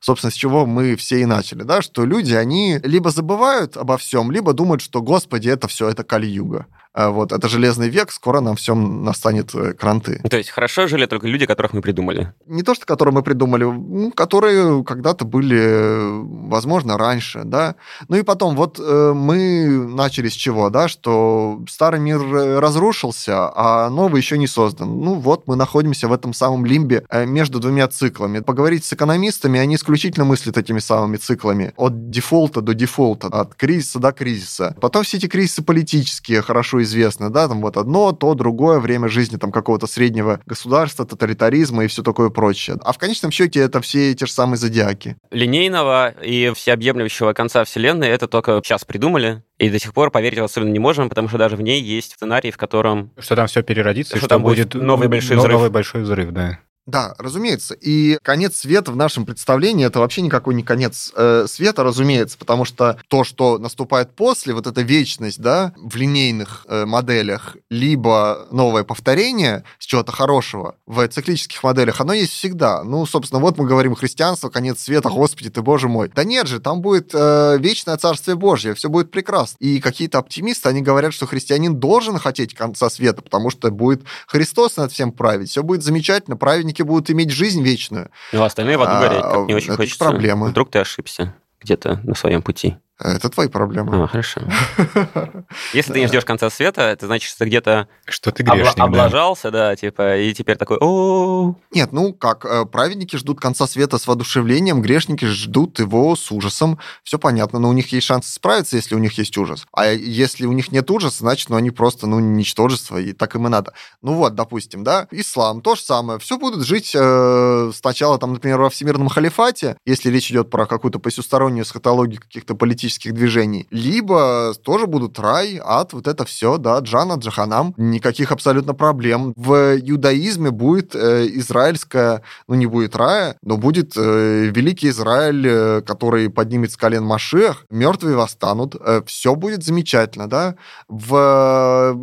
собственно, 0.00 0.30
с 0.30 0.34
чего 0.34 0.66
мы 0.66 0.96
все 0.96 1.22
и 1.22 1.24
начали, 1.24 1.62
да, 1.62 1.80
что 1.80 2.04
люди, 2.04 2.34
они 2.34 2.78
либо 2.84 3.10
забывают 3.10 3.78
обо 3.78 3.96
всем, 3.96 4.30
либо 4.30 4.52
думают, 4.52 4.82
что, 4.82 5.00
господи, 5.00 5.48
это 5.48 5.66
все, 5.66 5.88
это 5.88 6.04
Кали-юга. 6.04 6.66
А 6.94 7.10
вот, 7.10 7.32
это 7.32 7.48
железный 7.48 7.88
век, 7.88 8.12
скоро 8.12 8.38
нам 8.38 8.54
всем 8.54 9.02
настанет 9.02 9.52
э, 9.52 9.72
кранты. 9.72 10.20
То 10.30 10.36
есть 10.36 10.50
хорошо 10.50 10.86
жили 10.86 11.06
только 11.06 11.26
люди, 11.26 11.44
которых 11.44 11.72
мы 11.72 11.82
придумали? 11.82 12.32
Не 12.46 12.62
то, 12.62 12.72
что 12.72 12.86
которые 12.86 13.12
мы 13.12 13.24
придумали, 13.24 13.64
ну, 13.64 14.12
которые 14.12 14.84
когда-то 14.84 15.24
были, 15.24 16.22
возможно, 16.48 16.96
раньше, 16.96 17.42
да. 17.44 17.74
Ну 18.08 18.16
и 18.16 18.22
потом, 18.22 18.54
вот 18.54 18.78
э, 18.78 19.12
мы 19.12 19.66
начали 19.88 20.28
с 20.28 20.34
чего, 20.34 20.70
да, 20.70 20.86
что 20.86 21.64
старый 21.68 21.98
мир 21.98 22.20
э, 22.20 22.60
разрушился, 22.60 23.50
а 23.52 23.90
новый 23.90 24.20
еще 24.20 24.38
не 24.38 24.46
создан. 24.46 25.00
Ну 25.00 25.14
вот, 25.14 25.48
мы 25.48 25.56
находимся 25.56 26.06
в 26.06 26.12
этом 26.12 26.32
самом 26.32 26.64
лимбе 26.64 27.04
между 27.26 27.58
двумя 27.58 27.88
циклами. 27.88 28.38
Поговорить 28.38 28.84
с 28.84 28.92
экономистами, 28.92 29.58
они 29.58 29.74
исключительно 29.74 30.24
мыслят 30.24 30.58
этими 30.58 30.78
самыми 30.78 31.16
циклами. 31.16 31.72
От 31.76 32.10
дефолта 32.10 32.60
до 32.60 32.72
дефолта, 32.72 33.26
от 33.26 33.56
кризиса 33.56 33.98
до 33.98 34.12
кризиса. 34.12 34.76
Потом 34.80 35.02
все 35.02 35.16
эти 35.16 35.26
кризисы 35.26 35.64
политические, 35.64 36.40
хорошо 36.40 36.83
известно, 36.84 37.30
да, 37.30 37.48
там 37.48 37.60
вот 37.60 37.76
одно, 37.76 38.12
то, 38.12 38.34
другое 38.34 38.78
время 38.78 39.08
жизни 39.08 39.36
там 39.36 39.52
какого-то 39.52 39.86
среднего 39.86 40.40
государства, 40.46 41.04
тоталитаризма 41.04 41.84
и 41.84 41.88
все 41.88 42.02
такое 42.02 42.30
прочее. 42.30 42.76
А 42.82 42.92
в 42.92 42.98
конечном 42.98 43.30
счете 43.30 43.60
это 43.60 43.80
все 43.80 44.14
те 44.14 44.26
же 44.26 44.32
самые 44.32 44.56
зодиаки. 44.56 45.16
Линейного 45.30 46.10
и 46.22 46.52
всеобъемлющего 46.54 47.32
конца 47.32 47.64
Вселенной 47.64 48.08
это 48.08 48.28
только 48.28 48.60
сейчас 48.64 48.84
придумали, 48.84 49.42
и 49.58 49.70
до 49.70 49.78
сих 49.78 49.92
пор 49.94 50.10
поверить 50.10 50.38
особенно 50.38 50.70
не 50.70 50.78
можем, 50.78 51.08
потому 51.08 51.28
что 51.28 51.38
даже 51.38 51.56
в 51.56 51.62
ней 51.62 51.80
есть 51.80 52.12
сценарий, 52.12 52.50
в 52.50 52.56
котором... 52.56 53.12
Что 53.18 53.36
там 53.36 53.46
все 53.46 53.62
переродится, 53.62 54.16
что, 54.16 54.20
что 54.20 54.28
там 54.28 54.42
будет 54.42 54.74
новый 54.74 55.08
большой 55.08 55.36
взрыв. 55.36 55.52
Новый 55.52 55.70
большой 55.70 56.02
взрыв, 56.02 56.30
да. 56.32 56.58
Да, 56.86 57.14
разумеется. 57.16 57.74
И 57.74 58.18
конец 58.22 58.58
света 58.58 58.92
в 58.92 58.96
нашем 58.96 59.24
представлении 59.24 59.86
это 59.86 60.00
вообще 60.00 60.20
никакой 60.20 60.54
не 60.54 60.62
конец 60.62 61.12
э, 61.16 61.46
света, 61.48 61.82
разумеется, 61.82 62.36
потому 62.36 62.66
что 62.66 62.98
то, 63.08 63.24
что 63.24 63.56
наступает 63.56 64.14
после, 64.14 64.52
вот 64.52 64.66
эта 64.66 64.82
вечность, 64.82 65.40
да, 65.40 65.72
в 65.76 65.96
линейных 65.96 66.66
э, 66.68 66.84
моделях, 66.84 67.56
либо 67.70 68.46
новое 68.50 68.84
повторение 68.84 69.64
с 69.78 69.86
чего-то 69.86 70.12
хорошего 70.12 70.76
в 70.86 71.08
циклических 71.08 71.62
моделях, 71.62 72.02
оно 72.02 72.12
есть 72.12 72.32
всегда. 72.32 72.84
Ну, 72.84 73.06
собственно, 73.06 73.40
вот 73.40 73.56
мы 73.56 73.66
говорим 73.66 73.94
христианство, 73.94 74.50
конец 74.50 74.80
света, 74.80 75.08
Господи 75.08 75.48
ты, 75.48 75.62
Боже 75.62 75.88
мой. 75.88 76.10
Да 76.14 76.22
нет 76.22 76.46
же, 76.48 76.60
там 76.60 76.82
будет 76.82 77.12
э, 77.14 77.56
вечное 77.60 77.96
Царствие 77.96 78.36
Божье, 78.36 78.74
все 78.74 78.90
будет 78.90 79.10
прекрасно. 79.10 79.56
И 79.60 79.80
какие-то 79.80 80.18
оптимисты, 80.18 80.68
они 80.68 80.82
говорят, 80.82 81.14
что 81.14 81.26
христианин 81.26 81.76
должен 81.80 82.18
хотеть 82.18 82.52
конца 82.52 82.90
света, 82.90 83.22
потому 83.22 83.48
что 83.48 83.70
будет 83.70 84.02
Христос 84.26 84.76
над 84.76 84.92
всем 84.92 85.12
править, 85.12 85.48
все 85.48 85.62
будет 85.62 85.82
замечательно, 85.82 86.36
праведник 86.36 86.73
праведники 86.74 86.82
будут 86.82 87.10
иметь 87.10 87.30
жизнь 87.30 87.62
вечную. 87.62 88.10
Ну, 88.32 88.42
а 88.42 88.46
остальные 88.46 88.76
в 88.76 88.82
аду 88.82 89.00
гореть, 89.00 89.22
как 89.22 89.46
не 89.46 89.54
очень 89.54 89.68
это 89.68 89.76
хочется. 89.76 89.98
проблемы. 90.04 90.48
Вдруг 90.48 90.70
ты 90.70 90.80
ошибся 90.80 91.34
где-то 91.60 92.00
на 92.04 92.14
своем 92.14 92.42
пути. 92.42 92.76
Это 93.00 93.28
твои 93.28 93.48
проблемы. 93.48 94.04
А, 94.04 94.06
хорошо. 94.06 94.40
Если 95.72 95.92
ты 95.92 96.00
не 96.00 96.06
ждешь 96.06 96.24
конца 96.24 96.48
света, 96.48 96.82
это 96.82 97.06
значит, 97.06 97.28
что 97.28 97.40
ты 97.40 97.46
где-то 97.46 97.88
что 98.06 98.30
ты 98.30 98.44
грешник, 98.44 98.78
обла- 98.78 98.84
облажался, 98.84 99.50
да. 99.50 99.70
да, 99.70 99.76
типа, 99.76 100.18
и 100.18 100.32
теперь 100.32 100.56
такой, 100.56 100.78
о 100.80 101.56
Нет, 101.72 101.92
ну 101.92 102.12
как, 102.12 102.44
э, 102.44 102.66
праведники 102.66 103.16
ждут 103.16 103.40
конца 103.40 103.66
света 103.66 103.98
с 103.98 104.06
воодушевлением, 104.06 104.80
грешники 104.80 105.24
ждут 105.24 105.80
его 105.80 106.14
с 106.14 106.30
ужасом. 106.30 106.78
Все 107.02 107.18
понятно, 107.18 107.58
но 107.58 107.68
у 107.68 107.72
них 107.72 107.90
есть 107.92 108.06
шанс 108.06 108.28
справиться, 108.28 108.76
если 108.76 108.94
у 108.94 108.98
них 108.98 109.18
есть 109.18 109.36
ужас. 109.38 109.66
А 109.72 109.86
если 109.86 110.46
у 110.46 110.52
них 110.52 110.70
нет 110.70 110.88
ужаса, 110.88 111.18
значит, 111.18 111.50
ну 111.50 111.56
они 111.56 111.72
просто, 111.72 112.06
ну, 112.06 112.20
ничтожество, 112.20 112.98
и 112.98 113.12
так 113.12 113.34
им 113.34 113.48
и 113.48 113.50
надо. 113.50 113.72
Ну 114.02 114.14
вот, 114.14 114.36
допустим, 114.36 114.84
да, 114.84 115.08
ислам, 115.10 115.62
то 115.62 115.74
же 115.74 115.82
самое. 115.82 116.20
Все 116.20 116.38
будут 116.38 116.64
жить 116.64 116.92
э, 116.94 117.72
сначала, 117.74 118.18
там, 118.18 118.34
например, 118.34 118.60
во 118.60 118.70
всемирном 118.70 119.08
халифате, 119.08 119.76
если 119.84 120.10
речь 120.10 120.30
идет 120.30 120.48
про 120.48 120.66
какую-то 120.66 121.00
посюстороннюю 121.00 121.64
эсхатологию 121.64 122.20
каких-то 122.20 122.54
политических 122.54 122.83
политических 122.84 123.14
движений, 123.14 123.66
либо 123.70 124.52
тоже 124.62 124.86
будут 124.86 125.18
рай, 125.18 125.60
ад, 125.62 125.92
вот 125.92 126.06
это 126.06 126.24
все, 126.24 126.58
да, 126.58 126.78
Джана, 126.80 127.14
Джаханам, 127.14 127.74
никаких 127.76 128.32
абсолютно 128.32 128.74
проблем. 128.74 129.32
В 129.36 129.76
иудаизме 129.76 130.50
будет 130.50 130.94
э, 130.94 131.26
израильская, 131.38 132.22
ну 132.48 132.54
не 132.54 132.66
будет 132.66 132.96
рая, 132.96 133.36
но 133.42 133.56
будет 133.56 133.96
э, 133.96 134.50
великий 134.54 134.88
Израиль, 134.90 135.46
э, 135.46 135.82
который 135.82 136.28
поднимет 136.28 136.72
с 136.72 136.76
колен 136.76 137.04
Машех, 137.04 137.64
мертвые 137.70 138.16
восстанут, 138.16 138.74
э, 138.78 139.02
все 139.06 139.34
будет 139.34 139.64
замечательно, 139.64 140.28
да. 140.28 140.54
В 140.88 141.96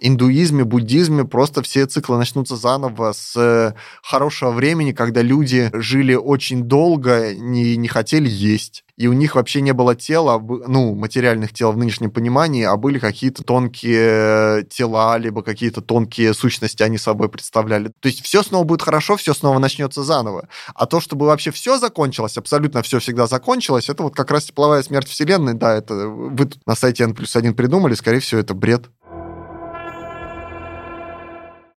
индуизме, 0.00 0.64
буддизме 0.64 1.24
просто 1.24 1.62
все 1.62 1.86
циклы 1.86 2.18
начнутся 2.18 2.56
заново 2.56 3.12
с 3.12 3.36
э, 3.36 3.74
хорошего 4.02 4.50
времени, 4.50 4.92
когда 4.92 5.22
люди 5.22 5.70
жили 5.72 6.14
очень 6.14 6.64
долго, 6.64 7.34
не, 7.34 7.76
не 7.76 7.88
хотели 7.88 8.28
есть 8.28 8.85
и 8.96 9.08
у 9.08 9.12
них 9.12 9.34
вообще 9.34 9.60
не 9.60 9.72
было 9.72 9.94
тела, 9.94 10.38
ну, 10.38 10.94
материальных 10.94 11.52
тел 11.52 11.72
в 11.72 11.76
нынешнем 11.76 12.10
понимании, 12.10 12.64
а 12.64 12.76
были 12.76 12.98
какие-то 12.98 13.44
тонкие 13.44 14.64
тела, 14.64 15.18
либо 15.18 15.42
какие-то 15.42 15.82
тонкие 15.82 16.32
сущности 16.34 16.82
они 16.82 16.98
собой 16.98 17.28
представляли. 17.28 17.92
То 18.00 18.08
есть 18.08 18.22
все 18.24 18.42
снова 18.42 18.64
будет 18.64 18.82
хорошо, 18.82 19.16
все 19.16 19.34
снова 19.34 19.58
начнется 19.58 20.02
заново. 20.02 20.48
А 20.74 20.86
то, 20.86 21.00
чтобы 21.00 21.26
вообще 21.26 21.50
все 21.50 21.78
закончилось, 21.78 22.38
абсолютно 22.38 22.82
все 22.82 22.98
всегда 22.98 23.26
закончилось, 23.26 23.88
это 23.88 24.02
вот 24.02 24.14
как 24.14 24.30
раз 24.30 24.44
тепловая 24.44 24.82
смерть 24.82 25.08
Вселенной, 25.08 25.54
да, 25.54 25.74
это 25.74 25.94
вы 26.08 26.48
на 26.66 26.74
сайте 26.74 27.04
N 27.04 27.14
плюс 27.14 27.36
1 27.36 27.54
придумали, 27.54 27.94
скорее 27.94 28.20
всего, 28.20 28.40
это 28.40 28.54
бред 28.54 28.88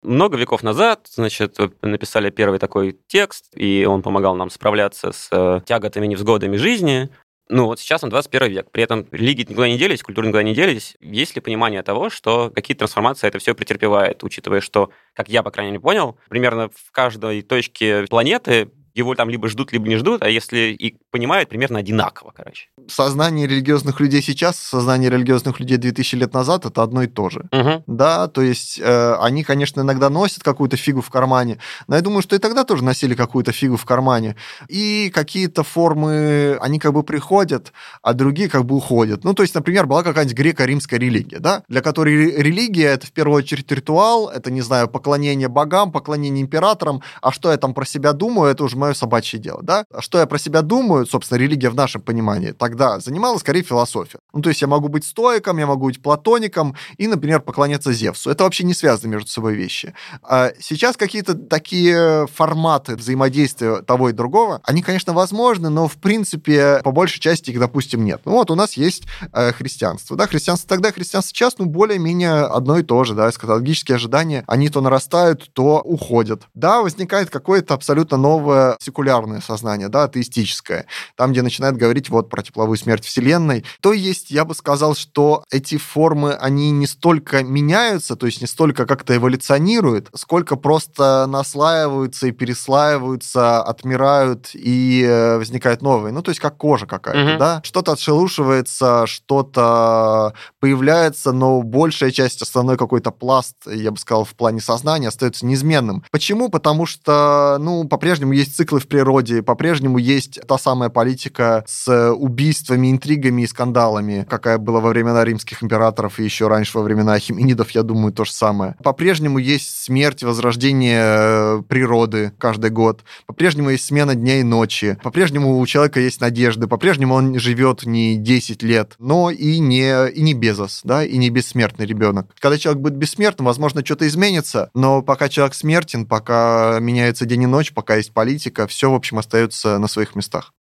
много 0.03 0.37
веков 0.37 0.63
назад, 0.63 1.09
значит, 1.11 1.57
написали 1.83 2.31
первый 2.31 2.59
такой 2.59 2.99
текст, 3.07 3.47
и 3.55 3.85
он 3.89 4.03
помогал 4.03 4.35
нам 4.37 4.51
справляться 4.51 5.13
с 5.13 5.29
э, 5.31 5.61
тяготами, 5.67 6.07
невзгодами 6.07 6.57
жизни. 6.57 7.11
Ну 7.51 7.65
вот 7.65 7.81
сейчас 7.81 8.05
он 8.05 8.11
21 8.11 8.51
век, 8.51 8.71
при 8.71 8.83
этом 8.83 9.07
религии 9.11 9.47
никуда 9.49 9.69
не 9.69 9.79
делись, 9.79 10.03
культуры 10.03 10.29
никуда 10.29 10.43
не 10.43 10.55
делись. 10.55 10.97
Есть 11.01 11.35
ли 11.35 11.41
понимание 11.41 11.83
того, 11.83 12.11
что 12.11 12.53
какие 12.55 12.77
трансформации 12.77 13.27
это 13.27 13.39
все 13.39 13.55
претерпевает, 13.55 14.23
учитывая, 14.23 14.61
что, 14.61 14.91
как 15.15 15.29
я, 15.29 15.43
по 15.43 15.51
крайней 15.51 15.73
мере, 15.73 15.81
понял, 15.81 16.19
примерно 16.29 16.69
в 16.69 16.93
каждой 16.93 17.41
точке 17.43 18.05
планеты 18.05 18.71
его 18.99 19.15
там 19.15 19.31
либо 19.31 19.49
ждут, 19.49 19.73
либо 19.73 19.89
не 19.89 19.97
ждут, 19.97 20.23
а 20.23 20.29
если 20.29 20.77
и 20.79 20.97
понимают, 21.11 21.49
примерно 21.49 21.79
одинаково, 21.79 22.33
короче. 22.37 22.69
Сознание 22.89 23.47
религиозных 23.47 24.01
людей 24.01 24.23
сейчас, 24.23 24.59
сознание 24.59 25.11
религиозных 25.11 25.61
людей 25.61 25.79
2000 25.79 26.17
лет 26.17 26.35
назад 26.35 26.67
это 26.67 26.83
одно 26.83 27.03
и 27.03 27.07
то 27.07 27.31
же. 27.31 27.49
Угу. 27.53 27.85
Да, 27.87 28.29
то 28.29 28.43
есть 28.43 28.79
э, 28.83 29.15
они, 29.21 29.45
конечно, 29.45 29.81
иногда 29.81 30.11
носят 30.11 30.43
какую-то 30.43 30.77
фигу 30.77 31.01
в 31.01 31.11
кармане, 31.11 31.59
но 31.87 31.97
я 31.97 32.03
думаю, 32.03 32.23
что 32.23 32.37
и 32.37 32.39
тогда 32.39 32.65
тоже 32.65 32.85
носили 32.85 33.15
какую-то 33.15 33.53
фигу 33.53 33.77
в 33.77 33.85
кармане. 33.85 34.37
И 34.69 35.11
какие-то 35.15 35.63
формы, 35.63 36.59
они 36.61 36.79
как 36.79 36.93
бы 36.93 37.03
приходят, 37.03 37.73
а 38.03 38.13
другие 38.13 38.49
как 38.49 38.65
бы 38.65 38.77
уходят. 38.77 39.25
Ну, 39.25 39.35
то 39.35 39.43
есть, 39.43 39.55
например, 39.55 39.87
была 39.87 40.03
какая-нибудь 40.03 40.37
греко-римская 40.37 40.99
религия, 40.99 41.39
да, 41.39 41.63
для 41.69 41.81
которой 41.81 42.43
религия 42.43 42.89
это 42.89 43.07
в 43.07 43.13
первую 43.13 43.39
очередь 43.39 43.71
ритуал, 43.71 44.29
это, 44.29 44.51
не 44.51 44.61
знаю, 44.61 44.89
поклонение 44.89 45.49
богам, 45.49 45.93
поклонение 45.93 46.43
императорам, 46.43 47.03
а 47.23 47.33
что 47.33 47.51
я 47.51 47.57
там 47.57 47.75
про 47.75 47.85
себя 47.85 48.13
думаю, 48.13 48.51
это 48.51 48.65
уже 48.65 48.77
мое 48.77 48.88
собачье 48.95 49.39
дело, 49.39 49.63
да? 49.63 49.85
А 49.93 50.03
что 50.03 50.19
я 50.19 50.27
про 50.27 50.39
себя 50.39 50.63
думаю, 50.63 51.07
собственно, 51.07 51.39
религия 51.39 51.71
в 51.71 51.75
нашем 51.75 52.03
понимании, 52.03 52.53
тогда 52.53 53.01
занимала 53.01 53.39
скорее 53.39 53.63
философия. 53.63 54.19
Ну, 54.33 54.43
то 54.43 54.49
есть 54.49 54.61
я 54.61 54.69
могу 54.69 54.89
быть 54.89 55.05
стоиком, 55.05 55.59
я 55.59 55.67
могу 55.67 55.87
быть 55.87 56.03
платоником 56.03 56.77
и, 56.97 57.07
например, 57.07 57.41
поклоняться 57.41 57.93
Зевсу. 57.93 58.31
Это 58.31 58.45
вообще 58.45 58.65
не 58.65 58.75
связаны 58.75 59.11
между 59.11 59.31
собой 59.31 59.55
вещи. 59.55 59.95
А 60.23 60.53
сейчас 60.61 60.97
какие-то 60.97 61.35
такие 61.35 62.27
форматы 62.29 62.97
взаимодействия 62.97 63.83
того 63.83 64.11
и 64.11 64.13
другого, 64.13 64.61
они, 64.65 64.83
конечно, 64.83 65.13
возможны, 65.13 65.69
но, 65.69 65.89
в 65.89 65.97
принципе, 65.97 66.81
по 66.85 66.93
большей 66.93 67.21
части 67.21 67.51
их, 67.51 67.59
допустим, 67.59 68.05
нет. 68.05 68.23
Ну, 68.25 68.33
вот 68.33 68.51
у 68.51 68.55
нас 68.55 68.75
есть 68.75 69.05
э, 69.33 69.53
христианство. 69.53 70.17
Да, 70.17 70.27
христианство 70.27 70.69
тогда, 70.69 70.93
христианство 70.93 71.35
сейчас, 71.35 71.59
ну, 71.59 71.67
более-менее 71.67 72.45
одно 72.45 72.79
и 72.79 72.83
то 72.83 73.05
же, 73.05 73.15
да, 73.15 73.29
эскатологические 73.29 73.97
ожидания, 73.97 74.45
они 74.47 74.69
то 74.69 74.81
нарастают, 74.81 75.51
то 75.53 75.81
уходят. 75.81 76.43
Да, 76.55 76.83
возникает 76.83 77.31
какое-то 77.31 77.75
абсолютно 77.75 78.17
новое 78.17 78.68
секулярное 78.81 79.41
сознание, 79.41 79.89
да, 79.89 80.05
атеистическое, 80.05 80.87
там, 81.17 81.33
где 81.33 81.43
начинают 81.43 81.77
говорить 81.77 82.11
вот 82.11 82.29
про 82.29 82.43
тепловую 82.43 82.77
смерть 82.77 83.05
Вселенной, 83.05 83.65
то 83.81 83.93
есть 83.93 84.09
есть, 84.09 84.31
я 84.31 84.45
бы 84.45 84.55
сказал, 84.55 84.95
что 84.95 85.45
эти 85.51 85.77
формы, 85.77 86.33
они 86.35 86.71
не 86.71 86.87
столько 86.87 87.43
меняются, 87.43 88.17
то 88.17 88.27
есть 88.27 88.41
не 88.41 88.47
столько 88.47 88.87
как-то 88.87 89.17
эволюционируют, 89.17 90.09
сколько 90.15 90.57
просто 90.57 91.27
наслаиваются 91.29 92.27
и 92.27 92.33
переслаиваются, 92.33 93.63
отмирают 93.63 94.51
и 94.55 95.05
э, 95.07 95.39
возникают 95.39 95.83
новые. 95.83 96.13
Ну, 96.13 96.23
то 96.23 96.31
есть 96.31 96.41
как 96.41 96.57
кожа 96.57 96.87
какая-то, 96.87 97.33
mm-hmm. 97.33 97.39
да? 97.39 97.61
Что-то 97.65 97.93
отшелушивается, 97.93 99.07
что-то 99.07 100.35
появляется, 100.61 101.33
но 101.33 101.63
большая 101.63 102.11
часть, 102.11 102.43
основной 102.43 102.77
какой-то 102.77 103.11
пласт, 103.11 103.57
я 103.67 103.91
бы 103.91 103.99
сказал, 103.99 104.25
в 104.25 104.35
плане 104.35 104.61
сознания 104.61 105.09
остается 105.09 105.47
неизменным. 105.47 106.05
Почему? 106.11 106.49
Потому 106.49 106.87
что, 106.87 107.59
ну, 107.61 107.87
по-прежнему 107.87 108.33
есть 108.33 108.57
циклы 108.59 108.81
в 108.81 108.89
природе, 108.89 109.41
по-прежнему 109.41 109.99
есть 109.99 110.41
та 110.49 110.59
самая 110.59 110.91
политика 110.91 111.63
с 111.69 112.13
убийствами, 112.13 112.91
интригами 112.91 113.43
и 113.43 113.47
скандалами, 113.47 114.27
какая 114.29 114.59
была 114.59 114.81
во 114.81 114.89
времена 114.89 115.25
римских 115.25 115.63
императоров 115.63 116.19
и 116.19 116.25
еще 116.25 116.49
раньше 116.49 116.77
во 116.77 116.83
времена 116.83 117.17
химинидов, 117.21 117.71
я 117.71 117.85
думаю, 117.85 118.13
то 118.13 118.25
же 118.25 118.33
самое. 118.33 118.75
По-прежнему 118.83 119.39
есть 119.39 119.85
смерть, 119.85 120.25
возрождение 120.25 121.05
э, 121.05 121.63
природы 121.69 122.33
каждый 122.37 122.71
год. 122.71 123.05
По-прежнему 123.27 123.71
есть 123.71 123.85
смена 123.85 124.17
дня 124.17 124.41
и 124.41 124.43
ночи. 124.43 124.99
По-прежнему 125.05 125.61
у 125.61 125.67
человека 125.67 126.01
есть 126.01 126.21
надежды. 126.21 126.67
По-прежнему 126.67 127.15
он 127.15 127.39
живет 127.39 127.85
не 127.87 128.17
10 128.17 128.65
лет, 128.65 128.95
но 128.99 129.31
и 129.31 129.61
не, 129.61 130.11
и 130.11 130.21
не 130.21 130.35
Безос, 130.35 130.81
да, 130.83 131.05
и 131.05 131.17
не 131.17 131.31
бессмертный 131.31 131.87
ребенок. 131.87 132.35
Когда 132.41 132.59
человек 132.59 132.83
будет 132.83 132.97
бессмертным, 132.97 133.47
возможно, 133.47 133.85
что-то 133.85 134.09
изменится, 134.09 134.71
но 134.75 135.01
пока 135.03 135.29
человек 135.29 135.55
смертен, 135.55 136.07
пока 136.07 136.79
меняется 136.81 137.25
день 137.25 137.45
и 137.45 137.47
ночь, 137.47 137.73
пока 137.73 137.97
есть 137.97 138.13
политика, 138.13 138.48
все, 138.67 138.91
в 138.91 138.95
общем, 138.95 139.19
остается 139.19 139.79
на 139.79 139.89
своих 139.89 140.15
местах. 140.15 140.53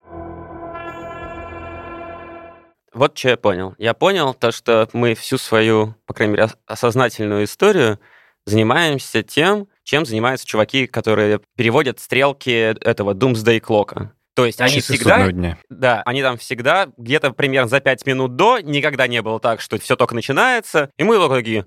Вот 2.92 3.16
что 3.16 3.28
я 3.28 3.36
понял. 3.36 3.74
Я 3.78 3.94
понял 3.94 4.34
то, 4.34 4.50
что 4.50 4.88
мы 4.92 5.14
всю 5.14 5.38
свою, 5.38 5.94
по 6.06 6.14
крайней 6.14 6.34
мере, 6.34 6.48
осознательную 6.66 7.44
историю 7.44 7.98
занимаемся 8.46 9.22
тем, 9.22 9.68
чем 9.84 10.04
занимаются 10.04 10.46
чуваки, 10.46 10.86
которые 10.86 11.40
переводят 11.56 12.00
стрелки 12.00 12.50
этого 12.50 13.14
Doomsday 13.14 13.60
Clock. 13.60 14.08
То 14.34 14.46
есть 14.46 14.60
они 14.60 14.76
Часы 14.76 14.94
всегда... 14.94 15.30
Дня. 15.30 15.58
Да, 15.68 16.02
они 16.06 16.22
там 16.22 16.38
всегда 16.38 16.88
где-то 16.96 17.32
примерно 17.32 17.68
за 17.68 17.80
5 17.80 18.06
минут 18.06 18.36
до, 18.36 18.60
никогда 18.60 19.06
не 19.06 19.20
было 19.20 19.40
так, 19.40 19.60
что 19.60 19.78
все 19.78 19.96
только 19.96 20.14
начинается, 20.14 20.90
и 20.96 21.04
мы 21.04 21.18
такие 21.28 21.66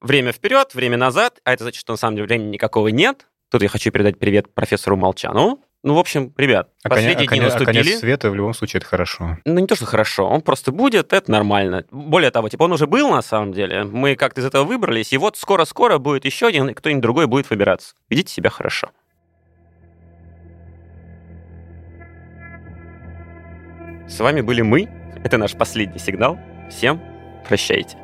время 0.00 0.32
вперед, 0.32 0.74
время 0.74 0.96
назад, 0.96 1.40
а 1.44 1.52
это 1.52 1.64
значит, 1.64 1.80
что 1.80 1.92
на 1.92 1.96
самом 1.96 2.16
деле 2.16 2.28
времени 2.28 2.50
никакого 2.50 2.88
нет. 2.88 3.26
Тут 3.50 3.62
я 3.62 3.68
хочу 3.68 3.90
передать 3.90 4.18
привет 4.18 4.52
профессору 4.52 4.96
Молчану, 4.96 5.62
ну, 5.84 5.94
в 5.94 5.98
общем, 5.98 6.34
ребят, 6.36 6.70
а 6.82 6.88
последние 6.88 7.28
коня, 7.28 7.42
дни 7.42 7.48
а 7.48 7.50
наступили. 7.50 7.78
А 7.78 7.82
конец 7.84 8.00
света 8.00 8.30
в 8.30 8.34
любом 8.34 8.52
случае 8.52 8.78
это 8.78 8.88
хорошо. 8.88 9.38
Ну, 9.44 9.60
не 9.60 9.66
то, 9.66 9.76
что 9.76 9.86
хорошо, 9.86 10.28
он 10.28 10.42
просто 10.42 10.72
будет, 10.72 11.12
это 11.12 11.30
нормально. 11.30 11.84
Более 11.92 12.32
того, 12.32 12.48
типа 12.48 12.64
он 12.64 12.72
уже 12.72 12.88
был 12.88 13.10
на 13.10 13.22
самом 13.22 13.52
деле, 13.52 13.84
мы 13.84 14.16
как-то 14.16 14.40
из 14.40 14.44
этого 14.44 14.64
выбрались, 14.64 15.12
и 15.12 15.18
вот 15.18 15.36
скоро-скоро 15.36 15.98
будет 15.98 16.24
еще 16.24 16.48
один, 16.48 16.68
и 16.68 16.74
кто-нибудь 16.74 17.02
другой 17.02 17.26
будет 17.26 17.48
выбираться. 17.48 17.94
Ведите 18.10 18.32
себя 18.32 18.50
хорошо. 18.50 18.90
С 24.08 24.18
вами 24.18 24.40
были 24.40 24.62
мы, 24.62 24.88
это 25.22 25.38
наш 25.38 25.54
последний 25.54 26.00
сигнал. 26.00 26.38
Всем 26.70 27.00
прощайте. 27.46 27.96